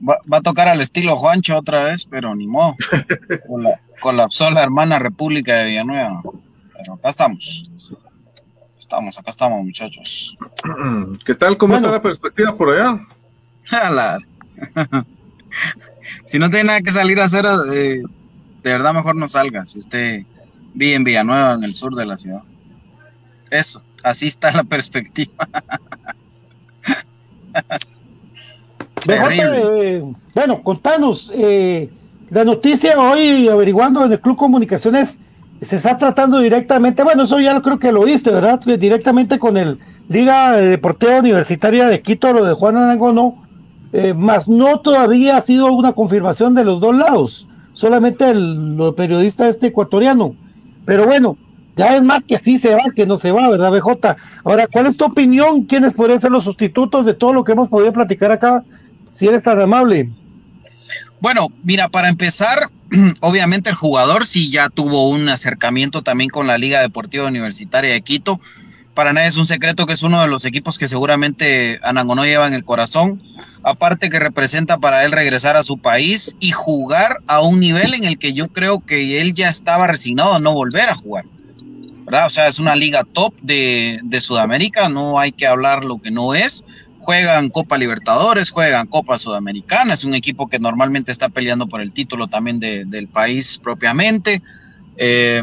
va, 0.02 0.18
va 0.34 0.38
a 0.38 0.42
tocar 0.42 0.68
al 0.68 0.82
estilo 0.82 1.16
Juancho 1.16 1.56
otra 1.56 1.84
vez, 1.84 2.06
pero 2.06 2.34
ni 2.34 2.48
modo. 2.48 2.76
Cola- 3.48 3.80
colapsó 4.00 4.50
la 4.50 4.64
hermana 4.64 4.98
República 4.98 5.54
de 5.58 5.66
Villanueva. 5.66 6.24
Pero 6.76 6.94
acá 6.96 7.10
estamos. 7.10 7.70
Estamos, 8.80 9.20
acá 9.20 9.30
estamos, 9.30 9.64
muchachos. 9.64 10.36
¿Qué 11.26 11.36
tal? 11.36 11.56
¿Cómo 11.58 11.74
Bueno. 11.74 11.86
está 11.86 11.98
la 11.98 12.02
perspectiva 12.02 12.58
por 12.58 12.72
allá? 12.72 13.00
A 13.70 13.90
la- 13.92 14.18
si 16.26 16.40
no 16.40 16.50
tiene 16.50 16.64
nada 16.66 16.82
que 16.82 16.90
salir 16.92 17.20
a 17.22 17.26
hacer, 17.26 17.46
eh, 17.74 18.02
de 18.64 18.72
verdad 18.72 18.96
mejor 18.96 19.16
no 19.16 19.28
salga. 19.28 19.68
Si 19.68 19.78
usted 19.78 20.24
vive 20.74 20.96
en 20.96 21.04
Villanueva, 21.04 21.54
en 21.54 21.64
el 21.64 21.76
sur 21.76 21.94
de 21.94 22.08
la 22.08 22.18
ciudad. 22.18 22.42
Eso, 23.52 23.84
así 24.04 24.26
está 24.26 24.52
la 24.52 24.64
perspectiva. 24.64 25.48
Eh, 29.10 30.04
bueno, 30.36 30.62
contanos, 30.64 31.32
eh, 31.34 31.90
la 32.30 32.44
noticia 32.44 33.00
hoy 33.00 33.48
averiguando 33.48 34.04
en 34.04 34.12
el 34.12 34.20
Club 34.20 34.36
Comunicaciones 34.36 35.20
se 35.62 35.78
está 35.78 35.98
tratando 35.98 36.40
directamente, 36.40 37.04
bueno, 37.04 37.24
eso 37.24 37.40
ya 37.40 37.54
lo 37.54 37.62
creo 37.62 37.80
que 37.80 37.92
lo 37.92 38.04
viste, 38.04 38.32
¿verdad? 38.32 38.60
Que 38.60 38.78
Directamente 38.78 39.40
con 39.40 39.56
el 39.56 39.80
Liga 40.10 40.58
Deportiva 40.58 41.20
Universitaria 41.20 41.88
de 41.88 42.02
Quito, 42.02 42.34
lo 42.34 42.44
de 42.44 42.54
Juan 42.54 42.76
Anangono, 42.76 43.44
eh, 43.94 44.14
más 44.14 44.48
no 44.50 44.80
todavía 44.82 45.38
ha 45.38 45.42
sido 45.42 45.72
una 45.72 45.94
confirmación 45.94 46.54
de 46.54 46.66
los 46.66 46.80
dos 46.80 46.96
lados, 46.96 47.48
solamente 47.74 48.30
el, 48.30 48.76
lo 48.76 48.94
periodista 48.94 49.48
este 49.48 49.68
ecuatoriano. 49.68 50.36
Pero 50.86 51.06
bueno, 51.06 51.38
ya 51.78 51.96
es 51.96 52.04
más 52.04 52.24
que 52.24 52.36
así 52.36 52.58
se 52.58 52.74
va, 52.74 52.84
que 52.96 53.06
no 53.06 53.18
se 53.18 53.32
va, 53.32 53.50
¿verdad, 53.50 53.72
BJ? 53.72 54.18
Ahora, 54.44 54.68
¿cuál 54.68 54.88
es 54.88 54.98
tu 54.98 55.06
opinión? 55.06 55.64
¿Quiénes 55.66 55.94
podrían 55.94 56.20
ser 56.20 56.32
los 56.32 56.44
sustitutos 56.44 57.06
de 57.06 57.14
todo 57.14 57.34
lo 57.34 57.44
que 57.44 57.52
hemos 57.52 57.70
podido 57.70 57.94
platicar 57.94 58.32
acá? 58.32 58.64
Si 59.14 59.28
eres 59.28 59.44
tan 59.44 59.62
amable. 59.62 60.10
Bueno, 61.20 61.48
mira, 61.64 61.88
para 61.88 62.10
empezar, 62.10 62.70
obviamente 63.22 63.70
el 63.70 63.76
jugador 63.76 64.26
sí 64.26 64.50
ya 64.50 64.70
tuvo 64.70 65.08
un 65.10 65.30
acercamiento 65.30 66.02
también 66.02 66.32
con 66.32 66.48
la 66.48 66.58
Liga 66.58 66.82
Deportiva 66.82 67.28
Universitaria 67.28 67.94
de 67.94 68.02
Quito. 68.02 68.40
Para 68.96 69.14
nadie 69.14 69.28
es 69.28 69.38
un 69.38 69.46
secreto 69.46 69.86
que 69.86 69.94
es 69.94 70.02
uno 70.02 70.20
de 70.20 70.28
los 70.28 70.46
equipos 70.46 70.80
que 70.80 70.88
seguramente 70.88 71.80
Anangonó 71.84 72.26
lleva 72.26 72.48
en 72.48 72.56
el 72.56 72.64
corazón. 72.64 73.22
Aparte 73.62 74.10
que 74.10 74.18
representa 74.18 74.80
para 74.80 75.06
él 75.06 75.12
regresar 75.12 75.56
a 75.56 75.62
su 75.62 75.78
país 75.78 76.36
y 76.40 76.50
jugar 76.50 77.20
a 77.28 77.42
un 77.42 77.60
nivel 77.60 77.94
en 77.94 78.06
el 78.06 78.18
que 78.18 78.34
yo 78.34 78.48
creo 78.48 78.80
que 78.80 79.22
él 79.22 79.36
ya 79.36 79.50
estaba 79.50 79.86
resignado 79.86 80.34
a 80.34 80.40
no 80.40 80.54
volver 80.54 80.90
a 80.90 80.96
jugar. 80.96 81.26
¿Verdad? 82.08 82.26
O 82.26 82.30
sea, 82.32 82.48
es 82.48 82.58
una 82.58 82.76
liga 82.76 83.04
top 83.04 83.36
de, 83.42 84.00
de 84.02 84.22
Sudamérica, 84.22 84.90
no 84.90 85.20
hay 85.20 85.32
que 85.32 85.46
hablar 85.46 85.84
lo 85.86 86.00
que 86.00 86.10
no 86.10 86.34
es 86.34 86.66
juegan 87.00 87.48
Copa 87.50 87.78
Libertadores, 87.78 88.50
juegan 88.50 88.86
Copa 88.88 89.18
Sudamericana, 89.18 89.94
es 89.94 90.04
un 90.04 90.14
equipo 90.14 90.48
que 90.48 90.60
normalmente 90.60 91.10
está 91.14 91.30
peleando 91.30 91.66
por 91.68 91.80
el 91.80 91.94
título 91.94 92.28
también 92.28 92.60
de- 92.60 92.84
del 92.84 93.08
país 93.08 93.60
propiamente. 93.64 94.42
Eh, 94.98 95.42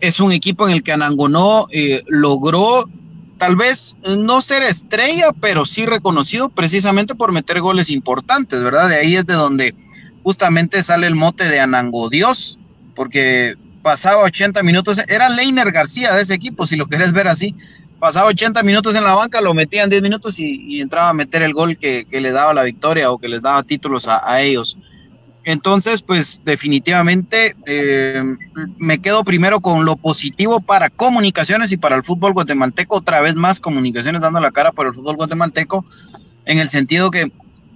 es 0.00 0.20
un 0.20 0.30
equipo 0.30 0.68
en 0.68 0.74
el 0.74 0.82
que 0.84 0.92
Anangonó 0.92 1.66
eh, 1.72 2.02
logró 2.06 2.88
tal 3.36 3.56
vez 3.56 3.96
no 4.04 4.40
ser 4.42 4.62
estrella, 4.62 5.30
pero 5.40 5.64
sí 5.64 5.86
reconocido 5.86 6.50
precisamente 6.50 7.16
por 7.16 7.32
meter 7.32 7.60
goles 7.60 7.90
importantes, 7.90 8.62
¿verdad? 8.62 8.88
De 8.88 8.96
ahí 8.96 9.16
es 9.16 9.26
de 9.26 9.34
donde 9.34 9.74
justamente 10.22 10.84
sale 10.84 11.08
el 11.08 11.16
mote 11.16 11.48
de 11.48 11.58
Anango 11.58 12.08
Dios, 12.10 12.60
porque 12.94 13.56
pasaba 13.82 14.22
80 14.22 14.62
minutos, 14.62 15.00
era 15.08 15.28
Leiner 15.28 15.70
García 15.72 16.14
de 16.14 16.22
ese 16.22 16.34
equipo, 16.34 16.66
si 16.66 16.76
lo 16.76 16.86
querés 16.86 17.12
ver 17.12 17.28
así, 17.28 17.54
pasaba 17.98 18.28
80 18.28 18.62
minutos 18.62 18.94
en 18.94 19.04
la 19.04 19.14
banca, 19.14 19.40
lo 19.40 19.54
metían 19.54 19.90
10 19.90 20.02
minutos 20.02 20.38
y, 20.38 20.80
entraba 20.80 21.10
a 21.10 21.14
meter 21.14 21.42
el 21.42 21.52
gol 21.52 21.76
que, 21.76 22.06
que 22.08 22.20
le 22.20 22.32
daba 22.32 22.54
la 22.54 22.62
victoria 22.62 23.10
o 23.10 23.18
que 23.18 23.28
les 23.28 23.42
daba 23.42 23.62
títulos 23.62 24.08
a, 24.08 24.28
a 24.28 24.40
ellos. 24.40 24.76
Entonces, 25.44 26.02
pues 26.02 26.42
definitivamente 26.44 27.56
eh, 27.66 28.22
me 28.78 29.00
quedo 29.00 29.24
primero 29.24 29.60
con 29.60 29.84
lo 29.84 29.96
positivo 29.96 30.60
para 30.60 30.88
comunicaciones 30.88 31.72
y 31.72 31.76
para 31.76 31.96
el 31.96 32.04
fútbol 32.04 32.32
guatemalteco, 32.32 32.96
otra 32.96 33.20
vez 33.20 33.34
más 33.34 33.58
comunicaciones 33.58 34.22
dando 34.22 34.40
la 34.40 34.52
cara 34.52 34.70
por 34.70 34.86
el 34.86 34.94
fútbol 34.94 35.16
guatemalteco, 35.16 35.84
en 36.44 36.58
el 36.58 36.68
sentido 36.68 37.10
que 37.10 37.32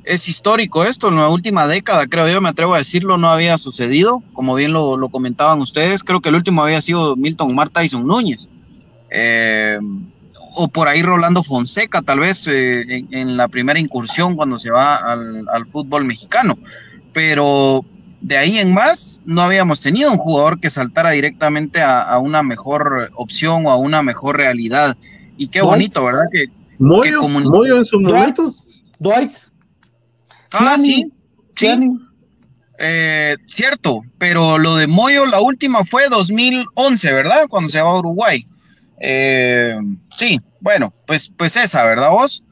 es 0.06 0.28
histórico 0.28 0.84
esto, 0.84 1.08
en 1.08 1.16
la 1.16 1.28
última 1.28 1.66
década, 1.66 2.06
creo 2.06 2.28
yo, 2.28 2.40
me 2.40 2.48
atrevo 2.48 2.74
a 2.74 2.78
decirlo, 2.78 3.18
no 3.18 3.28
había 3.28 3.58
sucedido, 3.58 4.22
como 4.32 4.54
bien 4.54 4.72
lo, 4.72 4.96
lo 4.96 5.08
comentaban 5.08 5.60
ustedes, 5.60 6.04
creo 6.04 6.20
que 6.20 6.28
el 6.28 6.36
último 6.36 6.62
había 6.62 6.80
sido 6.80 7.16
Milton 7.16 7.54
Mar 7.54 7.68
Tyson 7.68 8.06
Núñez. 8.06 8.48
Eh, 9.10 9.78
o 10.58 10.68
por 10.68 10.88
ahí 10.88 11.02
Rolando 11.02 11.42
Fonseca, 11.42 12.02
tal 12.02 12.20
vez 12.20 12.46
eh, 12.46 12.82
en, 12.88 13.08
en, 13.10 13.36
la 13.36 13.48
primera 13.48 13.78
incursión 13.78 14.36
cuando 14.36 14.58
se 14.58 14.70
va 14.70 14.96
al, 14.96 15.44
al, 15.52 15.66
fútbol 15.66 16.04
mexicano. 16.04 16.56
Pero 17.12 17.84
de 18.22 18.38
ahí 18.38 18.58
en 18.58 18.72
más 18.72 19.20
no 19.26 19.42
habíamos 19.42 19.80
tenido 19.80 20.10
un 20.10 20.16
jugador 20.16 20.58
que 20.58 20.70
saltara 20.70 21.10
directamente 21.10 21.82
a, 21.82 22.00
a 22.00 22.18
una 22.18 22.42
mejor 22.42 23.10
opción 23.16 23.66
o 23.66 23.70
a 23.70 23.76
una 23.76 24.02
mejor 24.02 24.38
realidad. 24.38 24.96
Y 25.36 25.48
qué 25.48 25.60
bonito, 25.60 26.02
¿verdad? 26.02 26.24
Que, 26.32 26.46
Moyo, 26.78 27.20
que. 27.20 27.28
Moyo 27.28 27.76
en 27.76 27.84
su 27.84 28.00
momento. 28.00 28.54
Dwight. 28.98 29.32
Ah, 30.58 30.76
sí. 30.78 31.10
Sí. 31.56 31.68
Eh, 32.78 33.36
cierto, 33.46 34.02
pero 34.18 34.58
lo 34.58 34.76
de 34.76 34.86
Moyo, 34.86 35.24
la 35.26 35.40
última 35.40 35.84
fue 35.84 36.08
2011, 36.08 37.12
¿verdad? 37.12 37.46
Cuando 37.48 37.68
se 37.68 37.80
va 37.80 37.90
a 37.90 37.98
Uruguay. 37.98 38.44
Eh, 39.00 39.76
sí, 40.16 40.40
bueno, 40.60 40.92
pues, 41.06 41.30
pues 41.36 41.56
esa, 41.56 41.84
¿verdad 41.84 42.10
vos? 42.10 42.42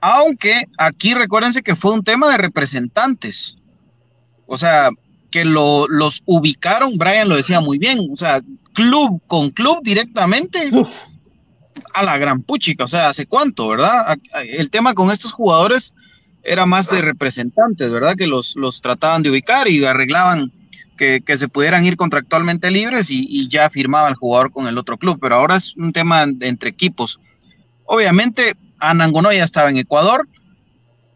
Aunque 0.00 0.66
aquí 0.78 1.14
recuérdense 1.14 1.62
que 1.62 1.74
fue 1.74 1.92
un 1.92 2.04
tema 2.04 2.30
de 2.30 2.36
representantes. 2.36 3.56
O 4.46 4.56
sea, 4.56 4.90
que 5.30 5.44
lo, 5.44 5.88
los 5.88 6.22
ubicaron, 6.26 6.96
Brian 6.96 7.28
lo 7.28 7.36
decía 7.36 7.60
muy 7.60 7.78
bien, 7.78 7.98
o 8.12 8.16
sea, 8.16 8.40
club 8.72 9.20
con 9.26 9.50
club 9.50 9.80
directamente 9.82 10.70
Uf. 10.72 10.96
a 11.94 12.04
la 12.04 12.16
gran 12.18 12.42
puchica, 12.42 12.84
o 12.84 12.88
sea, 12.88 13.08
¿hace 13.08 13.26
cuánto, 13.26 13.68
verdad? 13.68 14.16
El 14.44 14.70
tema 14.70 14.94
con 14.94 15.10
estos 15.10 15.32
jugadores 15.32 15.94
era 16.46 16.66
más 16.66 16.90
de 16.90 17.02
representantes, 17.02 17.92
¿verdad? 17.92 18.16
Que 18.16 18.26
los, 18.26 18.54
los 18.56 18.80
trataban 18.80 19.22
de 19.22 19.30
ubicar 19.30 19.68
y 19.68 19.84
arreglaban 19.84 20.52
que, 20.96 21.20
que, 21.20 21.36
se 21.36 21.48
pudieran 21.48 21.84
ir 21.84 21.96
contractualmente 21.96 22.70
libres 22.70 23.10
y, 23.10 23.26
y, 23.28 23.48
ya 23.48 23.68
firmaba 23.68 24.08
el 24.08 24.14
jugador 24.14 24.50
con 24.50 24.66
el 24.66 24.78
otro 24.78 24.96
club, 24.96 25.18
pero 25.20 25.36
ahora 25.36 25.56
es 25.56 25.76
un 25.76 25.92
tema 25.92 26.22
entre 26.22 26.70
equipos. 26.70 27.20
Obviamente, 27.84 28.54
Anangonó 28.78 29.32
ya 29.32 29.44
estaba 29.44 29.70
en 29.70 29.78
Ecuador, 29.78 30.26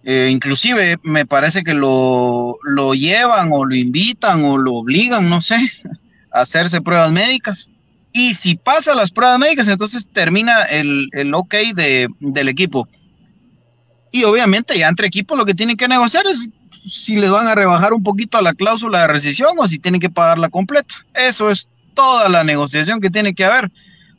Eh, 0.03 0.31
inclusive 0.33 0.97
me 1.03 1.26
parece 1.26 1.62
que 1.62 1.74
lo, 1.74 2.57
lo 2.64 2.95
llevan 2.95 3.51
o 3.53 3.66
lo 3.66 3.74
invitan 3.74 4.43
o 4.45 4.57
lo 4.57 4.76
obligan, 4.76 5.28
no 5.28 5.43
sé, 5.43 5.57
a 6.33 6.41
hacerse 6.41 6.81
pruebas 6.81 7.12
médicas. 7.12 7.68
Y 8.12 8.35
si 8.35 8.57
pasa 8.57 8.95
las 8.95 9.11
pruebas 9.11 9.39
médicas, 9.39 9.68
entonces 9.68 10.09
termina 10.11 10.62
el, 10.64 11.09
el 11.12 11.35
ok 11.35 11.55
de, 11.74 12.09
del 12.18 12.49
equipo. 12.49 12.89
Y 14.11 14.25
obviamente 14.25 14.79
ya 14.79 14.89
entre 14.89 15.07
equipos 15.07 15.39
lo 15.39 15.47
que 15.47 15.55
tienen 15.55 15.77
que 15.77 15.89
negociar 15.89 16.27
es 16.27 16.49
si 16.71 17.17
le 17.17 17.29
van 17.29 17.47
a 17.47 17.55
rebajar 17.55 17.93
un 17.93 18.03
poquito 18.03 18.39
a 18.39 18.43
la 18.43 18.55
cláusula 18.55 19.03
de 19.03 19.07
rescisión 19.09 19.57
o 19.59 19.69
si 19.69 19.79
tienen 19.79 20.01
que 20.01 20.11
pagarla 20.11 20.49
completa. 20.49 20.95
Eso 21.15 21.51
es 21.51 21.69
toda 21.95 22.29
la 22.29 22.45
negociación 22.45 23.01
que 23.01 23.11
tiene 23.11 23.35
que 23.35 23.45
haber, 23.45 23.71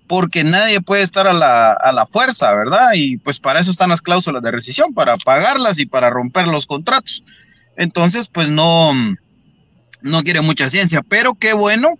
porque 0.08 0.44
nadie 0.44 0.82
puede 0.82 1.02
estar 1.02 1.28
a 1.28 1.34
la, 1.34 1.74
a 1.74 1.92
la 1.92 2.06
fuerza, 2.06 2.54
¿verdad? 2.54 2.92
Y 2.96 3.18
pues 3.18 3.40
para 3.40 3.60
eso 3.60 3.72
están 3.72 3.90
las 3.90 4.02
cláusulas 4.02 4.44
de 4.44 4.52
rescisión, 4.52 4.94
para 4.94 5.18
pagarlas 5.18 5.80
y 5.80 5.86
para 5.86 6.10
romper 6.10 6.48
los 6.48 6.66
contratos. 6.68 7.24
Entonces, 7.78 8.28
pues 8.28 8.50
no, 8.50 8.94
no 10.02 10.24
quiere 10.24 10.42
mucha 10.42 10.70
ciencia, 10.70 11.02
pero 11.02 11.34
qué 11.34 11.54
bueno 11.54 11.98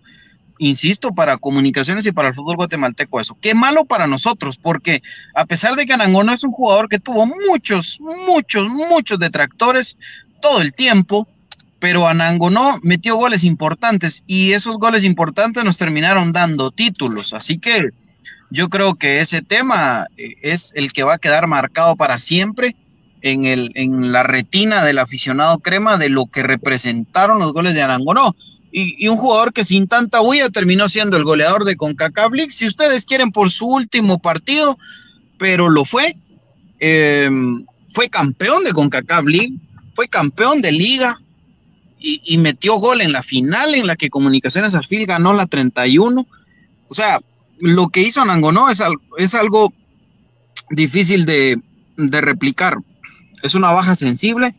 insisto, 0.62 1.12
para 1.12 1.38
comunicaciones 1.38 2.06
y 2.06 2.12
para 2.12 2.30
el 2.30 2.36
fútbol 2.36 2.56
guatemalteco 2.56 3.20
eso. 3.20 3.36
Qué 3.42 3.56
malo 3.56 3.84
para 3.86 4.06
nosotros, 4.06 4.58
porque 4.58 5.02
a 5.34 5.46
pesar 5.46 5.76
de 5.76 5.88
que 5.88 5.94
Anangono 5.94 6.32
es 6.34 6.44
un 6.44 6.52
jugador 6.52 6.88
que 6.88 7.00
tuvo 7.00 7.26
muchos, 7.26 8.00
muchos, 8.00 8.70
muchos 8.70 9.18
detractores 9.18 9.98
todo 10.40 10.62
el 10.62 10.76
tiempo, 10.76 11.28
pero 11.80 12.08
Anangonó 12.08 12.80
metió 12.84 13.16
goles 13.16 13.44
importantes 13.44 14.24
y 14.28 14.52
esos 14.52 14.78
goles 14.78 15.04
importantes 15.04 15.64
nos 15.64 15.80
terminaron 15.80 16.32
dando 16.32 16.70
títulos. 16.70 17.34
Así 17.34 17.58
que 17.58 17.90
yo 18.52 18.70
creo 18.70 18.94
que 18.94 19.20
ese 19.20 19.42
tema 19.42 20.06
eh, 20.16 20.36
es 20.44 20.74
el 20.76 20.94
que 20.94 21.04
va 21.04 21.16
a 21.16 21.20
quedar 21.20 21.48
marcado 21.48 21.96
para 21.96 22.20
siempre 22.20 22.76
en, 23.22 23.46
el, 23.46 23.72
en 23.76 24.12
la 24.12 24.24
retina 24.24 24.84
del 24.84 25.00
aficionado 25.00 25.60
crema 25.60 25.98
de 25.98 26.10
lo 26.10 26.26
que 26.26 26.44
representaron 26.44 27.40
los 27.40 27.54
goles 27.54 27.74
de 27.74 27.82
Anangonó 27.82 28.36
y, 28.72 29.08
un 29.08 29.18
jugador 29.18 29.54
que 29.54 29.66
sin 29.66 29.88
tanta 29.88 30.22
huella 30.22 30.50
terminó 30.50 30.88
siendo 30.88 31.18
el 31.18 31.24
goleador 31.24 31.66
de 31.66 31.76
CONCACAF 31.76 32.32
League, 32.34 32.52
si 32.52 32.66
ustedes 32.66 33.06
quieren 33.06 33.32
por 33.32 33.52
su 33.52 33.68
último 33.68 34.20
partido, 34.20 34.78
pero 35.38 35.70
lo 35.70 35.86
fue. 35.86 36.14
Em, 36.80 37.66
fue 37.90 38.10
campeón 38.10 38.64
de 38.64 38.72
CONCACAF 38.72 39.26
League, 39.26 39.54
fue 39.94 40.08
campeón 40.08 40.62
de 40.62 40.72
liga 40.72 41.20
y, 42.00 42.38
metió 42.40 42.78
gol 42.78 43.02
en 43.02 43.12
la 43.12 43.22
final 43.22 43.76
en 43.76 43.86
la 43.86 43.96
que 43.96 44.10
Comunicaciones 44.10 44.74
Alfil 44.74 45.06
ganó 45.06 45.34
la 45.34 45.46
31. 45.46 46.26
O 46.88 46.94
sea, 46.94 47.20
lo 47.60 47.90
que 47.90 48.02
hizo 48.02 48.22
Anangonó 48.22 48.72
es, 48.72 48.82
es 49.20 49.36
algo 49.36 49.72
difícil 50.72 51.28
de, 51.28 51.62
de 51.98 52.22
replicar. 52.22 52.78
Es 53.42 53.56
una 53.56 53.72
baja 53.72 53.96
sensible, 53.96 54.54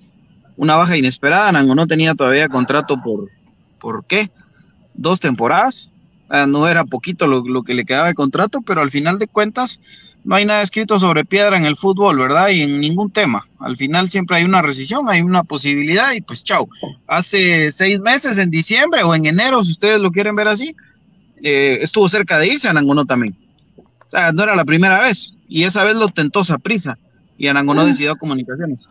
una 0.56 0.76
baja 0.76 0.96
inesperada. 0.96 1.48
Anangonó 1.48 1.86
tenía 1.86 2.14
todavía 2.14 2.48
contrato 2.48 3.00
por, 3.02 3.30
¿Por 3.82 4.04
qué? 4.06 4.30
Dos 4.94 5.18
temporadas. 5.18 5.90
Ah, 6.28 6.46
no 6.46 6.68
era 6.68 6.84
poquito 6.84 7.26
lo, 7.26 7.62
que 7.62 7.74
le 7.74 7.84
quedaba 7.84 8.06
de 8.06 8.14
contrato, 8.14 8.62
pero 8.62 8.80
al 8.80 8.90
final 8.90 9.18
de 9.18 9.26
cuentas 9.26 9.80
no 10.24 10.36
hay 10.36 10.46
nada 10.46 10.62
escrito 10.62 10.98
sobre 11.00 11.24
piedra 11.24 11.58
en 11.58 11.66
el 11.66 11.76
fútbol, 11.76 12.16
¿verdad? 12.16 12.48
Y 12.48 12.62
en 12.62 12.80
ningún 12.80 13.10
tema. 13.10 13.44
Al 13.58 13.76
final 13.76 14.08
siempre 14.08 14.36
hay 14.36 14.44
una 14.44 14.62
rescisión, 14.62 15.10
hay 15.10 15.20
una 15.20 15.42
posibilidad 15.42 16.12
y 16.12 16.20
pues 16.20 16.44
chao. 16.44 16.68
Hace 17.08 17.72
seis 17.72 18.00
meses, 18.00 18.38
en 18.38 18.50
diciembre 18.50 19.02
o 19.02 19.14
en 19.14 19.26
enero, 19.26 19.62
si 19.64 19.72
ustedes 19.72 20.00
lo 20.00 20.12
quieren 20.12 20.36
ver 20.36 20.46
así, 20.46 20.76
eh, 21.42 21.80
estuvo 21.82 22.08
cerca 22.08 22.38
de 22.38 22.46
irse 22.46 22.68
a 22.68 22.72
también. 23.04 23.36
O 23.76 24.10
sea, 24.10 24.30
no 24.30 24.44
era 24.44 24.54
la 24.54 24.64
primera 24.64 25.00
vez. 25.00 25.34
Y 25.48 25.64
esa 25.64 25.82
vez 25.82 25.96
lo 25.96 26.08
tentó 26.08 26.44
prisa 26.62 26.96
y 27.38 27.48
Anangonó 27.48 27.84
decidió 27.84 28.16
comunicaciones. 28.16 28.88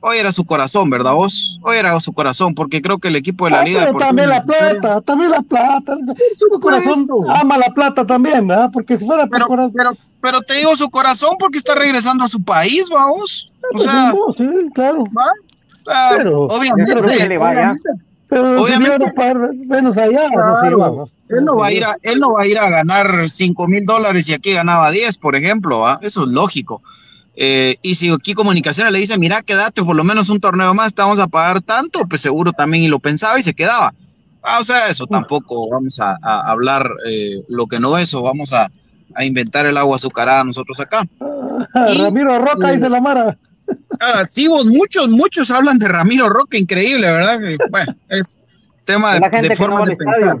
Hoy 0.00 0.18
era 0.18 0.30
su 0.30 0.44
corazón, 0.44 0.90
¿verdad 0.90 1.14
vos? 1.14 1.58
Hoy 1.62 1.76
era 1.76 1.98
su 1.98 2.12
corazón, 2.12 2.54
porque 2.54 2.80
creo 2.80 2.98
que 2.98 3.08
el 3.08 3.16
equipo 3.16 3.46
de 3.46 3.50
la 3.50 3.64
Liga. 3.64 3.86
Pero 3.86 3.98
también 3.98 4.28
la 4.28 4.44
plata, 4.44 5.00
también 5.00 5.30
la 5.32 5.42
plata. 5.42 5.96
Su 6.36 6.60
corazón 6.60 7.08
ama 7.28 7.58
la 7.58 7.68
plata 7.74 8.06
también, 8.06 8.46
¿verdad? 8.46 8.70
Porque 8.72 8.96
si 8.96 9.04
fuera 9.04 9.26
pero, 9.26 9.48
pero, 9.48 9.96
pero, 10.22 10.40
te 10.42 10.54
digo 10.54 10.76
su 10.76 10.88
corazón 10.88 11.34
porque 11.40 11.58
está 11.58 11.74
regresando 11.74 12.22
a 12.22 12.28
su 12.28 12.40
país, 12.40 12.88
vamos. 12.88 13.50
O 13.74 13.78
sea, 13.78 14.12
sí, 14.36 14.48
claro. 14.72 15.02
pero, 15.84 16.42
obviamente, 16.42 16.94
pero 18.28 18.62
obviamente, 18.62 19.12
menos 19.66 19.96
allá, 19.96 20.28
no 20.30 21.08
él 21.28 21.44
no 21.44 21.56
va 21.56 21.66
a 21.66 21.72
ir 21.72 21.84
a, 21.84 21.96
él 22.02 22.20
no 22.20 22.32
va 22.32 22.42
a 22.42 22.46
ir 22.46 22.58
a 22.58 22.70
ganar 22.70 23.28
5 23.28 23.66
mil 23.66 23.84
dólares 23.84 24.28
y 24.28 24.34
aquí 24.34 24.52
ganaba 24.52 24.90
10, 24.90 25.18
por 25.18 25.36
ejemplo, 25.36 25.86
¿ah? 25.86 25.98
eso 26.02 26.24
es 26.24 26.28
lógico. 26.28 26.82
Eh, 27.40 27.76
y 27.82 27.94
si 27.94 28.10
aquí 28.10 28.34
comunicaciones 28.34 28.92
le 28.92 28.98
dice, 28.98 29.16
mira, 29.16 29.42
quédate 29.42 29.84
por 29.84 29.94
lo 29.94 30.02
menos 30.02 30.28
un 30.28 30.40
torneo 30.40 30.74
más, 30.74 30.92
te 30.92 31.02
vamos 31.02 31.20
a 31.20 31.28
pagar 31.28 31.60
tanto, 31.60 32.00
pues 32.08 32.20
seguro 32.20 32.52
también 32.52 32.82
y 32.82 32.88
lo 32.88 32.98
pensaba 32.98 33.38
y 33.38 33.44
se 33.44 33.54
quedaba. 33.54 33.94
Ah, 34.42 34.58
o 34.60 34.64
sea, 34.64 34.88
eso 34.88 35.06
tampoco 35.06 35.70
vamos 35.70 36.00
a, 36.00 36.16
hablar 36.20 36.90
eh, 37.08 37.44
lo 37.48 37.68
que 37.68 37.78
no 37.78 37.96
es, 37.96 38.12
o 38.12 38.22
vamos 38.22 38.52
a, 38.52 38.68
inventar 39.20 39.66
el 39.66 39.76
agua 39.76 39.96
azucarada 39.96 40.42
nosotros 40.42 40.80
acá. 40.80 41.06
Ramiro 41.74 42.38
Roca 42.40 42.72
dice 42.72 42.88
la 42.88 43.00
Mara. 43.00 43.38
Ah, 44.00 44.24
sí, 44.26 44.48
vos, 44.48 44.64
muchos, 44.64 45.10
muchos 45.10 45.50
hablan 45.50 45.78
de 45.78 45.88
Ramiro 45.88 46.30
Roca, 46.30 46.56
increíble, 46.56 47.10
¿verdad? 47.10 47.38
Bueno, 47.68 47.94
es 48.08 48.40
tema 48.84 49.18
de, 49.18 49.54
forma 49.54 49.84
de 49.84 49.96
pensar. 49.96 50.38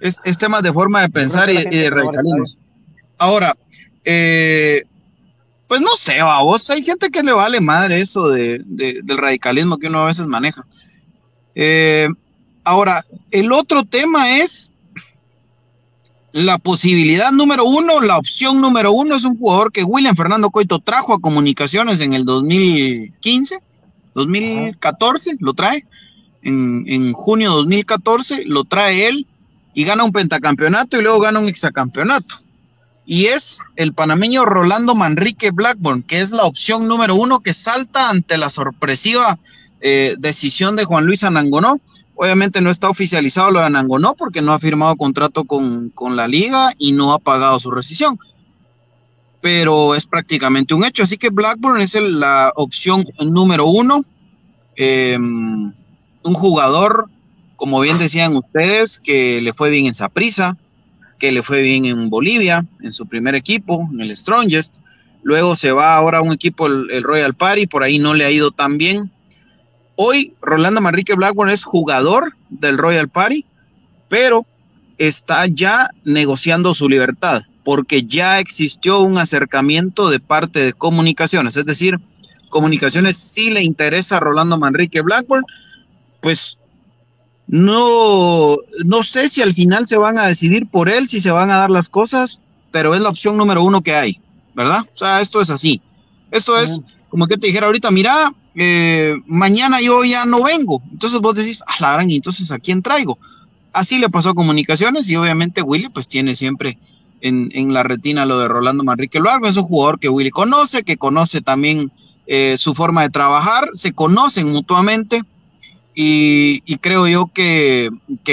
Es, 0.00 0.20
es, 0.24 0.38
tema 0.38 0.62
de 0.62 0.72
forma 0.72 1.02
de 1.02 1.10
pensar 1.10 1.50
y, 1.50 1.64
de 1.64 1.90
radicalismo. 1.90 2.44
Ahora, 3.18 3.54
eh, 4.04 4.84
pues 5.70 5.80
no 5.80 5.94
sé, 5.94 6.20
vos 6.42 6.68
hay 6.70 6.82
gente 6.82 7.10
que 7.10 7.22
le 7.22 7.30
vale 7.30 7.60
madre 7.60 8.00
eso 8.00 8.26
de, 8.26 8.60
del 8.66 9.16
radicalismo 9.16 9.78
que 9.78 9.86
uno 9.86 10.00
a 10.00 10.06
veces 10.06 10.26
maneja. 10.26 10.66
Eh, 11.54 12.08
ahora, 12.64 13.04
el 13.30 13.52
otro 13.52 13.84
tema 13.84 14.38
es 14.38 14.72
la 16.32 16.58
posibilidad 16.58 17.30
número 17.30 17.64
uno, 17.64 18.00
la 18.00 18.18
opción 18.18 18.60
número 18.60 18.90
uno 18.90 19.14
es 19.14 19.24
un 19.24 19.36
jugador 19.36 19.70
que 19.70 19.84
William 19.84 20.16
Fernando 20.16 20.50
Coito 20.50 20.80
trajo 20.80 21.14
a 21.14 21.20
comunicaciones 21.20 22.00
en 22.00 22.14
el 22.14 22.24
2015, 22.24 23.60
2014, 24.16 25.36
lo 25.38 25.54
trae, 25.54 25.84
en, 26.42 26.82
en 26.88 27.12
junio 27.12 27.50
de 27.50 27.56
2014, 27.58 28.42
lo 28.44 28.64
trae 28.64 29.06
él 29.06 29.24
y 29.72 29.84
gana 29.84 30.02
un 30.02 30.10
pentacampeonato 30.10 30.98
y 30.98 31.02
luego 31.02 31.20
gana 31.20 31.38
un 31.38 31.46
hexacampeonato 31.46 32.40
y 33.06 33.26
es 33.26 33.60
el 33.76 33.92
panameño 33.92 34.44
Rolando 34.44 34.94
Manrique 34.94 35.50
Blackburn, 35.50 36.02
que 36.02 36.20
es 36.20 36.30
la 36.30 36.44
opción 36.44 36.86
número 36.86 37.14
uno 37.14 37.40
que 37.40 37.54
salta 37.54 38.10
ante 38.10 38.38
la 38.38 38.50
sorpresiva 38.50 39.38
eh, 39.80 40.16
decisión 40.18 40.76
de 40.76 40.84
Juan 40.84 41.06
Luis 41.06 41.24
Anangonó. 41.24 41.76
Obviamente 42.14 42.60
no 42.60 42.70
está 42.70 42.90
oficializado 42.90 43.50
lo 43.50 43.60
de 43.60 43.66
Anangonó 43.66 44.14
porque 44.14 44.42
no 44.42 44.52
ha 44.52 44.58
firmado 44.58 44.94
contrato 44.96 45.44
con, 45.44 45.92
la 46.14 46.28
liga 46.28 46.72
y 46.78 46.92
no 46.92 47.14
ha 47.14 47.18
pagado 47.18 47.58
su 47.58 47.70
rescisión. 47.70 48.18
Pero 49.40 49.94
es 49.94 50.06
prácticamente 50.06 50.74
un 50.74 50.84
hecho. 50.84 51.02
Así 51.02 51.16
que 51.16 51.30
Blackburn 51.30 51.80
es 51.80 51.94
la 51.94 52.52
opción 52.56 53.04
número 53.24 53.66
uno. 53.66 54.02
Em, 54.76 55.72
un 56.22 56.34
jugador, 56.34 57.08
como 57.56 57.80
bien 57.80 57.98
decían 57.98 58.36
ustedes, 58.36 59.00
que 59.00 59.40
le 59.40 59.54
fue 59.54 59.70
bien 59.70 59.86
en 59.86 59.94
Saprisa, 59.94 60.58
que 61.20 61.30
le 61.30 61.44
fue 61.44 61.62
bien 61.62 61.84
en 61.84 62.10
Bolivia, 62.10 62.66
en 62.82 62.92
su 62.92 63.06
primer 63.06 63.36
equipo, 63.36 63.88
en 63.92 64.00
el 64.00 64.16
Strongest. 64.16 64.78
Luego 65.22 65.54
se 65.54 65.70
va 65.70 65.94
ahora 65.94 66.18
a 66.18 66.22
un 66.22 66.32
equipo, 66.32 66.66
el, 66.66 67.02
Royal 67.02 67.34
Party, 67.34 67.66
por 67.66 67.84
ahí 67.84 67.98
no 68.00 68.14
le 68.14 68.24
ha 68.24 68.30
ido 68.30 68.50
tan 68.50 68.78
bien. 68.78 69.12
Hoy 69.94 70.32
Rolando 70.40 70.80
Manrique 70.80 71.14
Blackburn 71.14 71.50
es 71.50 71.62
jugador 71.62 72.34
del 72.48 72.78
Royal 72.78 73.08
Party, 73.08 73.44
pero 74.08 74.46
está 74.96 75.46
ya 75.46 75.90
negociando 76.04 76.74
su 76.74 76.88
libertad, 76.88 77.42
porque 77.64 78.02
ya 78.02 78.40
existió 78.40 79.00
un 79.00 79.18
acercamiento 79.18 80.08
de 80.08 80.20
parte 80.20 80.60
de 80.60 80.72
comunicaciones, 80.72 81.56
es 81.56 81.66
decir, 81.66 82.00
comunicaciones 82.48 83.18
sí 83.18 83.50
le 83.50 83.62
interesa 83.62 84.16
a 84.16 84.20
Rolando 84.20 84.58
Manrique 84.58 85.02
Blackburn, 85.02 85.44
pues 86.22 86.56
no, 87.52 88.58
no 88.84 89.02
sé 89.02 89.28
si 89.28 89.42
al 89.42 89.54
final 89.54 89.88
se 89.88 89.98
van 89.98 90.16
a 90.18 90.26
decidir 90.26 90.68
por 90.68 90.88
él, 90.88 91.08
si 91.08 91.18
se 91.18 91.32
van 91.32 91.50
a 91.50 91.56
dar 91.56 91.70
las 91.70 91.88
cosas, 91.88 92.38
pero 92.70 92.94
es 92.94 93.00
la 93.00 93.08
opción 93.08 93.36
número 93.36 93.64
uno 93.64 93.80
que 93.80 93.92
hay, 93.92 94.20
¿verdad? 94.54 94.82
O 94.94 94.96
sea, 94.96 95.20
esto 95.20 95.40
es 95.40 95.50
así. 95.50 95.82
Esto 96.30 96.56
es 96.60 96.80
como 97.08 97.26
que 97.26 97.36
te 97.36 97.48
dijera 97.48 97.66
ahorita, 97.66 97.90
mira, 97.90 98.32
eh, 98.54 99.16
mañana 99.26 99.80
yo 99.80 100.04
ya 100.04 100.24
no 100.24 100.44
vengo. 100.44 100.80
Entonces 100.92 101.18
vos 101.18 101.34
decís, 101.34 101.64
ah, 101.66 101.74
la 101.80 101.92
gran, 101.94 102.08
y 102.08 102.16
entonces 102.16 102.52
¿a 102.52 102.60
quién 102.60 102.82
traigo? 102.82 103.18
Así 103.72 103.98
le 103.98 104.08
pasó 104.08 104.28
a 104.28 104.34
Comunicaciones 104.34 105.10
y 105.10 105.16
obviamente 105.16 105.60
Willy 105.60 105.88
pues 105.88 106.06
tiene 106.06 106.36
siempre 106.36 106.78
en, 107.20 107.48
en 107.52 107.74
la 107.74 107.82
retina 107.82 108.26
lo 108.26 108.38
de 108.38 108.46
Rolando 108.46 108.84
Manrique 108.84 109.18
Luargo. 109.18 109.48
Es 109.48 109.56
un 109.56 109.64
jugador 109.64 109.98
que 109.98 110.08
Willy 110.08 110.30
conoce, 110.30 110.84
que 110.84 110.96
conoce 110.96 111.40
también 111.40 111.90
eh, 112.28 112.54
su 112.58 112.76
forma 112.76 113.02
de 113.02 113.10
trabajar, 113.10 113.70
se 113.74 113.90
conocen 113.90 114.50
mutuamente 114.52 115.24
y, 116.02 116.76
creo 116.78 117.06
yo 117.08 117.26
que, 117.26 117.90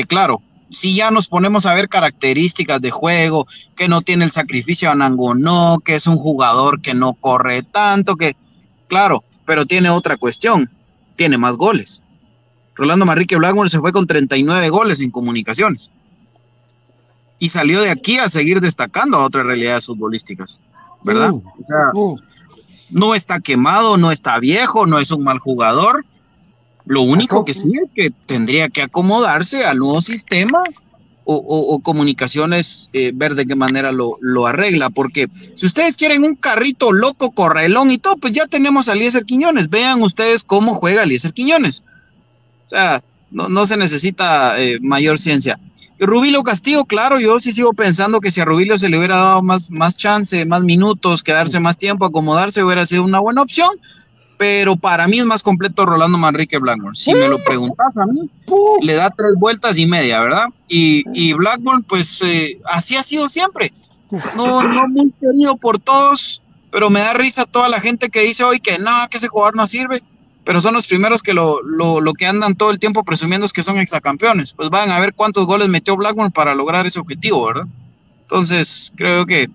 claro, 0.08 0.42
si 0.70 0.96
ya 0.96 1.12
nos 1.12 1.28
ponemos 1.28 1.66
a 1.66 1.74
ver 1.74 1.90
características 1.90 2.80
de 2.82 2.92
juego, 2.92 3.46
que 3.76 3.90
no 3.90 4.02
tiene 4.02 4.24
el 4.24 4.32
sacrificio 4.32 4.90
a 4.90 4.96
no, 4.96 5.80
que 5.84 5.96
es 5.96 6.08
un 6.08 6.16
jugador 6.16 6.82
que 6.82 6.94
no 6.94 7.14
corre 7.14 7.64
tanto, 7.64 8.16
que, 8.16 8.38
claro, 8.88 9.24
pero 9.46 9.66
tiene 9.66 9.90
otra 9.90 10.16
cuestión, 10.16 10.70
tiene 11.18 11.38
más 11.38 11.58
goles. 11.58 12.02
Rolando 12.76 13.06
Marrique 13.06 13.36
Blackmore 13.36 13.70
se 13.70 13.80
fue 13.80 13.92
con 13.92 14.08
39 14.08 14.70
goles 14.70 15.02
en 15.02 15.12
comunicaciones 15.12 15.92
y 17.40 17.50
salió 17.50 17.82
de 17.82 17.90
aquí 17.90 18.18
a 18.18 18.30
seguir 18.30 18.62
destacando 18.62 19.18
a 19.18 19.26
otras 19.26 19.46
realidades 19.46 19.88
futbolísticas, 19.88 20.62
¿verdad? 21.04 21.32
Uh, 21.32 21.38
o 21.38 21.66
sea, 21.66 21.92
uh. 21.94 22.20
no 22.92 23.14
está 23.14 23.40
quemado, 23.40 23.98
no 23.98 24.12
está 24.12 24.40
viejo, 24.40 24.88
no 24.88 25.00
es 25.00 25.12
un 25.12 25.24
mal 25.24 25.40
jugador. 25.40 26.06
Lo 26.88 27.02
único 27.02 27.44
que 27.46 27.54
sí 27.54 27.72
es 27.84 27.92
que 27.94 28.12
tendría 28.26 28.70
que 28.70 28.82
acomodarse 28.82 29.66
al 29.66 29.78
nuevo 29.80 30.02
sistema 30.02 30.64
o, 31.26 31.36
o- 31.36 31.76
o 31.76 31.80
comunicaciones, 31.80 32.90
eh, 32.94 33.12
ver 33.14 33.36
de 33.36 33.46
qué 33.46 33.56
manera 33.56 33.92
lo, 33.92 34.18
lo 34.22 34.48
arregla. 34.48 34.90
Porque 34.90 35.28
si 35.56 35.66
ustedes 35.66 35.98
quieren 35.98 36.24
un 36.24 36.36
carrito 36.36 36.92
loco, 36.94 37.32
correlón 37.32 37.92
y 37.92 37.98
todo, 37.98 38.16
pues 38.16 38.34
ya 38.34 38.48
tenemos 38.48 38.88
a 38.88 38.94
Eliezer 38.94 39.26
Quiñones. 39.26 39.70
Vean 39.70 40.02
ustedes 40.02 40.44
cómo 40.44 40.74
juega 40.74 41.04
Eliezer 41.04 41.34
Quiñones. 41.34 41.84
O 42.68 42.70
sea, 42.70 43.04
no, 43.32 43.50
no 43.50 43.66
se 43.68 43.76
necesita 43.78 44.58
eh, 44.62 44.80
mayor 44.82 45.20
ciencia. 45.20 45.60
Y 46.00 46.06
Rubilio 46.06 46.44
Castillo, 46.44 46.86
claro, 46.86 47.20
yo 47.20 47.40
sí 47.40 47.52
sigo 47.52 47.74
pensando 47.74 48.22
que 48.22 48.32
si 48.32 48.40
a 48.40 48.46
Rubilio 48.46 48.78
se 48.78 48.88
le 48.88 48.98
hubiera 48.98 49.18
dado 49.18 49.42
más, 49.42 49.70
más 49.72 49.98
chance, 49.98 50.46
más 50.46 50.64
minutos, 50.64 51.24
quedarse 51.24 51.60
más 51.60 51.78
tiempo, 51.78 52.06
acomodarse, 52.06 52.64
hubiera 52.64 52.86
sido 52.86 53.04
una 53.04 53.20
buena 53.20 53.42
opción. 53.42 53.72
Pero 54.38 54.76
para 54.76 55.08
mí 55.08 55.20
es 55.20 55.26
más 55.26 55.42
completo 55.42 55.86
Rolando 55.86 56.18
Manrique 56.18 56.60
Blackburn. 56.60 56.96
Si 56.96 57.14
me 57.14 57.28
lo 57.28 57.40
preguntas 57.40 57.98
a 57.98 58.06
mí, 58.06 58.30
le 58.82 58.94
da 58.94 59.10
tres 59.10 59.34
vueltas 59.36 59.78
y 59.78 59.88
media, 59.88 60.20
¿verdad? 60.20 60.46
Y, 60.68 61.04
y 61.14 61.34
Blackburn, 61.34 61.84
pues 61.84 62.22
eh, 62.24 62.60
así 62.66 62.96
ha 62.96 63.04
sido 63.04 63.30
siempre. 63.30 63.74
No, 64.36 64.62
no 64.62 64.88
muy 64.88 65.12
querido 65.20 65.58
por 65.58 65.80
todos, 65.80 66.42
pero 66.72 66.90
me 66.90 67.00
da 67.00 67.14
risa 67.14 67.46
toda 67.46 67.68
la 67.68 67.82
gente 67.82 68.10
que 68.10 68.22
dice 68.22 68.44
hoy 68.44 68.60
que 68.60 68.78
no, 68.78 68.92
que 69.10 69.18
ese 69.18 69.28
jugador 69.28 69.56
no 69.56 69.66
sirve 69.66 70.04
pero 70.48 70.62
son 70.62 70.76
los 70.76 70.88
primeros 70.88 71.22
que 71.22 71.34
lo, 71.34 71.62
lo, 71.62 72.00
lo 72.00 72.14
que 72.14 72.26
andan 72.26 72.56
todo 72.56 72.72
el 72.72 72.80
tiempo 72.80 73.04
presumiendo 73.04 73.46
es 73.46 73.52
que 73.52 73.64
son 73.64 73.80
exacampeones. 73.80 74.54
Pues 74.54 74.70
van 74.70 74.92
a 74.92 75.00
ver 75.00 75.14
cuántos 75.14 75.46
goles 75.46 75.68
metió 75.68 75.98
Blackburn 75.98 76.32
para 76.32 76.56
lograr 76.56 76.88
ese 76.88 77.02
objetivo, 77.02 77.48
¿verdad? 77.48 77.68
Entonces, 78.22 78.94
creo 78.96 79.26
que, 79.26 79.50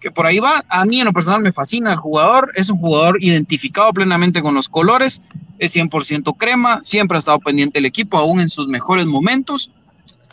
que 0.00 0.10
por 0.10 0.26
ahí 0.26 0.38
va. 0.38 0.64
A 0.68 0.84
mí 0.84 1.00
en 1.00 1.06
lo 1.06 1.12
personal 1.12 1.40
me 1.40 1.52
fascina 1.52 1.92
el 1.92 1.98
jugador. 1.98 2.52
Es 2.54 2.70
un 2.70 2.78
jugador 2.78 3.22
identificado 3.22 3.92
plenamente 3.92 4.42
con 4.42 4.54
los 4.54 4.68
colores. 4.68 5.22
Es 5.58 5.74
100% 5.74 6.36
crema. 6.36 6.82
Siempre 6.82 7.16
ha 7.16 7.20
estado 7.20 7.38
pendiente 7.40 7.78
el 7.78 7.86
equipo, 7.86 8.18
aún 8.18 8.40
en 8.40 8.48
sus 8.48 8.68
mejores 8.68 9.06
momentos. 9.06 9.70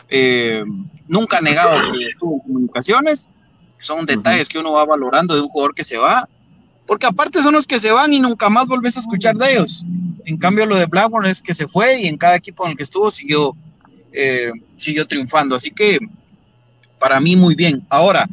Eh, 0.08 0.62
nunca 1.08 1.38
ha 1.38 1.40
negado 1.40 1.76
que 1.92 2.08
tuvo 2.18 2.42
comunicaciones. 2.42 3.28
Son 3.78 4.06
detalles 4.06 4.48
que 4.48 4.58
uno 4.58 4.72
va 4.72 4.84
valorando 4.84 5.34
de 5.34 5.42
un 5.42 5.48
jugador 5.48 5.74
que 5.74 5.84
se 5.84 5.98
va 5.98 6.28
porque 6.86 7.06
aparte 7.06 7.42
son 7.42 7.54
los 7.54 7.66
que 7.66 7.80
se 7.80 7.90
van 7.90 8.12
y 8.12 8.20
nunca 8.20 8.48
más 8.48 8.68
volvés 8.68 8.96
a 8.96 9.00
escuchar 9.00 9.36
de 9.36 9.52
ellos. 9.52 9.84
En 10.24 10.36
cambio, 10.38 10.66
lo 10.66 10.76
de 10.76 10.86
Blackburn 10.86 11.26
es 11.26 11.42
que 11.42 11.54
se 11.54 11.66
fue 11.66 12.00
y 12.00 12.06
en 12.06 12.16
cada 12.16 12.36
equipo 12.36 12.64
en 12.64 12.72
el 12.72 12.76
que 12.76 12.84
estuvo 12.84 13.10
siguió, 13.10 13.56
eh, 14.12 14.52
siguió 14.76 15.06
triunfando. 15.06 15.56
Así 15.56 15.70
que 15.72 15.98
para 16.98 17.20
mí 17.20 17.34
muy 17.36 17.54
bien. 17.54 17.84
Ahora, 17.88 18.28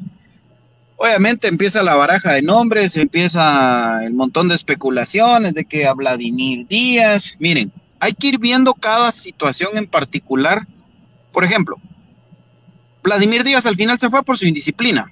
obviamente 0.98 1.48
empieza 1.48 1.84
la 1.84 1.96
baraja 1.96 2.34
de 2.34 2.42
nombres, 2.42 2.96
empieza 2.96 4.04
el 4.06 4.14
montón 4.14 4.48
de 4.50 4.56
especulaciones 4.56 5.54
de 5.54 5.66
que 5.66 5.86
a 5.88 5.94
Vladimir 5.94 6.68
Díaz. 6.68 7.36
Miren, 7.40 7.72
hay 8.00 8.14
que 8.14 8.28
ir 8.28 8.40
viendo 8.40 8.74
cada 8.74 9.12
situación 9.12 9.78
en 9.78 9.88
particular. 9.88 10.68
Por 11.32 11.44
ejemplo, 11.44 11.76
Vladimir 13.04 13.44
Díaz 13.44 13.66
al 13.66 13.76
final 13.76 13.98
se 14.00 14.10
fue 14.10 14.24
por 14.24 14.38
su 14.38 14.46
indisciplina. 14.46 15.12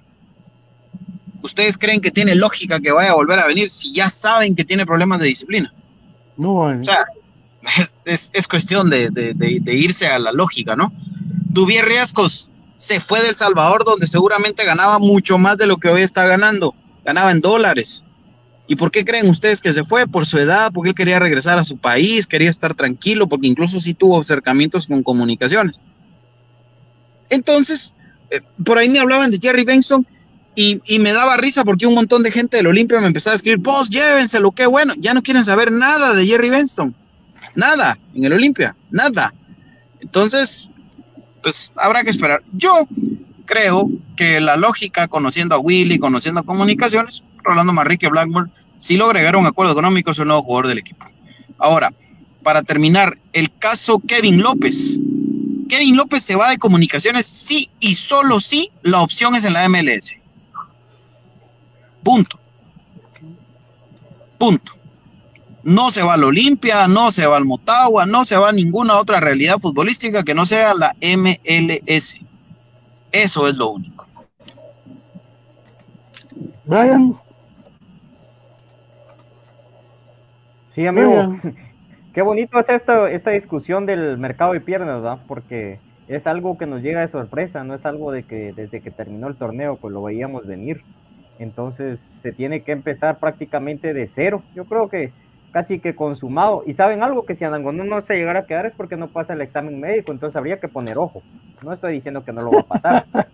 ¿Ustedes 1.44 1.78
creen 1.78 2.02
que 2.02 2.12
tiene 2.12 2.36
lógica 2.36 2.80
que 2.80 2.92
vaya 2.92 3.12
a 3.12 3.16
volver 3.16 3.40
a 3.40 3.48
venir 3.48 3.70
si 3.70 3.94
ya 3.94 4.10
saben 4.10 4.56
que 4.56 4.64
tiene 4.64 4.86
problemas 4.86 5.20
de 5.20 5.28
disciplina? 5.28 5.74
No, 6.38 6.72
eh, 6.72 6.78
O 6.80 6.84
sea, 6.84 7.06
es, 7.80 7.98
es- 8.06 8.30
es 8.34 8.48
cuestión 8.48 8.90
de, 8.90 9.10
de- 9.10 9.34
de- 9.34 9.60
de 9.60 9.76
irse 9.76 10.08
a 10.08 10.20
la 10.20 10.32
lógica, 10.32 10.76
¿no? 10.76 10.94
Duvier 11.50 11.86
Riascos 11.86 12.52
se 12.82 13.00
fue 13.00 13.22
del 13.22 13.36
Salvador 13.36 13.86
donde 13.86 14.08
seguramente 14.08 14.66
ganaba 14.66 14.98
mucho 14.98 15.38
más 15.38 15.56
de 15.56 15.68
lo 15.68 15.78
que 15.78 15.88
hoy 15.88 16.02
está 16.02 16.26
ganando. 16.26 16.74
Ganaba 17.06 17.30
en 17.30 17.40
dólares. 17.40 18.04
¿Y 18.66 18.76
por 18.76 18.90
qué 18.90 19.06
creen 19.06 19.30
ustedes 19.30 19.62
que 19.62 19.72
se 19.72 19.84
fue? 19.84 20.08
Por 20.08 20.26
su 20.26 20.40
edad, 20.40 20.72
porque 20.74 20.90
él 20.90 20.96
quería 20.96 21.20
regresar 21.20 21.60
a 21.60 21.64
su 21.64 21.78
país, 21.78 22.26
quería 22.26 22.50
estar 22.50 22.74
tranquilo, 22.74 23.30
porque 23.30 23.46
incluso 23.46 23.80
sí 23.80 23.94
tuvo 23.94 24.20
acercamientos 24.20 24.88
con 24.88 25.04
comunicaciones. 25.04 25.80
Entonces, 27.30 27.94
eh, 28.32 28.42
por 28.66 28.80
ahí 28.80 28.90
me 28.90 29.00
hablaban 29.00 29.30
de 29.30 29.38
Jerry 29.40 29.64
Benson 29.64 30.08
y, 30.56 30.82
me 30.98 31.14
daba 31.14 31.38
risa 31.38 31.64
porque 31.64 31.86
un 31.86 31.94
montón 31.94 32.24
de 32.24 32.32
gente 32.32 32.58
del 32.58 32.66
Olimpia 32.66 33.00
me 33.00 33.06
empezaba 33.06 33.34
a 33.34 33.36
escribir, 33.36 33.60
vos 33.60 33.92
llévenselo, 33.92 34.54
qué 34.54 34.66
bueno. 34.66 34.96
Ya 34.98 35.14
no 35.14 35.22
quieren 35.22 35.46
saber 35.46 35.72
nada 35.72 36.16
de 36.16 36.26
Jerry 36.26 36.50
Benson. 36.50 36.96
Nada, 37.54 38.00
en 38.16 38.24
el 38.24 38.34
Olimpia, 38.34 38.76
nada. 38.90 39.32
Entonces, 40.00 40.71
pues 41.42 41.74
habrá 41.76 42.04
que 42.04 42.10
esperar. 42.10 42.42
Yo 42.54 42.88
creo 43.46 43.90
que 44.16 44.40
la 44.40 44.56
lógica, 44.58 45.08
conociendo 45.08 45.56
a 45.56 45.60
Willy, 45.60 46.00
conociendo 46.00 46.42
a 46.42 46.44
comunicaciones, 46.44 47.24
Rolando 47.44 47.74
Marrique 47.74 48.08
Blackmore, 48.08 48.52
sí 48.78 48.98
logra 48.98 49.20
llegar 49.20 49.36
a 49.36 49.40
un 49.40 49.48
acuerdo 49.48 49.74
económico, 49.74 50.12
es 50.12 50.20
el 50.20 50.28
nuevo 50.28 50.44
jugador 50.44 50.68
del 50.68 50.78
equipo. 50.78 51.06
Ahora, 51.58 51.94
para 52.44 52.64
terminar, 52.64 53.18
el 53.34 53.52
caso 53.58 54.00
Kevin 54.00 54.42
López. 54.42 55.00
Kevin 55.70 55.96
López 55.96 56.24
se 56.24 56.36
va 56.36 56.50
de 56.50 56.58
comunicaciones, 56.58 57.26
sí 57.26 57.70
y 57.80 57.96
solo 57.96 58.40
sí, 58.40 58.72
la 58.82 59.02
opción 59.02 59.36
es 59.36 59.46
en 59.46 59.54
la 59.54 59.68
MLS. 59.70 60.16
Punto. 62.04 62.40
Punto. 64.38 64.81
No 65.64 65.92
se 65.92 66.02
va 66.02 66.16
al 66.16 66.24
Olimpia, 66.24 66.88
no 66.88 67.12
se 67.12 67.28
va 67.28 67.38
al 67.38 67.46
Motagua, 67.46 68.06
no 68.06 68.26
se 68.26 68.36
va 68.36 68.50
a 68.50 68.52
ninguna 68.52 69.00
otra 69.00 69.20
realidad 69.20 69.60
futbolística 69.60 70.24
que 70.24 70.34
no 70.34 70.46
sea 70.46 70.74
la 70.74 70.96
MLS. 71.02 72.20
Eso 73.12 73.48
es 73.48 73.58
lo 73.58 73.70
único. 73.70 74.08
Brian, 76.66 77.16
Sí, 80.74 80.88
amigo. 80.88 81.12
Brian. 81.12 81.56
Qué 82.14 82.22
bonito 82.22 82.60
es 82.60 82.68
esta, 82.68 83.10
esta 83.10 83.32
discusión 83.32 83.86
del 83.86 84.18
mercado 84.18 84.52
de 84.52 84.60
piernas, 84.60 85.02
¿verdad? 85.02 85.20
Porque 85.28 85.80
es 86.10 86.28
algo 86.28 86.58
que 86.58 86.66
nos 86.66 86.82
llega 86.82 87.00
de 87.00 87.08
sorpresa, 87.08 87.64
no 87.64 87.74
es 87.74 87.86
algo 87.86 88.12
de 88.12 88.24
que 88.24 88.52
desde 88.52 88.82
que 88.82 88.92
terminó 88.92 89.28
el 89.28 89.38
torneo 89.38 89.78
pues 89.78 89.94
lo 89.94 90.04
veíamos 90.04 90.46
venir. 90.46 90.82
Entonces 91.40 92.02
se 92.22 92.34
tiene 92.34 92.64
que 92.64 92.74
empezar 92.74 93.18
prácticamente 93.18 93.94
de 93.94 94.10
cero. 94.14 94.44
Yo 94.54 94.66
creo 94.66 94.90
que 94.90 95.14
casi 95.52 95.80
que 95.80 95.96
consumado. 95.96 96.64
Y 96.66 96.74
saben 96.74 97.04
algo 97.04 97.26
que 97.26 97.36
si 97.36 97.44
Anangonó 97.46 97.84
no 97.84 98.02
se 98.02 98.16
llegara 98.16 98.42
a 98.42 98.46
quedar 98.46 98.66
es 98.66 98.76
porque 98.76 98.98
no 98.98 99.08
pasa 99.08 99.34
el 99.34 99.42
examen 99.42 99.80
médico, 99.80 100.12
entonces 100.12 100.36
habría 100.36 100.60
que 100.60 100.68
poner 100.68 100.98
ojo. 100.98 101.22
No 101.64 101.74
estoy 101.74 101.94
diciendo 101.94 102.24
que 102.24 102.34
no 102.34 102.42
lo 102.42 102.52
va 102.52 102.60
a 102.62 102.64
pasar. 102.64 103.06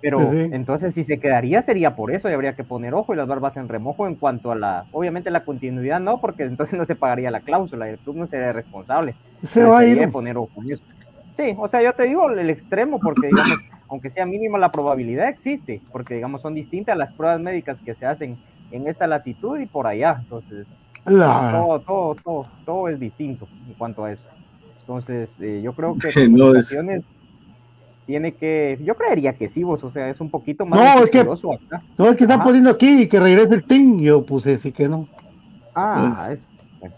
Pero 0.00 0.18
Sí. 0.30 0.50
entonces 0.52 0.92
si 0.92 1.02
se 1.02 1.18
quedaría 1.18 1.62
sería 1.62 1.96
por 1.96 2.12
eso 2.14 2.28
y 2.28 2.34
habría 2.34 2.52
que 2.54 2.62
poner 2.62 2.92
ojo 2.92 3.14
y 3.14 3.16
las 3.16 3.26
barbas 3.26 3.56
en 3.56 3.68
remojo 3.70 4.06
en 4.06 4.16
cuanto 4.16 4.52
a 4.52 4.54
la, 4.54 4.84
obviamente 4.92 5.30
la 5.30 5.40
continuidad 5.40 5.98
no, 5.98 6.20
porque 6.20 6.42
entonces 6.42 6.78
no 6.78 6.84
se 6.84 6.94
pagaría 6.94 7.30
la 7.30 7.40
cláusula 7.40 7.86
y 7.88 7.92
el 7.92 7.98
club 7.98 8.16
no 8.16 8.26
sería 8.26 8.52
responsable. 8.52 9.14
se 9.42 9.64
va 9.64 9.78
a 9.78 9.86
ir. 9.86 10.06
poner 10.12 10.36
ojo 10.36 10.62
en 10.62 10.72
eso. 10.72 10.82
Sí, 11.38 11.54
o 11.58 11.66
sea, 11.68 11.80
yo 11.82 11.94
te 11.94 12.02
digo 12.02 12.28
el 12.28 12.50
extremo 12.50 13.00
porque 13.00 13.28
digamos, 13.28 13.56
aunque 13.88 14.10
sea 14.10 14.26
mínima 14.26 14.58
la 14.58 14.70
probabilidad 14.70 15.28
existe, 15.30 15.80
porque 15.90 16.14
digamos 16.16 16.42
son 16.42 16.52
distintas 16.54 16.98
las 16.98 17.10
pruebas 17.14 17.40
médicas 17.40 17.78
que 17.82 17.94
se 17.94 18.04
hacen 18.04 18.36
en 18.72 18.86
esta 18.86 19.06
latitud 19.06 19.58
y 19.58 19.64
por 19.64 19.86
allá, 19.86 20.16
entonces 20.20 20.66
Todo, 21.04 21.80
todo, 21.80 22.14
todo, 22.22 22.46
todo 22.64 22.88
es 22.88 22.98
distinto 22.98 23.46
en 23.68 23.74
cuanto 23.74 24.04
a 24.04 24.12
eso. 24.12 24.22
Entonces, 24.80 25.30
eh, 25.40 25.60
yo 25.62 25.72
creo 25.74 25.96
que 25.98 26.08
No, 26.30 26.54
es- 26.54 26.74
tiene 28.06 28.32
que, 28.34 28.78
yo 28.82 28.94
creería 28.96 29.32
que 29.32 29.48
sí, 29.48 29.62
vos, 29.62 29.82
o 29.82 29.90
sea, 29.90 30.10
es 30.10 30.20
un 30.20 30.30
poquito 30.30 30.66
más 30.66 30.78
No, 30.78 31.02
es 31.04 31.10
que- 31.10 31.20
acá. 31.20 31.30
No, 31.96 32.08
es 32.10 32.16
que 32.18 32.24
están 32.24 32.40
Ajá. 32.40 32.44
poniendo 32.44 32.70
aquí 32.70 33.08
que 33.08 33.18
regrese 33.18 33.54
el 33.54 33.64
team. 33.64 33.98
Yo 33.98 34.24
puse 34.26 34.58
sí 34.58 34.72
que 34.72 34.88
no. 34.88 35.08
Ah, 35.74 36.28
eso. 36.32 36.44
bueno. 36.80 36.94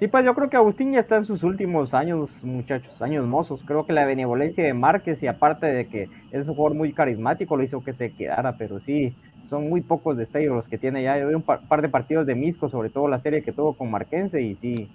Sí, 0.00 0.08
pues 0.08 0.24
yo 0.24 0.34
creo 0.34 0.50
que 0.50 0.56
Agustín 0.56 0.92
ya 0.92 1.00
está 1.00 1.16
en 1.16 1.26
sus 1.26 1.42
últimos 1.44 1.94
años, 1.94 2.28
muchachos, 2.42 3.00
años 3.00 3.24
mozos. 3.24 3.62
Creo 3.64 3.86
que 3.86 3.92
la 3.92 4.04
benevolencia 4.04 4.64
de 4.64 4.74
Márquez 4.74 5.22
y 5.22 5.28
aparte 5.28 5.66
de 5.66 5.86
que 5.86 6.08
es 6.32 6.48
un 6.48 6.54
jugador 6.56 6.76
muy 6.76 6.92
carismático, 6.92 7.56
lo 7.56 7.62
hizo 7.62 7.82
que 7.84 7.94
se 7.94 8.12
quedara, 8.12 8.56
pero 8.58 8.80
sí, 8.80 9.14
son 9.48 9.68
muy 9.68 9.80
pocos 9.80 10.16
destellos 10.16 10.56
los 10.56 10.68
que 10.68 10.78
tiene 10.78 11.02
ya. 11.02 11.18
Yo 11.18 11.28
vi 11.28 11.34
un 11.34 11.42
par, 11.42 11.60
par 11.68 11.82
de 11.82 11.88
partidos 11.88 12.26
de 12.26 12.34
Misco, 12.34 12.68
sobre 12.68 12.90
todo 12.90 13.08
la 13.08 13.20
serie 13.20 13.42
que 13.42 13.52
tuvo 13.52 13.74
con 13.74 13.90
Marquense, 13.90 14.40
y 14.42 14.56
sí, 14.56 14.88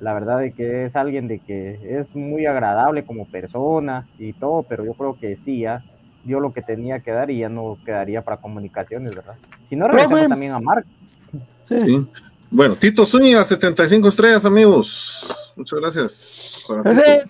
la 0.00 0.14
verdad 0.14 0.38
de 0.38 0.52
que 0.52 0.86
es 0.86 0.96
alguien 0.96 1.28
de 1.28 1.38
que 1.40 1.78
es 2.00 2.14
muy 2.14 2.46
agradable 2.46 3.04
como 3.04 3.26
persona 3.26 4.06
y 4.18 4.32
todo, 4.32 4.62
pero 4.62 4.84
yo 4.84 4.94
creo 4.94 5.16
que 5.18 5.38
sí, 5.44 5.60
ya 5.60 5.84
dio 6.24 6.40
lo 6.40 6.52
que 6.52 6.62
tenía 6.62 7.00
que 7.00 7.10
dar 7.12 7.30
y 7.30 7.38
ya 7.38 7.48
no 7.48 7.78
quedaría 7.84 8.22
para 8.22 8.36
comunicaciones, 8.38 9.14
¿verdad? 9.14 9.34
Si 9.68 9.76
no, 9.76 9.86
regresemos 9.86 10.18
Profe. 10.20 10.28
también 10.28 10.52
a 10.52 10.58
Marc. 10.60 10.86
Sí. 11.68 11.80
Sí. 11.80 12.06
Bueno, 12.50 12.74
Tito 12.74 13.06
Zúñiga, 13.06 13.44
75 13.44 14.08
estrellas, 14.08 14.44
amigos. 14.44 15.52
Muchas 15.56 15.78
gracias. 15.80 16.60
Ese- 16.84 17.22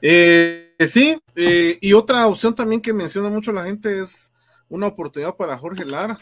Eh, 0.00 0.74
sí, 0.86 1.20
eh, 1.34 1.76
y 1.80 1.92
otra 1.92 2.26
opción 2.28 2.54
también 2.54 2.80
que 2.80 2.92
menciona 2.92 3.28
mucho 3.28 3.50
la 3.52 3.64
gente 3.64 3.98
es 4.00 4.32
una 4.68 4.86
oportunidad 4.88 5.34
para 5.36 5.56
Jorge 5.56 5.84
Lara. 5.84 6.16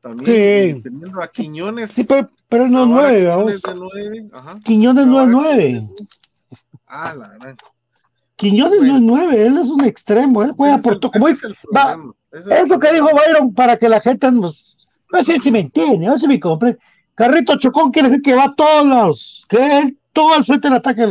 También 0.00 0.26
Sí. 0.26 0.32
eh, 0.32 0.80
teniendo 0.82 1.20
a 1.22 1.28
Quiñones. 1.28 1.90
Sí, 1.90 2.04
pero, 2.04 2.28
pero 2.48 2.68
no 2.68 2.82
es 2.82 2.88
nueve, 2.88 3.18
Quiñones 3.18 3.36
vamos. 3.36 3.62
de 3.62 3.74
nueve, 3.74 4.28
ajá. 4.32 4.58
Quiñones 4.64 5.06
no 5.06 5.22
es 5.22 5.28
nueve. 5.28 5.82
Ah, 6.86 7.14
la 7.16 7.28
gran. 7.28 7.56
Quiñones 8.36 8.82
no 8.82 8.96
es 8.96 9.02
nueve, 9.02 9.46
él 9.46 9.56
es 9.58 9.68
un 9.70 9.84
extremo, 9.84 10.42
él 10.42 10.52
juega 10.56 10.78
por 10.78 11.00
todo. 11.00 11.10
Es 11.26 11.42
va, 11.74 11.96
eso 12.60 12.78
que 12.78 12.92
dijo 12.92 13.08
Byron 13.12 13.54
para 13.54 13.76
que 13.78 13.88
la 13.88 14.00
gente 14.00 14.30
nos. 14.30 14.76
No 15.12 15.22
sé 15.22 15.40
si 15.40 15.50
me 15.50 15.60
entiende, 15.60 16.06
no 16.06 16.14
sé 16.14 16.20
si 16.20 16.28
me 16.28 16.38
comprende. 16.40 16.78
Carrito 17.14 17.56
Chocón 17.56 17.90
quiere 17.90 18.10
decir 18.10 18.22
que 18.22 18.34
va 18.34 18.44
a 18.44 18.54
todos 18.54 18.86
lados, 18.86 19.46
que 19.48 19.78
él 19.78 19.98
todo 20.12 20.34
al 20.34 20.44
frente 20.44 20.68
del 20.68 20.76
ataque. 20.76 21.06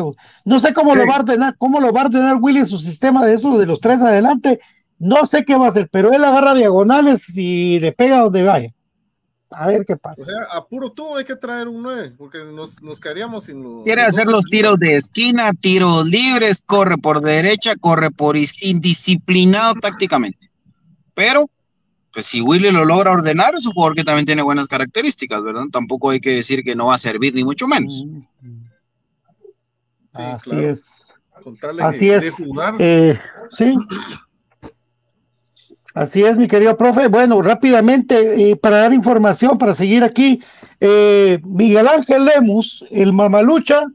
No 0.46 0.60
sé 0.60 0.74
cómo 0.74 0.94
Sí. 0.94 1.00
lo 1.00 1.08
va 1.08 1.16
a 1.16 1.20
ordenar, 1.20 1.56
cómo 1.58 1.80
lo 1.80 1.92
va 1.92 2.02
a 2.02 2.06
ordenar 2.06 2.38
Willy 2.40 2.60
en 2.60 2.66
su 2.68 2.78
sistema 2.78 3.26
de 3.26 3.34
eso, 3.36 3.58
de 3.58 3.66
los 3.66 3.80
tres 3.80 4.02
adelante. 4.02 4.60
No 4.98 5.26
sé 5.26 5.44
qué 5.46 5.56
va 5.56 5.66
a 5.66 5.70
hacer, 5.70 5.90
pero 5.92 6.14
él 6.14 6.24
agarra 6.24 6.54
diagonales 6.54 7.36
y 7.36 7.80
le 7.80 7.92
pega 7.92 8.20
donde 8.20 8.44
vaya. 8.44 8.74
A 9.52 9.68
ver 9.68 9.86
qué 9.86 9.96
pasa. 9.96 10.22
O 10.24 10.26
sea, 10.26 10.36
a 10.54 10.66
puro 10.66 10.92
todo 10.92 11.18
hay 11.18 11.24
que 11.26 11.36
traer 11.36 11.68
un 11.68 11.84
9, 11.84 12.14
porque 12.18 12.40
nos, 12.44 12.82
nos 12.82 13.00
caeríamos 13.00 13.46
sin 13.46 13.62
los. 13.64 13.84
Quiere 13.84 14.04
los 14.04 14.14
hacer 14.14 14.28
los 14.28 14.44
tiros 14.46 14.78
de 14.80 14.96
esquina, 14.96 15.52
tiros 15.54 16.08
libres, 16.08 16.62
corre 16.66 16.98
por 16.98 17.22
derecha, 17.22 17.76
corre 17.76 18.10
por 18.12 18.36
is- 18.38 18.62
indisciplinado 18.64 19.76
tácticamente. 19.76 20.50
Pero, 21.14 21.50
pues 22.12 22.26
si 22.26 22.42
Willy 22.42 22.72
lo 22.72 22.84
logra 22.86 23.12
ordenar, 23.12 23.56
es 23.56 23.66
un 23.66 23.74
jugador 23.74 23.96
que 23.96 24.04
también 24.04 24.26
tiene 24.26 24.42
buenas 24.42 24.68
características, 24.68 25.44
¿verdad? 25.44 25.66
Tampoco 25.72 26.10
hay 26.10 26.20
que 26.20 26.32
decir 26.32 26.64
que 26.64 26.76
no 26.76 26.88
va 26.88 26.96
a 26.96 26.98
servir, 26.98 27.34
ni 27.36 27.44
mucho 27.44 27.68
menos. 27.68 27.94
Sí, 27.94 28.26
Así 30.14 30.50
claro. 30.50 30.70
es. 30.70 31.06
Con 31.44 31.58
tal 31.58 31.78
de- 31.78 31.84
Así 31.84 32.08
de 32.08 32.18
es. 32.18 32.32
jugar. 32.34 32.76
Eh, 32.80 33.20
sí. 33.52 33.76
Así 35.96 36.24
es, 36.24 36.36
mi 36.36 36.50
querido 36.50 36.76
profe. 36.76 37.08
Bueno, 37.08 37.42
rápidamente, 37.42 38.52
eh, 38.52 38.58
para 38.58 38.80
dar 38.80 38.94
información, 38.94 39.58
para 39.58 39.76
seguir 39.76 40.04
aquí, 40.04 40.44
eh, 40.82 41.40
Miguel 41.46 41.88
Ángel 41.88 42.26
Lemus, 42.26 42.84
el 42.92 43.14
Mamalucha, 43.14 43.86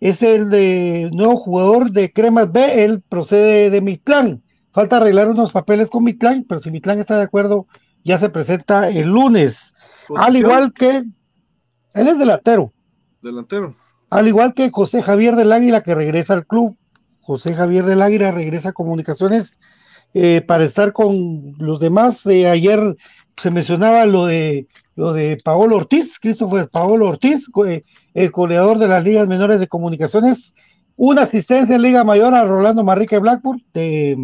es 0.00 0.20
el 0.22 0.50
de, 0.50 1.10
nuevo 1.12 1.36
jugador 1.36 1.92
de 1.92 2.12
Cremas 2.12 2.50
B, 2.50 2.82
él 2.82 3.02
procede 3.08 3.70
de 3.70 3.80
Mitlán. 3.80 4.42
Falta 4.72 4.96
arreglar 4.96 5.30
unos 5.30 5.52
papeles 5.52 5.88
con 5.90 6.02
Mitlán, 6.02 6.44
pero 6.48 6.60
si 6.60 6.72
Mitlán 6.72 6.98
está 6.98 7.16
de 7.16 7.22
acuerdo, 7.22 7.68
ya 8.02 8.18
se 8.18 8.30
presenta 8.30 8.88
el 8.88 9.10
lunes. 9.10 9.74
Al 10.16 10.34
igual 10.34 10.72
que, 10.72 11.04
él 11.94 12.08
es 12.08 12.18
delantero. 12.18 12.72
Delantero. 13.22 13.76
Al 14.10 14.26
igual 14.26 14.54
que 14.54 14.70
José 14.70 15.02
Javier 15.02 15.36
del 15.36 15.52
Águila 15.52 15.84
que 15.84 15.94
regresa 15.94 16.34
al 16.34 16.46
club. 16.48 16.76
José 17.20 17.54
Javier 17.54 17.84
del 17.84 18.02
Águila 18.02 18.32
regresa 18.32 18.70
a 18.70 18.72
Comunicaciones 18.72 19.60
eh, 20.14 20.40
para 20.40 20.64
estar 20.64 20.92
con 20.92 21.54
los 21.58 21.80
demás. 21.80 22.24
Eh, 22.26 22.48
ayer 22.48 22.96
se 23.36 23.50
mencionaba 23.50 24.06
lo 24.06 24.26
de 24.26 24.66
lo 24.96 25.12
de 25.12 25.36
Paolo 25.44 25.76
Ortiz, 25.76 26.18
Christopher 26.20 26.68
Paolo 26.68 27.08
Ortiz, 27.08 27.50
eh, 27.66 27.82
el 28.14 28.30
goleador 28.30 28.78
de 28.78 28.88
las 28.88 29.04
ligas 29.04 29.26
menores 29.26 29.60
de 29.60 29.68
comunicaciones. 29.68 30.54
Una 30.96 31.22
asistencia 31.22 31.74
en 31.74 31.82
Liga 31.82 32.04
Mayor 32.04 32.34
a 32.34 32.44
Rolando 32.44 32.84
Marrique 32.84 33.18
Blackburn 33.18 33.60
de, 33.74 34.16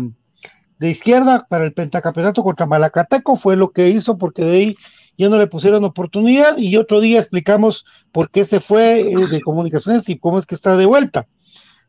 de 0.78 0.90
izquierda 0.90 1.46
para 1.48 1.64
el 1.64 1.72
pentacampeonato 1.72 2.42
contra 2.44 2.66
Malacateco, 2.66 3.34
fue 3.34 3.56
lo 3.56 3.72
que 3.72 3.88
hizo 3.88 4.16
porque 4.16 4.44
de 4.44 4.52
ahí 4.52 4.76
ya 5.18 5.28
no 5.28 5.36
le 5.36 5.48
pusieron 5.48 5.84
oportunidad 5.84 6.56
y 6.56 6.76
otro 6.76 7.00
día 7.00 7.18
explicamos 7.18 7.84
por 8.12 8.30
qué 8.30 8.44
se 8.44 8.60
fue 8.60 9.00
eh, 9.00 9.26
de 9.26 9.40
comunicaciones 9.40 10.08
y 10.08 10.18
cómo 10.18 10.38
es 10.38 10.46
que 10.46 10.54
está 10.54 10.76
de 10.76 10.86
vuelta. 10.86 11.26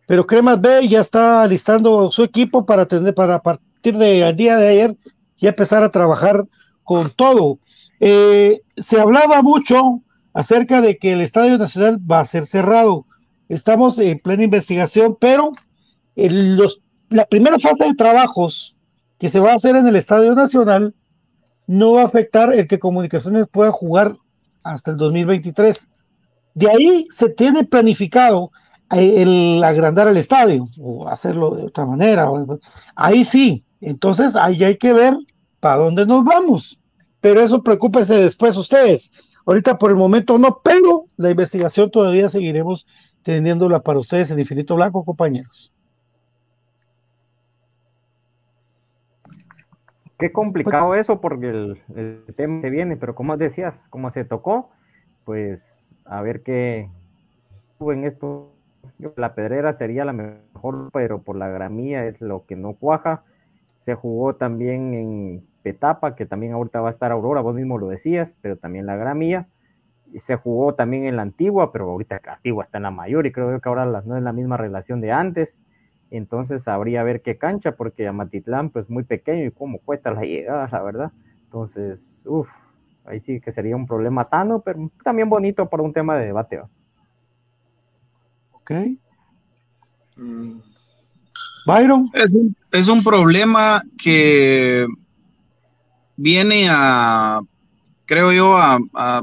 Pero 0.08 0.26
Cremas 0.26 0.60
B 0.60 0.88
ya 0.88 1.00
está 1.00 1.48
listando 1.48 2.12
su 2.12 2.24
equipo 2.24 2.66
para 2.66 2.88
tener, 2.88 3.14
para 3.14 3.36
a 3.36 3.60
partir 3.82 3.98
del 3.98 4.36
día 4.36 4.58
de 4.58 4.68
ayer 4.68 4.98
ya 5.40 5.50
empezar 5.50 5.82
a 5.84 5.90
trabajar 5.90 6.46
con 6.84 7.10
todo. 7.10 7.58
Eh, 8.00 8.62
se 8.78 9.00
hablaba 9.00 9.42
mucho 9.42 10.02
acerca 10.34 10.82
de 10.82 10.98
que 10.98 11.14
el 11.14 11.22
Estadio 11.22 11.58
Nacional 11.58 11.98
va 12.10 12.20
a 12.20 12.26
ser 12.26 12.46
cerrado. 12.46 13.06
Estamos 13.50 13.98
en 13.98 14.20
plena 14.20 14.44
investigación, 14.44 15.18
pero 15.20 15.52
el- 16.16 16.58
los, 16.58 16.82
la 17.10 17.26
primera 17.26 17.58
fase 17.58 17.86
de 17.86 17.96
trabajos 17.96 18.76
que 19.18 19.30
se 19.30 19.40
va 19.40 19.52
a 19.52 19.56
hacer 19.56 19.76
en 19.76 19.88
el 19.88 19.96
Estadio 19.96 20.36
Nacional 20.36 20.94
no 21.66 21.94
va 21.94 22.04
a 22.04 22.06
afectar 22.06 22.54
el 22.54 22.68
que 22.68 22.78
Comunicaciones 22.80 23.48
pueda 23.52 23.72
jugar 23.72 24.16
hasta 24.64 24.92
el 24.92 24.98
2023. 24.98 25.88
De 26.54 26.70
ahí 26.70 27.08
se 27.10 27.30
tiene 27.30 27.64
planificado 27.64 28.52
eh, 28.92 29.24
el 29.24 29.64
agrandar 29.64 30.08
el 30.08 30.18
estadio 30.18 30.68
o 30.80 31.08
hacerlo 31.08 31.56
de 31.56 31.64
otra 31.64 31.86
manera. 31.86 32.30
Ahí 32.96 33.24
sí, 33.26 33.64
entonces 33.82 34.36
ahí 34.36 34.64
hay 34.64 34.78
que 34.78 34.94
ver 34.94 35.16
para 35.60 35.78
dónde 35.78 36.06
nos 36.06 36.24
vamos. 36.24 36.80
Pero 37.20 37.42
eso 37.42 37.62
preocúpense 37.62 38.16
después 38.16 38.58
ustedes. 38.58 39.12
Ahorita 39.46 39.78
por 39.78 39.92
el 39.92 39.98
momento 39.98 40.38
no, 40.38 40.60
pero 40.64 41.06
la 41.18 41.32
investigación 41.32 41.90
todavía 41.90 42.30
seguiremos 42.30 42.88
teniéndola 43.24 43.82
para 43.82 44.00
ustedes 44.00 44.32
en 44.32 44.40
Infinito 44.40 44.76
Blanco, 44.76 45.04
compañeros. 45.04 45.74
Qué 50.18 50.32
complicado 50.32 50.94
eso 50.94 51.20
porque 51.20 51.50
el, 51.50 52.24
tema 52.36 52.62
se 52.62 52.70
viene, 52.70 52.96
pero 52.96 53.16
como 53.16 53.38
decías, 53.38 53.74
como 53.90 54.12
se 54.12 54.24
tocó, 54.24 54.70
pues 55.26 55.60
a 56.06 56.22
ver 56.22 56.44
qué 56.44 56.90
en 57.80 58.04
esto. 58.06 58.52
La 59.16 59.34
pedrera 59.34 59.74
sería 59.74 60.06
la 60.06 60.14
mejor, 60.14 60.90
pero 60.94 61.24
por 61.24 61.36
la 61.36 61.48
gramía 61.48 62.06
es 62.06 62.22
lo 62.22 62.46
que 62.46 62.56
no 62.56 62.74
cuaja. 62.74 63.24
Se 63.82 63.96
jugó 63.96 64.36
también 64.36 64.94
en 64.94 65.44
Petapa, 65.64 66.16
que 66.16 66.26
también 66.26 66.54
ahorita 66.54 66.82
va 66.82 66.88
a 66.90 66.92
estar 66.92 67.12
Aurora, 67.12 67.42
vos 67.42 67.56
mismo 67.56 67.78
lo 67.78 67.88
decías, 67.88 68.34
pero 68.42 68.56
también 68.58 68.86
la 68.86 68.96
gramía. 68.96 69.48
Y 70.14 70.20
se 70.20 70.36
jugó 70.36 70.76
también 70.76 71.06
en 71.06 71.16
la 71.16 71.22
antigua, 71.22 71.72
pero 71.72 71.90
ahorita 71.90 72.20
la 72.26 72.34
antigua 72.34 72.66
está 72.66 72.78
en 72.78 72.84
la 72.84 72.92
mayor 72.92 73.26
y 73.26 73.32
creo 73.32 73.60
que 73.60 73.70
ahora 73.70 73.86
las- 73.86 74.06
no 74.06 74.18
es 74.18 74.24
la 74.24 74.34
misma 74.34 74.58
relación 74.58 75.02
de 75.02 75.12
antes. 75.12 75.60
Entonces 76.12 76.68
habría 76.68 77.04
ver 77.04 77.22
qué 77.22 77.38
cancha, 77.38 77.72
porque 77.74 78.08
Amatitlán 78.08 78.70
pues 78.70 78.90
muy 78.90 79.04
pequeño 79.04 79.46
y 79.46 79.52
cómo 79.52 79.80
cuesta 79.80 80.12
la 80.12 80.22
llegada, 80.24 80.68
la 80.72 80.82
verdad. 80.84 81.12
Entonces, 81.46 82.24
uff, 82.26 82.50
ahí 83.06 83.20
sí 83.22 83.40
que 83.40 83.52
sería 83.52 83.76
un 83.76 83.88
problema 83.88 84.24
sano, 84.26 84.60
pero 84.62 84.92
también 85.04 85.30
bonito 85.30 85.68
para 85.70 85.84
un 85.84 85.94
tema 85.94 86.18
de 86.18 86.26
debate. 86.26 86.58
¿va? 86.58 86.70
¿Ok? 88.52 88.72
Byron. 91.66 92.10
Es 92.14 92.34
un, 92.34 92.56
es 92.72 92.88
un 92.88 93.04
problema 93.04 93.84
que 93.98 94.88
viene 96.16 96.68
a, 96.70 97.42
creo 98.06 98.32
yo, 98.32 98.58
a, 98.58 98.80
a 98.94 99.22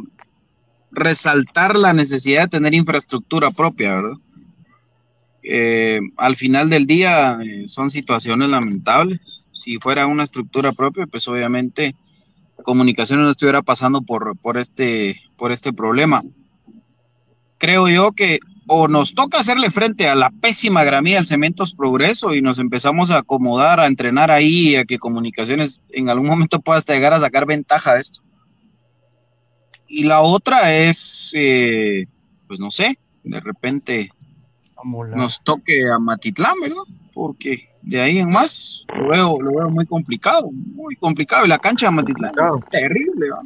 resaltar 0.90 1.76
la 1.76 1.92
necesidad 1.92 2.42
de 2.42 2.58
tener 2.58 2.74
infraestructura 2.74 3.50
propia, 3.50 3.96
¿verdad? 3.96 4.16
Eh, 5.50 6.00
al 6.18 6.36
final 6.36 6.68
del 6.68 6.86
día 6.86 7.38
eh, 7.42 7.64
son 7.68 7.90
situaciones 7.90 8.48
lamentables. 8.50 9.44
Si 9.52 9.78
fuera 9.78 10.06
una 10.06 10.24
estructura 10.24 10.72
propia, 10.72 11.06
pues 11.06 11.26
obviamente 11.26 11.94
comunicaciones 12.64 13.24
no 13.24 13.30
estuviera 13.30 13.62
pasando 13.62 14.02
por, 14.02 14.36
por, 14.36 14.58
este, 14.58 15.20
por 15.36 15.52
este 15.52 15.72
problema. 15.72 16.22
Creo 17.56 17.88
yo 17.88 18.12
que 18.12 18.40
o 18.68 18.86
nos 18.86 19.14
toca 19.14 19.40
hacerle 19.40 19.70
frente 19.70 20.08
a 20.08 20.14
la 20.14 20.30
pésima 20.30 20.84
gramía 20.84 21.16
del 21.16 21.26
Cementos 21.26 21.74
Progreso 21.74 22.34
y 22.34 22.42
nos 22.42 22.58
empezamos 22.58 23.10
a 23.10 23.18
acomodar, 23.18 23.80
a 23.80 23.86
entrenar 23.86 24.30
ahí, 24.30 24.76
a 24.76 24.84
que 24.84 24.98
comunicaciones 24.98 25.82
en 25.90 26.10
algún 26.10 26.28
momento 26.28 26.60
pueda 26.60 26.78
hasta 26.78 26.94
llegar 26.94 27.14
a 27.14 27.20
sacar 27.20 27.46
ventaja 27.46 27.94
de 27.94 28.02
esto. 28.02 28.20
Y 29.86 30.04
la 30.04 30.20
otra 30.20 30.74
es, 30.74 31.32
eh, 31.34 32.06
pues 32.46 32.60
no 32.60 32.70
sé, 32.70 32.98
de 33.24 33.40
repente 33.40 34.10
nos 34.84 35.42
toque 35.42 35.90
a 35.90 35.98
Matitlán, 35.98 36.54
¿verdad? 36.60 36.76
Porque 37.14 37.70
de 37.82 38.00
ahí 38.00 38.18
en 38.18 38.28
más 38.28 38.84
lo 38.98 39.08
veo, 39.08 39.40
lo 39.40 39.50
veo 39.56 39.70
muy 39.70 39.86
complicado, 39.86 40.50
muy 40.52 40.94
complicado. 40.96 41.46
Y 41.46 41.48
la 41.48 41.58
cancha 41.58 41.86
de 41.86 41.92
Matitlán, 41.92 42.32
terrible, 42.70 43.30
¿va? 43.30 43.40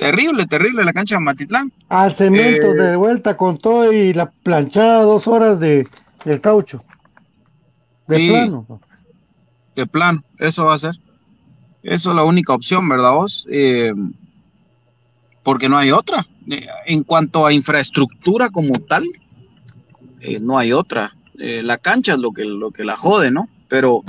Terrible, 0.00 0.46
terrible 0.46 0.84
la 0.84 0.92
cancha 0.92 1.16
de 1.16 1.20
Matitlán. 1.20 1.72
Al 1.88 2.14
cemento 2.14 2.68
Eh, 2.68 2.74
de 2.74 2.96
vuelta 2.96 3.36
con 3.36 3.58
todo 3.58 3.92
y 3.92 4.12
la 4.14 4.30
planchada 4.30 5.02
dos 5.02 5.28
horas 5.28 5.60
de, 5.60 5.86
del 6.24 6.40
caucho. 6.40 6.82
De 8.08 8.16
Sí. 8.16 8.28
plano. 8.30 8.80
de 9.76 9.86
plan, 9.86 10.24
eso 10.38 10.64
va 10.64 10.74
a 10.74 10.78
ser. 10.78 10.96
Eso 11.82 12.10
es 12.10 12.16
la 12.16 12.24
única 12.24 12.52
opción, 12.52 12.88
¿verdad 12.88 13.12
vos? 13.12 13.46
Eh, 13.50 13.92
porque 15.42 15.68
no 15.68 15.78
hay 15.78 15.90
otra. 15.92 16.26
Eh, 16.50 16.66
en 16.86 17.02
cuanto 17.04 17.46
a 17.46 17.52
infraestructura 17.52 18.50
como 18.50 18.74
tal, 18.80 19.04
eh, 20.20 20.38
no 20.40 20.58
hay 20.58 20.72
otra. 20.72 21.14
La 21.34 21.78
cancha 21.78 22.12
es 22.12 22.18
lo 22.18 22.32
que, 22.32 22.44
lo 22.44 22.70
que 22.70 22.84
la 22.84 22.96
jode, 22.98 23.30
¿no? 23.30 23.48
Pero, 23.68 24.02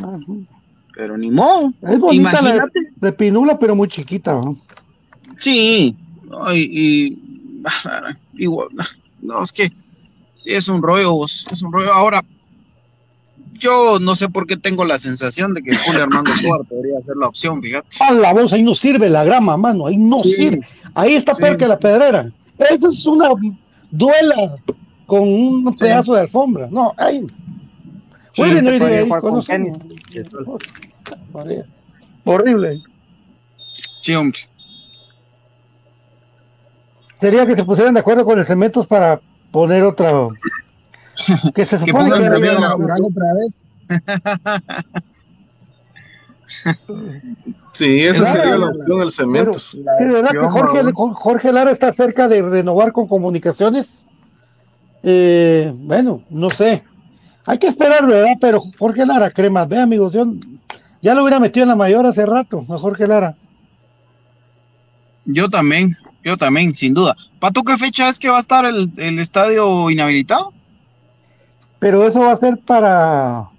pero 0.95 1.17
ni 1.17 1.31
modo. 1.31 1.71
Es 1.83 1.97
bonita 1.99 2.41
la 2.41 2.41
de, 2.41 2.55
Imagínate. 2.57 2.79
de 2.97 3.11
Pinula, 3.13 3.57
pero 3.57 3.73
muy 3.75 3.87
chiquita. 3.87 4.33
¿no? 4.33 4.57
Sí, 5.41 5.95
no, 6.29 6.53
y, 6.55 6.59
y- 6.71 7.63
igual, 8.43 8.67
no, 9.21 9.41
es 9.43 9.51
que 9.51 9.69
sí 10.37 10.53
es 10.53 10.67
un 10.67 10.81
rollo, 10.83 11.13
vos, 11.13 11.47
es 11.51 11.61
un 11.63 11.71
rollo. 11.73 11.91
Ahora, 11.91 12.23
yo 13.53 13.97
no 13.99 14.15
sé 14.15 14.29
por 14.29 14.45
qué 14.45 14.55
tengo 14.57 14.85
la 14.85 14.99
sensación 14.99 15.53
de 15.55 15.63
que 15.63 15.75
Julio 15.75 16.03
Armando 16.03 16.29
Tobar 16.43 16.63
podría 16.65 17.01
ser 17.01 17.15
la 17.17 17.27
opción, 17.27 17.59
fíjate. 17.61 17.87
A 18.01 18.11
la 18.11 18.33
voz, 18.33 18.53
ahí 18.53 18.61
no 18.61 18.75
sirve 18.75 19.09
la 19.09 19.23
grama, 19.23 19.57
mano, 19.57 19.87
ahí 19.87 19.97
no 19.97 20.19
Sí. 20.19 20.29
sirve. 20.29 20.67
Ahí 20.93 21.13
está 21.15 21.33
peor 21.33 21.57
que 21.57 21.67
la 21.67 21.79
pedrera. 21.79 22.31
Eso 22.59 22.89
es 22.89 23.05
una 23.07 23.29
duela 23.89 24.55
con 25.07 25.21
un 25.27 25.75
pedazo 25.77 26.13
de 26.13 26.21
alfombra. 26.21 26.67
No, 26.69 26.93
ahí. 26.97 27.25
Sí, 28.33 28.43
Willy 28.43 28.61
no 28.61 28.73
iría 28.73 28.99
ahí, 28.99 29.09
con. 29.09 29.41
Horrible. 32.25 32.81
Sí, 34.01 34.13
hombre. 34.13 34.39
Sería 37.21 37.45
que 37.45 37.55
se 37.55 37.63
pusieran 37.63 37.93
de 37.93 37.99
acuerdo 38.01 38.25
con 38.25 38.37
el 38.39 38.45
cementos 38.45 38.85
para 38.87 39.21
poner 39.51 39.83
otra. 39.83 40.11
Que 41.53 41.63
se 41.65 41.77
Que 41.77 41.91
supone 41.91 42.09
pongan 42.09 42.23
que 42.23 42.29
la 42.29 42.35
había- 42.35 42.59
laboral 42.59 43.01
otra 43.05 43.33
vez. 43.35 43.65
Sí, 47.73 48.01
esa 48.03 48.23
Claro. 48.25 48.37
sería 48.39 48.57
la 48.57 48.65
opción, 48.67 49.01
el 49.01 49.11
cemento. 49.11 49.53
Sí, 49.59 49.81
de 49.99 50.11
verdad 50.11 50.31
que 50.31 50.39
Jorge, 50.39 50.81
Jorge 50.93 51.53
Lara 51.53 51.71
está 51.71 51.91
cerca 51.93 52.27
de 52.27 52.41
renovar 52.41 52.91
con 52.91 53.07
comunicaciones. 53.07 54.05
Eh, 55.03 55.71
bueno, 55.75 56.21
no 56.29 56.49
sé. 56.49 56.83
Hay 57.45 57.57
que 57.57 57.67
esperar, 57.67 58.05
¿verdad? 58.05 58.33
Pero 58.39 58.59
Jorge 58.77 59.05
Lara, 59.05 59.31
crema, 59.31 59.65
ve 59.65 59.79
amigos, 59.79 60.13
yo 60.13 60.25
ya 61.01 61.15
lo 61.15 61.21
hubiera 61.23 61.39
metido 61.39 61.63
en 61.63 61.69
la 61.69 61.75
mayor 61.75 62.05
hace 62.05 62.25
rato, 62.25 62.59
a 62.69 62.77
Jorge 62.77 63.07
Lara. 63.07 63.35
Yo 65.33 65.49
también, 65.49 65.95
yo 66.23 66.37
también, 66.37 66.73
sin 66.73 66.93
duda. 66.93 67.15
¿Pato 67.39 67.63
qué 67.63 67.77
fecha 67.77 68.09
es 68.09 68.19
que 68.19 68.29
va 68.29 68.37
a 68.37 68.41
estar 68.41 68.65
el, 68.65 68.91
el 68.97 69.19
estadio 69.19 69.89
inhabilitado? 69.89 70.53
Pero 71.79 72.05
eso 72.05 72.19
va 72.19 72.31
a 72.31 72.35
ser 72.35 72.59
para 72.59 73.49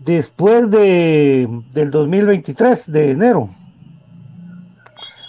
después 0.00 0.70
de, 0.70 1.48
del 1.72 1.90
2023, 1.90 2.92
de 2.92 3.10
enero. 3.12 3.50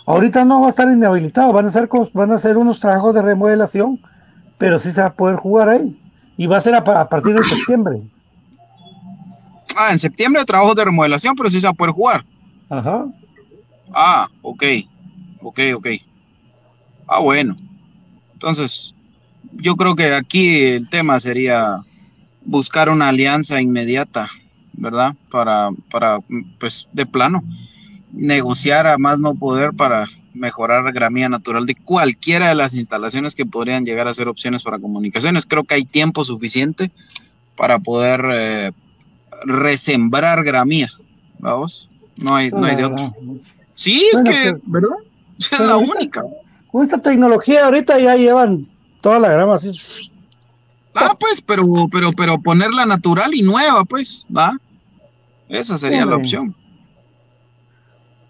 Ahorita 0.06 0.44
no 0.44 0.62
va 0.62 0.68
a 0.68 0.70
estar 0.70 0.90
inhabilitado, 0.90 1.54
van 1.54 1.66
a 1.66 1.70
hacer, 1.70 1.88
van 2.14 2.32
a 2.32 2.36
hacer 2.36 2.58
unos 2.58 2.80
trabajos 2.80 3.14
de 3.14 3.22
remodelación, 3.22 4.00
pero 4.58 4.80
sí 4.80 4.92
se 4.92 5.02
va 5.02 5.08
a 5.08 5.14
poder 5.14 5.38
jugar 5.38 5.70
ahí. 5.70 5.98
Y 6.38 6.48
va 6.48 6.58
a 6.58 6.62
ser 6.62 6.74
a, 6.74 6.80
a 6.80 7.08
partir 7.08 7.36
de 7.36 7.44
septiembre. 7.44 8.02
Ah, 9.76 9.92
en 9.92 10.00
septiembre 10.00 10.44
trabajos 10.44 10.76
de 10.76 10.86
remodelación, 10.86 11.36
pero 11.36 11.50
sí 11.50 11.62
se 11.62 11.68
va 11.68 11.72
a 11.72 11.76
poder 11.76 11.94
jugar. 11.94 12.26
Ajá. 12.70 13.06
Ah, 13.94 14.28
ok, 14.42 14.64
ok, 15.42 15.60
ok. 15.76 15.88
Ah, 17.08 17.20
bueno. 17.20 17.56
Entonces, 18.34 18.94
yo 19.54 19.76
creo 19.76 19.96
que 19.96 20.14
aquí 20.14 20.62
el 20.64 20.90
tema 20.90 21.20
sería 21.20 21.84
buscar 22.44 22.90
una 22.90 23.10
alianza 23.10 23.62
inmediata, 23.62 24.30
¿verdad? 24.74 25.16
Para, 25.30 25.70
para, 25.92 26.20
pues, 26.60 26.88
de 26.94 27.06
plano, 27.06 27.44
negociar 28.12 28.88
a 28.88 28.98
más 28.98 29.20
no 29.20 29.36
poder 29.36 29.74
para 29.74 30.08
mejorar 30.34 30.84
la 30.84 30.92
gramía 30.92 31.30
natural 31.30 31.66
de 31.66 31.76
cualquiera 31.76 32.50
de 32.50 32.56
las 32.56 32.74
instalaciones 32.74 33.36
que 33.36 33.46
podrían 33.46 33.86
llegar 33.86 34.08
a 34.08 34.14
ser 34.14 34.28
opciones 34.28 34.64
para 34.64 34.80
comunicaciones. 34.80 35.46
Creo 35.46 35.64
que 35.64 35.76
hay 35.76 35.84
tiempo 35.84 36.24
suficiente 36.24 36.92
para 37.56 37.80
poder 37.80 38.26
eh, 38.34 38.72
resembrar 39.46 40.44
gramía, 40.44 40.90
¿vamos? 41.40 41.88
No 42.18 42.36
hay, 42.36 42.50
no 42.50 42.64
hay 42.64 42.76
de 42.76 42.86
otro. 42.86 43.14
Sí, 43.76 44.04
es 44.14 44.24
que, 44.24 44.52
pues, 44.52 44.62
¿verdad? 44.66 44.96
Es 45.50 45.50
pero 45.50 45.66
la 45.66 45.78
única. 45.78 46.24
Con 46.72 46.84
esta 46.84 47.00
tecnología 47.00 47.66
ahorita 47.66 48.00
ya 48.00 48.16
llevan 48.16 48.68
toda 49.02 49.20
la 49.20 49.30
grama 49.30 49.56
así. 49.56 49.72
Ah, 50.94 51.16
pues, 51.20 51.42
pero, 51.42 51.66
pero, 51.92 52.12
pero 52.12 52.40
ponerla 52.42 52.86
natural 52.86 53.34
y 53.34 53.42
nueva, 53.42 53.84
pues, 53.86 54.26
¿va? 54.36 54.58
Esa 55.50 55.78
sería 55.78 56.06
la 56.06 56.18
opción. 56.18 56.56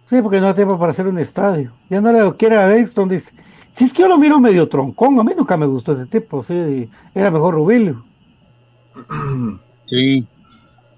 Sí, 0.09 0.21
porque 0.21 0.39
no 0.39 0.47
hay 0.47 0.53
tiempo 0.53 0.77
para 0.79 0.91
hacer 0.91 1.07
un 1.07 1.19
estadio. 1.19 1.71
Ya 1.89 2.01
no 2.01 2.11
le 2.11 2.35
quiere 2.35 2.57
a 2.57 2.67
Dexton, 2.67 3.09
dice. 3.09 3.31
Si 3.73 3.85
es 3.85 3.93
que 3.93 4.01
yo 4.01 4.07
lo 4.07 4.17
miro 4.17 4.39
medio 4.39 4.67
troncón, 4.67 5.19
a 5.19 5.23
mí 5.23 5.33
nunca 5.37 5.55
me 5.55 5.65
gustó 5.65 5.93
ese 5.93 6.05
tipo, 6.05 6.41
sí, 6.41 6.89
era 7.15 7.31
mejor 7.31 7.55
Rubilio. 7.55 8.03
Sí. 9.87 10.25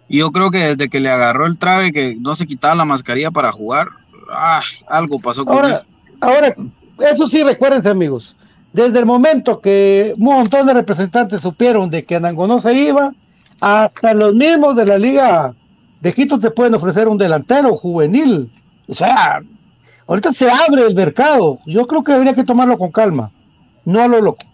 Y 0.07 0.19
yo 0.19 0.31
creo 0.31 0.51
que 0.51 0.59
desde 0.59 0.87
que 0.87 0.99
le 0.99 1.09
agarró 1.09 1.47
el 1.47 1.57
trabe 1.57 1.91
que 1.91 2.15
no 2.19 2.35
se 2.35 2.45
quitaba 2.45 2.75
la 2.75 2.85
mascarilla 2.85 3.31
para 3.31 3.51
jugar, 3.51 3.89
ah, 4.31 4.61
algo 4.87 5.17
pasó 5.17 5.45
con 5.45 5.55
Ahora, 5.55 5.77
él. 5.77 5.92
Ahora, 6.23 6.55
eso 6.99 7.27
sí, 7.27 7.43
recuérdense, 7.43 7.89
amigos. 7.89 8.35
Desde 8.71 8.99
el 8.99 9.05
momento 9.05 9.59
que 9.61 10.13
un 10.17 10.23
montón 10.25 10.65
de 10.67 10.73
representantes 10.73 11.41
supieron 11.41 11.89
de 11.89 12.05
que 12.05 12.15
Anangonó 12.15 12.59
se 12.59 12.73
iba, 12.73 13.13
hasta 13.61 14.13
los 14.13 14.33
mismos 14.33 14.75
de 14.75 14.85
la 14.85 14.97
Liga 14.97 15.53
de 16.01 16.13
Quito 16.13 16.39
te 16.39 16.49
pueden 16.51 16.73
ofrecer 16.73 17.07
un 17.07 17.17
delantero 17.17 17.75
juvenil. 17.77 18.51
O 18.87 18.95
sea, 18.95 19.41
ahorita 20.07 20.33
se 20.33 20.49
abre 20.49 20.81
el 20.87 20.95
mercado. 20.95 21.59
Yo 21.65 21.85
creo 21.85 22.03
que 22.03 22.13
habría 22.13 22.33
que 22.33 22.43
tomarlo 22.43 22.77
con 22.77 22.91
calma, 22.91 23.31
no 23.85 24.01
a 24.01 24.07
lo 24.07 24.19
loco. 24.21 24.45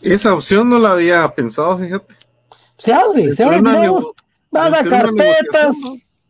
Esa 0.00 0.34
opción 0.34 0.70
no 0.70 0.78
la 0.78 0.92
había 0.92 1.28
pensado, 1.34 1.76
fíjate. 1.78 2.14
Se 2.78 2.92
abre, 2.92 3.34
se 3.34 3.42
abre. 3.44 3.60
nego- 3.62 4.14
Van 4.50 4.72
a 4.72 4.82
carpetas, 4.84 5.76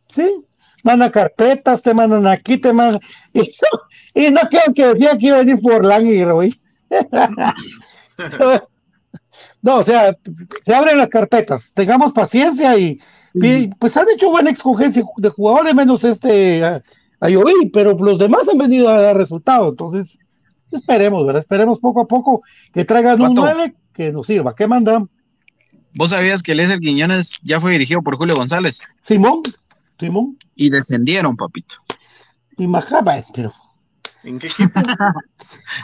¿sí? 0.08 0.28
Van 0.84 1.02
a 1.02 1.10
carpetas, 1.10 1.82
te 1.82 1.92
mandan 1.92 2.26
aquí, 2.28 2.58
te 2.58 2.72
mandan. 2.72 3.00
Y 3.32 3.40
no, 4.14 4.22
y 4.22 4.30
no 4.30 4.40
creas 4.48 4.72
que 4.74 4.86
decía 4.86 5.18
que 5.18 5.26
iba 5.26 5.36
a 5.36 5.40
venir 5.40 5.58
Forlán 5.58 6.06
y 6.06 6.24
Roy. 6.24 6.54
No, 9.62 9.76
o 9.78 9.82
sea, 9.82 10.16
se 10.64 10.74
abren 10.74 10.98
las 10.98 11.08
carpetas, 11.08 11.72
tengamos 11.74 12.12
paciencia 12.12 12.76
y, 12.78 13.00
y, 13.34 13.68
pues 13.68 13.96
han 13.96 14.08
hecho 14.10 14.30
buena 14.30 14.50
escogencia 14.50 15.02
de 15.16 15.28
jugadores, 15.30 15.74
menos 15.74 16.04
este 16.04 16.64
a- 16.64 16.82
Ayoví, 17.20 17.70
pero 17.72 17.96
los 17.96 18.18
demás 18.18 18.46
han 18.50 18.58
venido 18.58 18.90
a 18.90 19.00
dar 19.00 19.16
resultados, 19.16 19.70
entonces 19.70 20.18
esperemos, 20.70 21.24
¿verdad? 21.24 21.40
Esperemos 21.40 21.80
poco 21.80 22.02
a 22.02 22.06
poco 22.06 22.42
que 22.74 22.84
traigan 22.84 23.18
un 23.22 23.34
Pato. 23.34 23.46
9 23.54 23.74
que 23.94 24.12
nos 24.12 24.26
sirva. 24.26 24.54
¿Qué 24.54 24.66
mandan? 24.66 25.08
¿Vos 25.94 26.10
sabías 26.10 26.42
que 26.42 26.52
Eliezer 26.52 26.80
Quiñones 26.80 27.38
ya 27.42 27.60
fue 27.60 27.72
dirigido 27.72 28.02
por 28.02 28.16
Julio 28.16 28.34
González? 28.34 28.82
Simón, 29.04 29.40
Simón. 29.98 30.38
Y 30.54 30.70
descendieron, 30.70 31.36
papito. 31.36 31.76
Y 32.56 32.66
Majaba, 32.66 33.24
pero 33.34 33.52
¿En 34.24 34.38
qué 34.38 34.46
equipo? 34.48 34.72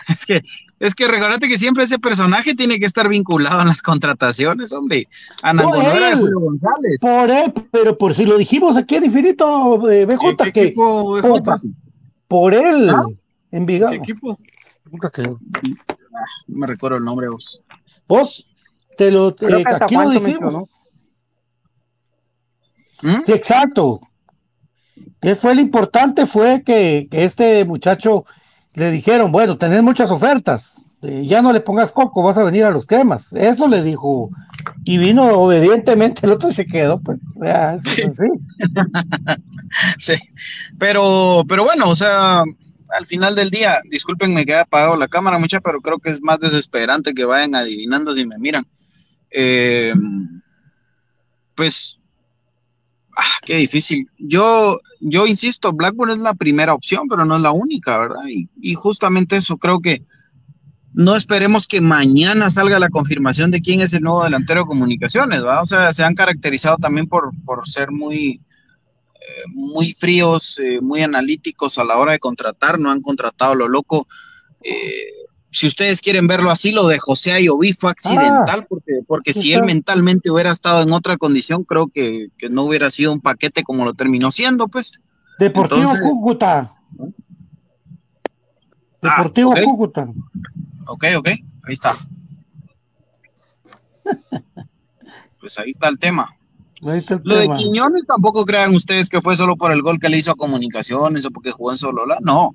Es 0.09 0.25
que, 0.25 0.43
es 0.79 0.95
que 0.95 1.07
recordate 1.07 1.47
que 1.49 1.59
siempre 1.59 1.85
ese 1.85 1.99
personaje 1.99 2.55
tiene 2.55 2.79
que 2.79 2.87
estar 2.87 3.09
vinculado 3.09 3.61
en 3.61 3.69
las 3.69 3.83
contrataciones, 3.83 4.73
hombre. 4.73 5.07
De 5.43 6.09
él. 6.09 6.19
Julio 6.19 6.41
González. 6.41 7.01
por 7.01 7.31
él, 7.31 7.53
pero 7.71 7.99
por 7.99 8.15
si 8.15 8.25
lo 8.25 8.39
dijimos 8.39 8.77
aquí 8.77 8.97
en 8.97 9.05
Infinito, 9.05 9.91
eh, 9.91 10.07
BJ, 10.07 10.37
¿Qué 10.45 10.53
que 10.53 10.63
equipo 10.63 11.21
de 11.21 11.71
por, 12.27 12.55
él, 12.55 12.91
¿Ah? 12.91 13.05
Envigado. 13.51 13.91
¿Qué 13.93 13.99
equipo? 13.99 14.39
Que- 15.13 15.23
No 15.23 15.37
me 16.49 16.67
recuerdo 16.67 16.97
el 16.97 17.05
nombre 17.05 17.29
vos. 17.29 17.63
Vos, 18.09 18.47
te 18.97 19.11
lo, 19.11 19.29
eh, 19.41 19.65
aquí 19.81 19.95
lo 19.95 20.11
dijimos. 20.11 20.23
mencionó. 20.23 20.69
¿Mm? 23.03 23.25
Sí, 23.27 23.33
exacto. 23.33 24.01
¿Qué 25.21 25.35
fue 25.35 25.55
lo 25.55 25.61
importante? 25.61 26.27
Fue 26.27 26.63
que, 26.65 27.09
que 27.11 27.25
este 27.25 27.65
muchacho 27.65 28.25
le 28.75 28.91
dijeron, 28.91 29.33
bueno, 29.33 29.57
tenés 29.59 29.83
muchas 29.83 30.11
ofertas, 30.11 30.87
eh, 31.03 31.25
ya 31.27 31.41
no 31.41 31.53
le 31.53 31.61
pongas 31.61 31.93
coco, 31.93 32.23
vas 32.23 32.37
a 32.37 32.45
venir 32.45 32.65
a 32.65 32.71
los 32.71 32.87
cremas. 32.87 33.33
Eso 33.33 33.69
le 33.69 33.83
dijo. 33.83 34.31
Y 34.85 34.99
vino 34.99 35.27
obedientemente, 35.29 36.27
el 36.27 36.33
otro 36.33 36.51
se 36.51 36.67
quedó, 36.67 37.01
pues, 37.01 37.19
ya, 37.43 37.75
es 37.75 37.83
así. 37.83 38.03
Sí. 39.99 40.15
Pero, 40.79 41.45
pero 41.49 41.65
bueno, 41.65 41.89
o 41.89 41.95
sea, 41.95 42.43
al 42.89 43.07
final 43.07 43.35
del 43.35 43.51
día, 43.51 43.81
discúlpenme 43.89 44.45
que 44.45 44.53
haya 44.53 44.63
apagado 44.63 44.97
la 44.97 45.09
cámara 45.09 45.39
mucha, 45.39 45.61
pero 45.61 45.81
creo 45.81 45.99
que 45.99 46.11
es 46.11 46.21
más 46.21 46.41
desesperante 46.41 47.15
que 47.15 47.25
vayan 47.25 47.55
adivinando 47.55 48.15
si 48.15 48.27
me 48.27 48.39
miran. 48.39 48.67
Eh, 49.31 49.95
pues, 51.55 52.00
ah, 53.21 53.39
qué 53.45 53.57
difícil. 53.57 54.09
Yo, 54.19 54.81
yo 55.01 55.27
insisto, 55.27 55.73
Blackburn 55.73 56.13
es 56.13 56.19
la 56.19 56.35
primera 56.35 56.75
opción, 56.75 57.09
pero 57.09 57.25
no 57.25 57.37
es 57.37 57.43
la 57.43 57.53
única, 57.53 57.99
¿verdad? 57.99 58.25
Y, 58.29 58.49
y 58.61 58.75
justamente 58.75 59.37
eso, 59.37 59.57
creo 59.57 59.81
que 59.81 60.03
no 60.93 61.15
esperemos 61.15 61.69
que 61.69 61.81
mañana 61.81 62.51
salga 62.51 62.79
la 62.79 62.89
confirmación 62.89 63.51
de 63.51 63.61
quién 63.61 63.81
es 63.81 63.93
el 63.93 64.03
nuevo 64.03 64.25
delantero 64.25 64.63
de 64.63 64.67
comunicaciones, 64.67 65.41
¿verdad? 65.41 65.63
O 65.63 65.67
sea, 65.67 65.93
se 65.93 66.03
han 66.03 66.15
caracterizado 66.15 66.77
también 66.79 67.07
por, 67.07 67.31
por 67.45 67.69
ser 67.69 67.93
muy, 67.93 68.41
eh, 69.15 69.43
muy 69.49 69.93
fríos, 69.93 70.59
eh, 70.59 70.81
muy 70.81 71.03
analíticos 71.03 71.79
a 71.79 71.85
la 71.85 71.97
hora 71.97 72.13
de 72.13 72.19
contratar, 72.19 72.81
no 72.81 72.91
han 72.91 73.01
contratado 73.01 73.55
lo 73.55 73.69
loco. 73.69 74.09
Eh, 74.63 75.20
si 75.51 75.67
ustedes 75.67 76.01
quieren 76.01 76.27
verlo 76.27 76.51
así, 76.51 76.71
lo 76.71 76.87
de 76.87 76.99
José 76.99 77.33
Ayoví 77.33 77.73
fue 77.73 77.91
accidental, 77.91 78.67
porque, 78.69 79.01
porque 79.07 79.35
si 79.35 79.53
él 79.53 79.65
mentalmente 79.65 80.31
hubiera 80.31 80.51
estado 80.51 80.83
en 80.83 80.93
otra 80.93 81.17
condición, 81.17 81.65
creo 81.65 81.89
que, 81.89 82.29
que 82.39 82.49
no 82.49 82.63
hubiera 82.65 82.91
sido 82.91 83.13
un 83.13 83.21
paquete 83.21 83.63
como 83.63 83.85
lo 83.85 83.95
terminó 83.95 84.31
siendo, 84.31 84.69
pues. 84.69 84.93
Deportivo 85.39 85.81
Entonces- 85.81 86.03
Cúcuta. 86.03 86.75
Ah, 89.03 89.17
Deportivo 89.17 89.51
ok. 89.51 89.63
Cúcuta. 89.65 90.09
Ok, 90.87 91.05
ok, 91.19 91.29
ahí 91.29 91.73
está. 91.73 91.95
Pues 95.41 95.59
ahí 95.59 95.71
está 95.71 95.89
el 95.89 95.99
tema. 95.99 96.37
Ahí 96.83 96.99
está 96.99 97.15
el 97.15 97.23
Lo 97.25 97.35
de. 97.37 97.49
Quiñones 97.57 98.05
tampoco 98.07 98.45
crean 98.45 98.75
ustedes 98.75 99.09
que 99.09 99.23
fue 99.23 99.37
solo 99.37 99.57
por 99.57 99.73
el 99.73 99.81
gol 99.81 99.99
que 99.99 100.11
le 100.11 100.19
hizo 100.19 100.31
a 100.31 100.35
Comunicaciones 100.35 101.25
o 101.25 101.31
porque 101.31 101.51
jugó 101.51 101.71
en 101.71 101.79
Solola. 101.79 102.19
No. 102.21 102.55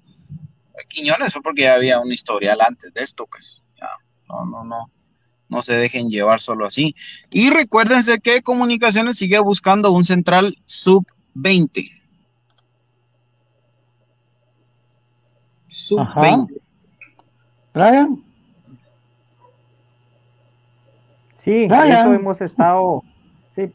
Quiñones 0.88 1.34
fue 1.34 1.42
porque 1.42 1.64
ya 1.64 1.76
había 1.76 2.00
un 2.00 2.12
historial 2.12 2.60
antes 2.62 2.94
de 2.94 3.04
esto, 3.04 3.28
pues. 3.28 3.62
Ya, 3.80 3.90
no, 4.30 4.46
no, 4.46 4.64
no. 4.64 4.92
No 5.48 5.62
se 5.62 5.76
dejen 5.76 6.10
llevar 6.10 6.40
solo 6.42 6.66
así. 6.66 6.96
Y 7.30 7.50
recuérdense 7.52 8.20
que 8.20 8.42
Comunicaciones 8.42 9.18
sigue 9.18 9.40
buscando 9.40 9.92
un 9.92 10.04
central 10.04 10.56
sub-20. 10.66 11.92
Sub-20. 15.68 16.62
Brian. 17.74 18.24
Sí, 21.38 21.68
Brian. 21.68 21.92
eso 21.92 22.14
hemos 22.14 22.42
estado, 22.42 23.04
sí, 23.54 23.72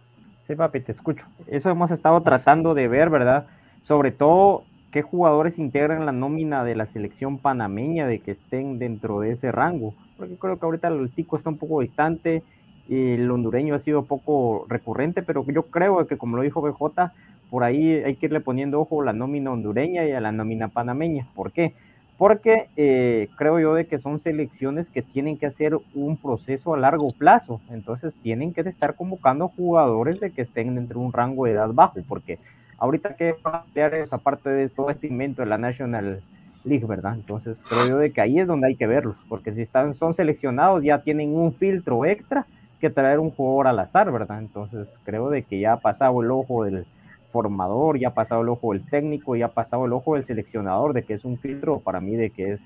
sí, 0.47 0.57
papi, 0.57 0.81
te 0.81 0.93
escucho. 0.93 1.25
Eso 1.47 1.71
hemos 1.71 1.91
estado 1.93 2.21
tratando 2.23 2.75
de 2.75 2.89
ver, 2.89 3.11
¿verdad? 3.11 3.47
Sobre 3.83 4.11
todo 4.11 4.65
qué 4.91 5.03
jugadores 5.03 5.59
integran 5.59 6.07
la 6.07 6.13
nómina 6.13 6.65
de 6.65 6.75
la 6.75 6.87
selección 6.87 7.39
panameña, 7.39 8.07
de 8.07 8.21
que 8.21 8.33
estén 8.33 8.79
dentro 8.79 9.21
de 9.21 9.33
ese 9.33 9.53
rango. 9.53 9.95
Porque 10.17 10.37
creo 10.37 10.59
que 10.59 10.67
ahorita 10.67 10.89
el 10.89 11.11
tico 11.11 11.37
está 11.37 11.51
un 11.51 11.59
poco 11.59 11.81
distante, 11.81 12.43
y 12.91 13.13
el 13.13 13.31
hondureño 13.31 13.77
ha 13.77 13.79
sido 13.79 14.05
poco 14.05 14.67
recurrente, 14.69 15.23
pero 15.23 15.47
yo 15.47 15.63
creo 15.63 16.05
que 16.09 16.19
como 16.19 16.37
lo 16.37 16.43
dijo 16.43 16.61
BJ, 16.61 17.13
por 17.49 17.63
ahí 17.63 17.93
hay 17.93 18.17
que 18.17 18.27
irle 18.27 18.41
poniendo 18.41 18.81
ojo 18.81 19.03
a 19.03 19.05
la 19.05 19.13
nómina 19.13 19.53
hondureña 19.53 20.05
y 20.07 20.11
a 20.11 20.21
la 20.21 20.33
nómina 20.33 20.69
panameña. 20.69 21.29
¿Por 21.37 21.53
qué? 21.53 21.75
Porque 22.19 22.69
eh, 22.77 23.29
creo 23.37 23.61
yo 23.61 23.75
de 23.75 23.87
que 23.87 24.01
son 24.01 24.19
selecciones 24.19 24.91
que 24.91 25.03
tienen 25.03 25.39
que 25.39 25.47
hacer 25.47 25.79
un 25.95 26.17
proceso 26.17 26.75
a 26.75 26.79
largo 26.79 27.09
plazo, 27.17 27.61
entonces 27.71 28.13
tienen 28.23 28.53
que 28.53 28.63
estar 28.63 28.97
convocando 28.97 29.49
jugadores 29.49 30.19
de 30.19 30.33
que 30.33 30.43
estén 30.43 30.75
dentro 30.75 30.99
de 30.99 31.07
un 31.07 31.13
rango 31.13 31.45
de 31.45 31.53
edad 31.53 31.71
bajo, 31.73 32.01
porque 32.09 32.41
ahorita 32.81 33.15
que 33.15 33.35
va 33.47 33.59
a 33.59 33.65
pelear 33.65 33.95
esa 33.95 34.19
parte 34.19 34.51
de 34.51 34.69
todo 34.69 34.91
este 34.91 35.07
invento 35.07 35.43
de 35.43 35.49
la 35.49 35.59
National 35.59 36.23
League, 36.65 36.87
¿verdad? 36.87 37.15
Entonces 37.15 37.63
creo 37.69 37.89
yo 37.89 37.99
de 37.99 38.11
que 38.11 38.21
ahí 38.21 38.41
es 38.41 38.47
donde 38.47 38.67
hay 38.67 38.77
que 38.77 38.87
verlos, 38.87 39.17
porque 39.29 39.53
si 39.53 39.63
están, 39.63 39.95
son 39.95 40.15
seleccionados 40.15 40.83
ya 40.83 41.03
tienen 41.03 41.35
un 41.35 41.55
filtro 41.55 42.05
extra 42.05 42.47
que 42.81 42.91
traer 42.91 43.19
un 43.19 43.31
jugador 43.31 43.69
al 43.69 43.79
azar, 43.79 44.11
¿verdad? 44.11 44.41
Entonces 44.41 44.89
creo 45.05 45.31
de 45.31 45.43
que 45.43 45.61
ya 45.61 45.75
ha 45.75 45.81
pasado 45.81 46.23
el 46.23 46.31
ojo 46.31 46.65
del 46.65 46.87
formador, 47.31 47.99
ya 47.99 48.09
ha 48.09 48.15
pasado 48.15 48.43
el 48.43 48.49
ojo 48.49 48.73
del 48.73 48.85
técnico, 48.85 49.37
ya 49.37 49.47
ha 49.47 49.53
pasado 49.53 49.85
el 49.85 49.93
ojo 49.93 50.15
del 50.15 50.25
seleccionador, 50.25 50.93
de 50.93 51.03
que 51.03 51.15
es 51.15 51.25
un 51.25 51.39
filtro 51.39 51.79
para 51.81 52.01
mí 52.01 52.17
de 52.17 52.31
que 52.31 52.53
es 52.53 52.61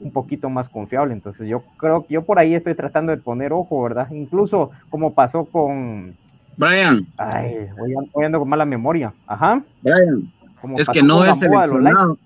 un 0.00 0.10
poquito 0.10 0.50
más 0.50 0.68
confiable. 0.68 1.14
Entonces 1.14 1.48
yo 1.48 1.62
creo 1.78 2.04
que 2.04 2.14
yo 2.14 2.22
por 2.22 2.38
ahí 2.38 2.54
estoy 2.54 2.74
tratando 2.74 3.12
de 3.12 3.18
poner 3.18 3.52
ojo, 3.52 3.82
¿verdad? 3.82 4.10
Incluso 4.10 4.70
como 4.90 5.14
pasó 5.14 5.44
con... 5.44 6.16
Brian. 6.56 7.06
Ay, 7.18 7.66
voy, 7.78 7.94
voy 8.12 8.24
ando 8.24 8.38
con 8.38 8.48
mala 8.48 8.64
memoria. 8.64 9.12
Ajá. 9.26 9.62
Brian. 9.82 10.32
Como 10.60 10.78
es 10.78 10.88
que 10.88 11.02
no 11.02 11.24
es 11.24 11.38
seleccionado. 11.38 12.18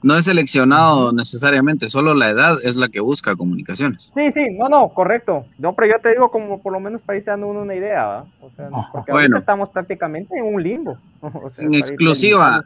No 0.00 0.16
es 0.16 0.26
seleccionado 0.26 1.12
necesariamente, 1.12 1.90
solo 1.90 2.14
la 2.14 2.28
edad 2.30 2.56
es 2.62 2.76
la 2.76 2.86
que 2.88 3.00
busca 3.00 3.34
comunicaciones. 3.34 4.12
Sí, 4.14 4.30
sí, 4.32 4.46
no, 4.56 4.68
no, 4.68 4.90
correcto. 4.90 5.44
No, 5.58 5.74
pero 5.74 5.88
yo 5.96 6.00
te 6.00 6.10
digo 6.10 6.30
como 6.30 6.62
por 6.62 6.72
lo 6.72 6.78
menos 6.78 7.00
para 7.02 7.16
irse 7.18 7.32
dando 7.32 7.48
uno 7.48 7.62
una 7.62 7.74
idea. 7.74 8.24
O 8.40 8.48
sea, 8.54 8.68
porque 8.92 9.10
Bueno. 9.10 9.22
ahorita 9.24 9.38
estamos 9.40 9.70
prácticamente 9.70 10.38
en 10.38 10.44
un 10.54 10.62
limbo. 10.62 10.96
O 11.20 11.50
sea, 11.50 11.64
En 11.64 11.74
exclusiva, 11.74 12.64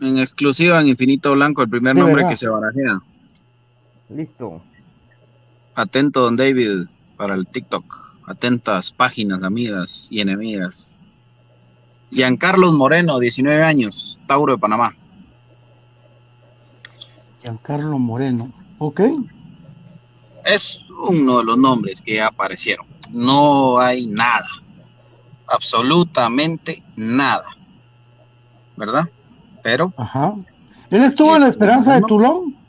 en 0.00 0.18
exclusiva 0.18 0.80
en 0.80 0.88
Infinito 0.88 1.32
Blanco, 1.34 1.62
el 1.62 1.68
primer 1.70 1.94
nombre 1.94 2.16
verdad. 2.16 2.30
que 2.30 2.36
se 2.36 2.48
barajea. 2.48 2.98
Listo. 4.08 4.60
Atento, 5.76 6.20
don 6.22 6.36
David, 6.36 6.86
para 7.16 7.36
el 7.36 7.46
TikTok. 7.46 8.09
Atentas 8.30 8.92
páginas, 8.92 9.42
amigas 9.42 10.06
y 10.08 10.20
enemigas. 10.20 10.96
Giancarlos 12.12 12.72
Moreno, 12.74 13.18
19 13.18 13.60
años, 13.60 14.20
Tauro 14.28 14.52
de 14.54 14.58
Panamá. 14.60 14.94
Giancarlo 17.42 17.98
Moreno. 17.98 18.52
Ok. 18.78 19.00
Es 20.44 20.84
uno 21.08 21.38
de 21.38 21.44
los 21.44 21.58
nombres 21.58 22.00
que 22.00 22.22
aparecieron. 22.22 22.86
No 23.10 23.80
hay 23.80 24.06
nada. 24.06 24.48
Absolutamente 25.48 26.84
nada. 26.94 27.46
¿Verdad? 28.76 29.10
Pero. 29.64 29.92
Ajá. 29.96 30.36
Él 30.90 31.02
estuvo 31.02 31.34
en 31.34 31.42
la 31.42 31.48
esperanza 31.48 31.94
de 31.94 32.02
Tulón. 32.02 32.59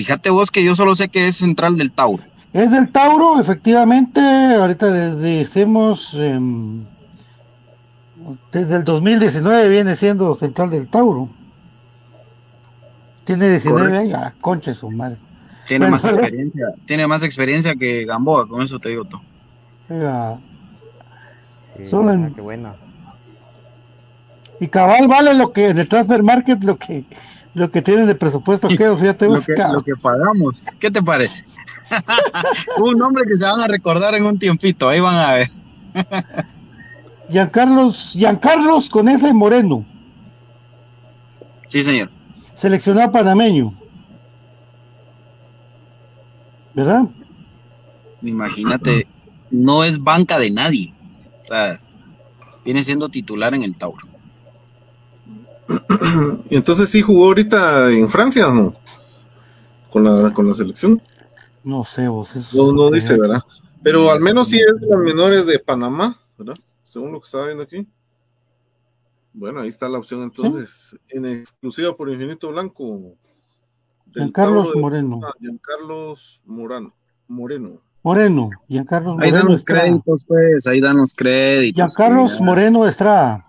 Fíjate 0.00 0.30
vos 0.30 0.50
que 0.50 0.64
yo 0.64 0.74
solo 0.74 0.94
sé 0.94 1.10
que 1.10 1.28
es 1.28 1.36
central 1.36 1.76
del 1.76 1.92
Tauro. 1.92 2.22
Es 2.54 2.70
del 2.70 2.90
Tauro, 2.90 3.38
efectivamente. 3.38 4.18
Ahorita 4.20 4.86
les 4.88 5.18
decimos. 5.18 6.14
em, 6.18 6.84
desde 8.50 8.76
el 8.76 8.84
2019 8.84 9.68
viene 9.68 9.94
siendo 9.96 10.34
central 10.34 10.70
del 10.70 10.88
Tauro. 10.88 11.28
Tiene 13.24 13.50
19 13.50 13.80
Correcto. 13.90 14.00
años. 14.16 14.18
Ah, 14.26 14.34
concha 14.40 14.70
de 14.70 14.76
su 14.78 14.90
madre. 14.90 15.18
Tiene 15.66 15.84
Bueno, 15.84 15.96
más 15.96 16.04
experiencia. 16.16 16.66
Tiene 16.86 17.06
más 17.06 17.22
experiencia 17.22 17.74
que 17.74 18.06
Gamboa, 18.06 18.48
con 18.48 18.62
eso 18.62 18.78
te 18.78 18.88
digo 18.88 19.04
todo. 19.04 19.20
Oiga, 19.90 20.38
Sí, 21.76 21.84
Solo 21.84 22.12
en- 22.12 22.32
qué 22.34 22.40
bueno. 22.40 22.74
Y 24.60 24.68
cabal 24.68 25.08
vale 25.08 25.34
lo 25.34 25.52
que 25.52 25.68
en 25.68 25.78
el 25.78 25.88
transfer 25.88 26.22
market 26.22 26.64
lo 26.64 26.76
que 26.78 27.04
lo 27.54 27.70
que 27.70 27.82
tienen 27.82 28.06
de 28.06 28.14
presupuesto 28.14 28.68
que 28.68 28.88
o 28.88 28.96
sea 28.96 29.16
te 29.16 29.26
Lo 29.26 29.32
busca. 29.32 29.54
que, 29.54 29.72
lo 29.72 29.82
que 29.82 29.96
pagamos. 29.96 30.66
¿Qué 30.78 30.90
te 30.90 31.02
parece? 31.02 31.46
Un 32.78 32.96
nombre 32.98 33.24
que 33.26 33.36
se 33.36 33.44
van 33.44 33.60
a 33.60 33.66
recordar 33.66 34.14
en 34.14 34.24
un 34.24 34.38
tiempito. 34.38 34.88
Ahí 34.88 35.00
van 35.00 35.16
a 35.16 35.32
ver. 35.34 35.50
Giancarlos, 37.30 38.12
Giancarlos 38.12 38.88
con 38.90 39.08
ese 39.08 39.32
Moreno, 39.32 39.84
Sí, 41.68 41.84
señor. 41.84 42.10
seleccionado 42.54 43.12
panameño. 43.12 43.72
¿Verdad? 46.74 47.02
Imagínate, 48.22 49.06
no 49.50 49.82
es 49.84 49.98
banca 50.02 50.38
de 50.38 50.50
nadie. 50.50 50.92
O 51.42 51.46
sea, 51.46 51.80
viene 52.64 52.82
siendo 52.84 53.08
titular 53.08 53.54
en 53.54 53.62
el 53.64 53.76
Tauro. 53.76 54.06
Y 56.50 56.56
entonces 56.56 56.90
sí 56.90 57.00
jugó 57.02 57.26
ahorita 57.26 57.90
en 57.90 58.08
Francia, 58.08 58.48
¿o 58.48 58.54
¿no? 58.54 58.74
Con 59.90 60.04
la, 60.04 60.32
con 60.32 60.46
la 60.46 60.54
selección. 60.54 61.00
No 61.64 61.84
sé 61.84 62.08
vos. 62.08 62.34
eso 62.36 62.72
No, 62.72 62.72
no 62.72 62.90
dice, 62.90 63.18
¿verdad? 63.18 63.40
Pero 63.82 64.10
al 64.10 64.20
menos 64.20 64.48
sí 64.48 64.58
es 64.58 64.80
de 64.80 64.86
los 64.86 64.98
menores 65.00 65.46
de 65.46 65.58
Panamá, 65.58 66.18
¿verdad? 66.38 66.56
Según 66.84 67.12
lo 67.12 67.20
que 67.20 67.24
estaba 67.26 67.46
viendo 67.46 67.62
aquí. 67.62 67.86
Bueno, 69.32 69.60
ahí 69.60 69.68
está 69.68 69.88
la 69.88 69.98
opción 69.98 70.22
entonces. 70.22 70.96
En 71.08 71.24
exclusiva 71.26 71.96
por 71.96 72.10
Infinito 72.10 72.50
Blanco. 72.50 73.14
Giancarlos 74.12 74.74
de- 74.74 74.80
Moreno. 74.80 75.20
Ah, 75.24 75.32
Giancarlos 75.40 76.42
Morano. 76.44 76.92
Moreno. 77.28 77.78
Moreno, 78.02 78.50
Giancarlos 78.66 79.18
Ahí 79.20 79.30
dan 79.30 79.42
Moreno 79.42 79.50
los 79.52 79.64
créditos, 79.64 80.24
pues, 80.26 80.66
ahí 80.66 80.80
dan 80.80 80.96
los 80.96 81.12
créditos. 81.14 81.76
Giancarlos 81.76 82.40
Moreno 82.40 82.86
Estrada. 82.86 83.46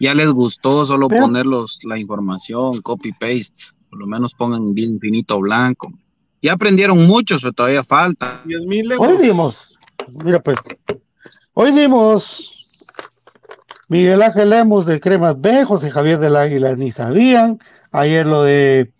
Ya 0.00 0.14
les 0.14 0.30
gustó 0.30 0.86
solo 0.86 1.08
Pero- 1.08 1.22
ponerlos 1.22 1.80
la 1.84 1.98
información, 1.98 2.80
copy 2.82 3.12
paste. 3.12 3.74
Por 3.90 3.98
lo 3.98 4.06
menos 4.06 4.34
pongan 4.34 4.74
bien 4.74 4.92
infinito 4.92 5.38
blanco. 5.40 5.92
Ya 6.40 6.52
aprendieron 6.52 7.06
muchos, 7.06 7.40
pero 7.40 7.52
todavía 7.52 7.82
falta. 7.82 8.40
10 8.44 8.66
mil 8.66 8.92
Hoy 8.98 9.16
dimos, 9.18 9.76
mira 10.22 10.40
pues, 10.40 10.58
hoy 11.52 11.72
dimos 11.72 12.66
Miguel 13.88 14.22
Ángel 14.22 14.50
Lemos 14.50 14.86
de 14.86 15.00
Cremas 15.00 15.40
B, 15.40 15.64
José 15.64 15.90
Javier 15.90 16.18
del 16.20 16.36
Águila 16.36 16.76
ni 16.76 16.92
sabían, 16.92 17.58
ayer 17.90 18.26
lo 18.26 18.42
de 18.42 18.92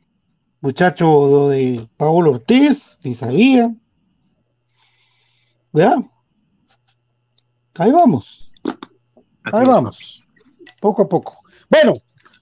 muchacho 0.60 1.04
lo 1.04 1.48
de 1.48 1.86
Paulo 1.96 2.30
Ortiz, 2.32 2.98
ni 3.04 3.14
sabían, 3.14 3.80
¿verdad? 5.72 5.98
Ahí 7.74 7.92
vamos, 7.92 8.50
ahí 9.44 9.64
vamos, 9.64 10.26
poco 10.80 11.02
a 11.02 11.08
poco. 11.08 11.40
Bueno, 11.68 11.92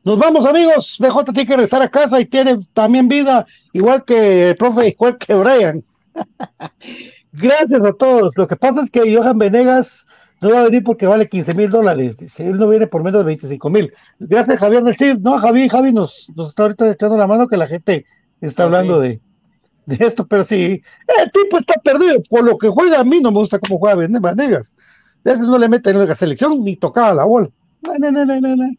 nos 0.05 0.19
vamos 0.19 0.47
amigos, 0.47 0.97
BJ 1.01 1.25
tiene 1.33 1.47
que 1.47 1.57
regresar 1.57 1.83
a 1.83 1.89
casa 1.89 2.21
y 2.21 2.27
tiene 2.27 2.59
también 2.73 3.09
vida, 3.09 3.47
igual 3.73 4.05
que 4.05 4.51
el 4.51 4.57
profe, 4.57 4.89
igual 4.89 5.19
que 5.19 5.35
Brian. 5.35 5.83
Gracias 7.33 7.83
a 7.83 7.93
todos. 7.93 8.33
Lo 8.37 8.47
que 8.47 8.57
pasa 8.57 8.83
es 8.83 8.91
que 8.91 9.15
Johan 9.15 9.39
Venegas 9.39 10.07
no 10.41 10.51
va 10.51 10.61
a 10.61 10.65
venir 10.65 10.83
porque 10.85 11.07
vale 11.07 11.29
15 11.29 11.55
mil 11.57 11.71
dólares. 11.71 12.17
Dice, 12.17 12.47
él 12.49 12.57
no 12.59 12.69
viene 12.69 12.87
por 12.87 13.03
menos 13.03 13.21
de 13.21 13.27
25 13.27 13.71
mil. 13.71 13.93
Gracias, 14.19 14.59
Javier 14.59 14.83
del 14.85 14.97
Cid. 14.97 15.19
No, 15.19 15.39
Javi, 15.39 15.69
Javi 15.69 15.93
nos, 15.93 16.29
nos 16.35 16.49
está 16.51 16.63
ahorita 16.65 16.91
echando 16.91 17.17
la 17.17 17.27
mano 17.27 17.47
que 17.49 17.57
la 17.57 17.67
gente 17.67 18.07
está 18.41 18.63
Ah, 18.65 18.67
hablando 18.67 19.03
sí. 19.03 19.09
de, 19.09 19.97
de 19.97 20.07
esto, 20.07 20.27
pero 20.27 20.45
sí, 20.45 20.83
el 21.23 21.31
tipo 21.33 21.59
está 21.59 21.75
perdido. 21.83 22.23
Por 22.29 22.45
lo 22.45 22.57
que 22.59 22.69
juega, 22.69 23.01
a 23.01 23.05
mí 23.05 23.21
no 23.21 23.31
me 23.33 23.39
gusta 23.39 23.59
cómo 23.59 23.79
juega 23.79 23.97
Vene- 23.97 24.21
Venegas. 24.21 24.77
Ese 25.25 25.41
no 25.43 25.59
le 25.59 25.69
mete 25.69 25.91
en 25.91 26.07
la 26.07 26.15
selección 26.15 26.63
ni 26.63 26.77
tocaba 26.77 27.13
la 27.15 27.25
bola. 27.25 27.49
No, 27.87 27.95
no, 27.99 28.11
no, 28.11 28.25
no, 28.25 28.41
no, 28.41 28.57
no. 28.57 28.71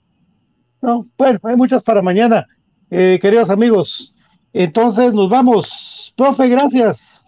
No, 0.82 1.08
bueno, 1.18 1.40
hay 1.44 1.56
muchas 1.56 1.82
para 1.84 2.02
mañana, 2.02 2.46
eh, 2.92 3.18
queridos 3.22 3.50
amigos. 3.50 4.14
Entonces 4.54 5.14
nos 5.14 5.30
vamos. 5.30 6.14
Profe, 6.16 6.48
gracias. 6.48 7.24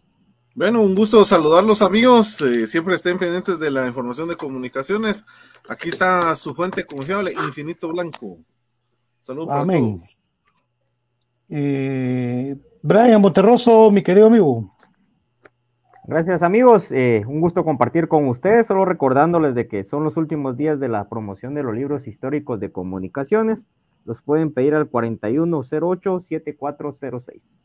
Bueno, 0.54 0.82
un 0.82 0.94
gusto 0.94 1.24
saludarlos 1.26 1.82
amigos. 1.82 2.40
eh, 2.42 2.68
siempre 2.68 2.96
estén 2.96 3.18
pendientes 3.18 3.60
de 3.60 3.72
la 3.72 3.88
información 3.88 4.28
de 4.28 4.36
comunicaciones. 4.36 5.26
Aquí 5.68 5.90
está 5.90 6.36
su 6.36 6.54
fuente 6.54 6.86
confiable, 6.86 7.34
Infinito 7.34 7.88
Blanco. 7.90 8.38
Saludos 9.22 9.48
para 9.48 9.62
Amén. 9.62 10.00
todos. 10.00 10.18
Eh, 11.50 12.56
Brian 12.82 13.22
Monterroso, 13.22 13.90
mi 13.92 14.04
querido 14.04 14.28
amigo. 14.28 14.76
Gracias 16.10 16.42
amigos, 16.42 16.92
eh, 16.92 17.22
un 17.28 17.40
gusto 17.40 17.64
compartir 17.64 18.08
con 18.08 18.28
ustedes, 18.28 18.66
solo 18.66 18.84
recordándoles 18.84 19.54
de 19.54 19.68
que 19.68 19.84
son 19.84 20.04
los 20.04 20.18
últimos 20.18 20.58
días 20.58 20.80
de 20.80 20.88
la 20.88 21.08
promoción 21.08 21.54
de 21.54 21.62
los 21.62 21.76
libros 21.76 22.08
históricos 22.08 22.60
de 22.60 22.72
comunicaciones, 22.72 23.70
los 24.06 24.20
pueden 24.24 24.52
pedir 24.52 24.74
al 24.74 24.90
4108-7406. 24.90 27.62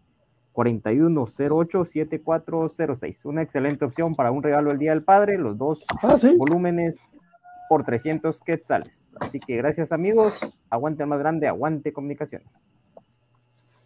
4108-7406, 0.52 3.24
una 3.24 3.40
excelente 3.40 3.86
opción 3.86 4.14
para 4.14 4.30
un 4.30 4.42
regalo 4.42 4.72
el 4.72 4.78
Día 4.78 4.90
del 4.90 5.04
Padre, 5.04 5.38
los 5.38 5.56
dos 5.56 5.82
Ah, 6.02 6.18
sí. 6.18 6.36
volúmenes 6.36 6.98
por 7.70 7.84
300 7.84 8.42
quetzales. 8.42 9.06
Así 9.20 9.40
que 9.40 9.56
gracias 9.56 9.90
amigos, 9.90 10.40
aguante 10.68 11.06
más 11.06 11.18
grande, 11.18 11.48
aguante 11.48 11.94
comunicaciones. 11.94 12.48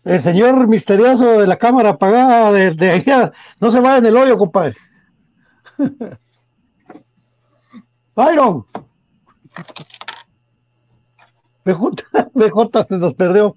El 0.09 0.23
señor 0.23 0.67
misterioso 0.69 1.39
de 1.41 1.47
la 1.47 1.57
cámara 1.59 1.91
apagada 1.91 2.51
desde 2.53 2.91
allá. 2.91 3.33
No 3.61 3.71
se 3.71 3.79
vaya 3.81 3.99
en 3.99 4.07
el 4.07 4.17
hoyo, 4.17 4.39
compadre. 4.39 4.75
Byron. 8.17 8.65
BJ, 11.65 11.91
BJ 12.35 12.87
se 12.89 12.97
nos 12.99 13.15
perdió. 13.15 13.57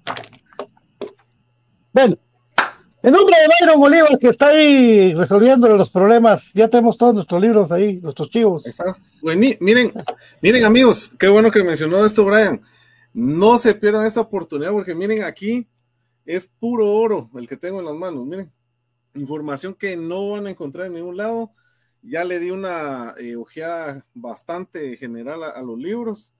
Bueno, 1.92 2.16
en 3.02 3.12
nombre 3.12 3.34
de 3.40 3.48
Byron 3.66 3.82
Oliva, 3.82 4.08
que 4.20 4.28
está 4.28 4.48
ahí 4.48 5.14
resolviendo 5.14 5.68
los 5.76 5.90
problemas, 5.90 6.52
ya 6.52 6.68
tenemos 6.68 6.98
todos 6.98 7.14
nuestros 7.14 7.40
libros 7.40 7.72
ahí, 7.72 7.98
nuestros 8.00 8.28
chivos. 8.28 8.66
Está. 8.66 8.94
Buení- 9.22 9.56
miren, 9.60 9.92
miren 10.42 10.64
amigos, 10.64 11.14
qué 11.18 11.28
bueno 11.28 11.50
que 11.50 11.64
mencionó 11.64 12.04
esto 12.04 12.24
Brian. 12.24 12.60
No 13.14 13.56
se 13.58 13.74
pierdan 13.74 14.06
esta 14.06 14.20
oportunidad 14.20 14.70
porque 14.72 14.94
miren 14.94 15.24
aquí 15.24 15.66
es 16.24 16.48
puro 16.48 16.90
oro 16.90 17.30
el 17.34 17.48
que 17.48 17.56
tengo 17.56 17.80
en 17.80 17.86
las 17.86 17.94
manos. 17.94 18.26
Miren, 18.26 18.52
información 19.14 19.74
que 19.74 19.96
no 19.96 20.30
van 20.30 20.46
a 20.46 20.50
encontrar 20.50 20.86
en 20.86 20.94
ningún 20.94 21.16
lado. 21.16 21.52
Ya 22.02 22.24
le 22.24 22.40
di 22.40 22.50
una 22.50 23.14
eh, 23.18 23.36
ojeada 23.36 24.04
bastante 24.12 24.96
general 24.96 25.44
a, 25.44 25.50
a 25.50 25.62
los 25.62 25.78
libros 25.78 26.34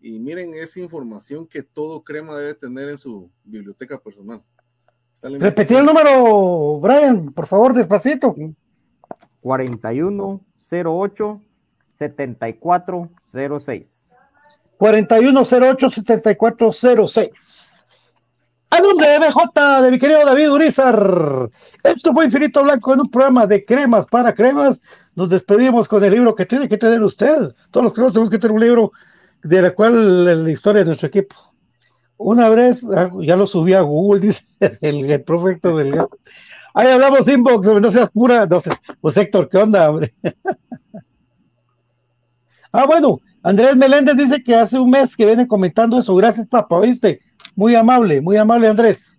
y 0.00 0.18
miren, 0.18 0.54
es 0.54 0.76
información 0.76 1.46
que 1.46 1.62
todo 1.62 2.02
crema 2.02 2.36
debe 2.36 2.54
tener 2.54 2.88
en 2.88 2.98
su 2.98 3.30
biblioteca 3.44 3.98
personal. 3.98 4.42
Repetí 5.22 5.74
el 5.74 5.84
número, 5.84 6.80
Brian, 6.80 7.26
por 7.26 7.46
favor, 7.46 7.74
despacito. 7.74 8.34
4108 9.42 11.42
7406. 11.98 13.88
4108-7406. 14.78 17.28
A 17.28 17.32
nombre 18.78 19.08
de 19.08 19.18
BJ, 19.18 19.82
de 19.82 19.90
mi 19.90 19.98
querido 19.98 20.24
David 20.24 20.50
Urizar. 20.52 21.50
Esto 21.82 22.12
fue 22.12 22.26
Infinito 22.26 22.62
Blanco 22.62 22.94
en 22.94 23.00
un 23.00 23.10
programa 23.10 23.46
de 23.46 23.64
cremas 23.64 24.06
para 24.06 24.34
cremas. 24.34 24.80
Nos 25.16 25.28
despedimos 25.28 25.88
con 25.88 26.04
el 26.04 26.12
libro 26.12 26.34
que 26.34 26.46
tiene 26.46 26.68
que 26.68 26.78
tener 26.78 27.02
usted. 27.02 27.54
Todos 27.70 27.84
los 27.84 27.92
cremas 27.94 28.12
tenemos 28.12 28.30
que 28.30 28.38
tener 28.38 28.54
un 28.54 28.60
libro 28.60 28.92
de 29.42 29.62
la 29.62 29.72
cual 29.72 30.44
la 30.44 30.50
historia 30.50 30.80
de 30.80 30.86
nuestro 30.86 31.08
equipo. 31.08 31.34
Una 32.16 32.48
vez, 32.50 32.84
ah, 32.94 33.10
ya 33.20 33.36
lo 33.36 33.46
subí 33.46 33.72
a 33.72 33.80
Google, 33.80 34.20
dice 34.26 34.44
el, 34.60 35.10
el 35.10 35.24
del 35.24 35.92
gato. 35.92 36.18
Ahí 36.74 36.88
hablamos 36.88 37.26
inbox, 37.26 37.66
no 37.66 37.90
seas 37.90 38.10
pura, 38.10 38.46
no 38.46 38.60
sé. 38.60 38.70
Pues 39.00 39.16
Héctor, 39.16 39.48
¿qué 39.48 39.58
onda, 39.58 39.90
hombre? 39.90 40.14
Ah, 42.72 42.86
bueno, 42.86 43.18
Andrés 43.42 43.74
Meléndez 43.74 44.16
dice 44.16 44.44
que 44.44 44.54
hace 44.54 44.78
un 44.78 44.90
mes 44.90 45.16
que 45.16 45.26
viene 45.26 45.48
comentando 45.48 45.98
eso. 45.98 46.14
Gracias, 46.14 46.46
papá, 46.46 46.78
¿viste? 46.78 47.20
Muy 47.60 47.74
amable, 47.74 48.22
muy 48.22 48.38
amable, 48.38 48.68
Andrés. 48.68 49.18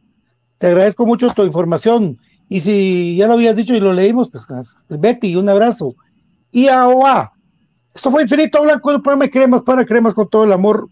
Te 0.58 0.66
agradezco 0.66 1.06
mucho 1.06 1.30
tu 1.30 1.44
información. 1.44 2.18
Y 2.50 2.62
si 2.62 3.16
ya 3.16 3.28
lo 3.28 3.34
habías 3.34 3.56
dicho 3.56 3.76
y 3.76 3.80
lo 3.80 3.94
leímos, 3.94 4.32
pues 4.32 4.48
Betty, 4.90 5.36
un 5.36 5.48
abrazo. 5.48 5.94
Y 6.52 6.68
AOA. 6.68 7.32
Esto 7.94 8.10
fue 8.10 8.24
Infinito 8.24 8.64
Blanco, 8.64 8.96
un 8.96 9.04
programa 9.04 9.30
cremas 9.30 9.62
para 9.62 9.86
cremas 9.86 10.16
con 10.16 10.28
todo 10.28 10.46
el 10.46 10.54
amor 10.54 10.90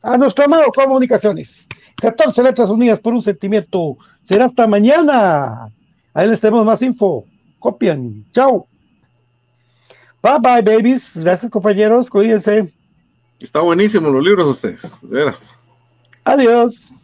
a 0.00 0.16
nuestro 0.16 0.44
amado 0.44 0.70
Comunicaciones. 0.72 1.66
14 1.96 2.40
letras 2.44 2.70
unidas 2.70 3.00
por 3.00 3.14
un 3.14 3.22
sentimiento. 3.22 3.96
Será 4.22 4.44
hasta 4.44 4.68
mañana. 4.68 5.72
Ahí 6.12 6.28
les 6.28 6.38
tenemos 6.38 6.64
más 6.64 6.82
info. 6.82 7.24
Copian. 7.58 8.24
Chao. 8.30 8.68
Bye 10.22 10.38
bye, 10.40 10.62
babies. 10.62 11.16
Gracias, 11.16 11.50
compañeros. 11.50 12.08
Cuídense. 12.08 12.72
Está 13.40 13.58
buenísimo 13.58 14.08
los 14.08 14.22
libros 14.22 14.46
de 14.46 14.52
ustedes, 14.52 15.00
de 15.02 15.16
veras. 15.16 15.58
Adiós. 16.24 17.03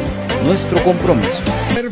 nuestro 0.43 0.81
compromiso. 0.83 1.60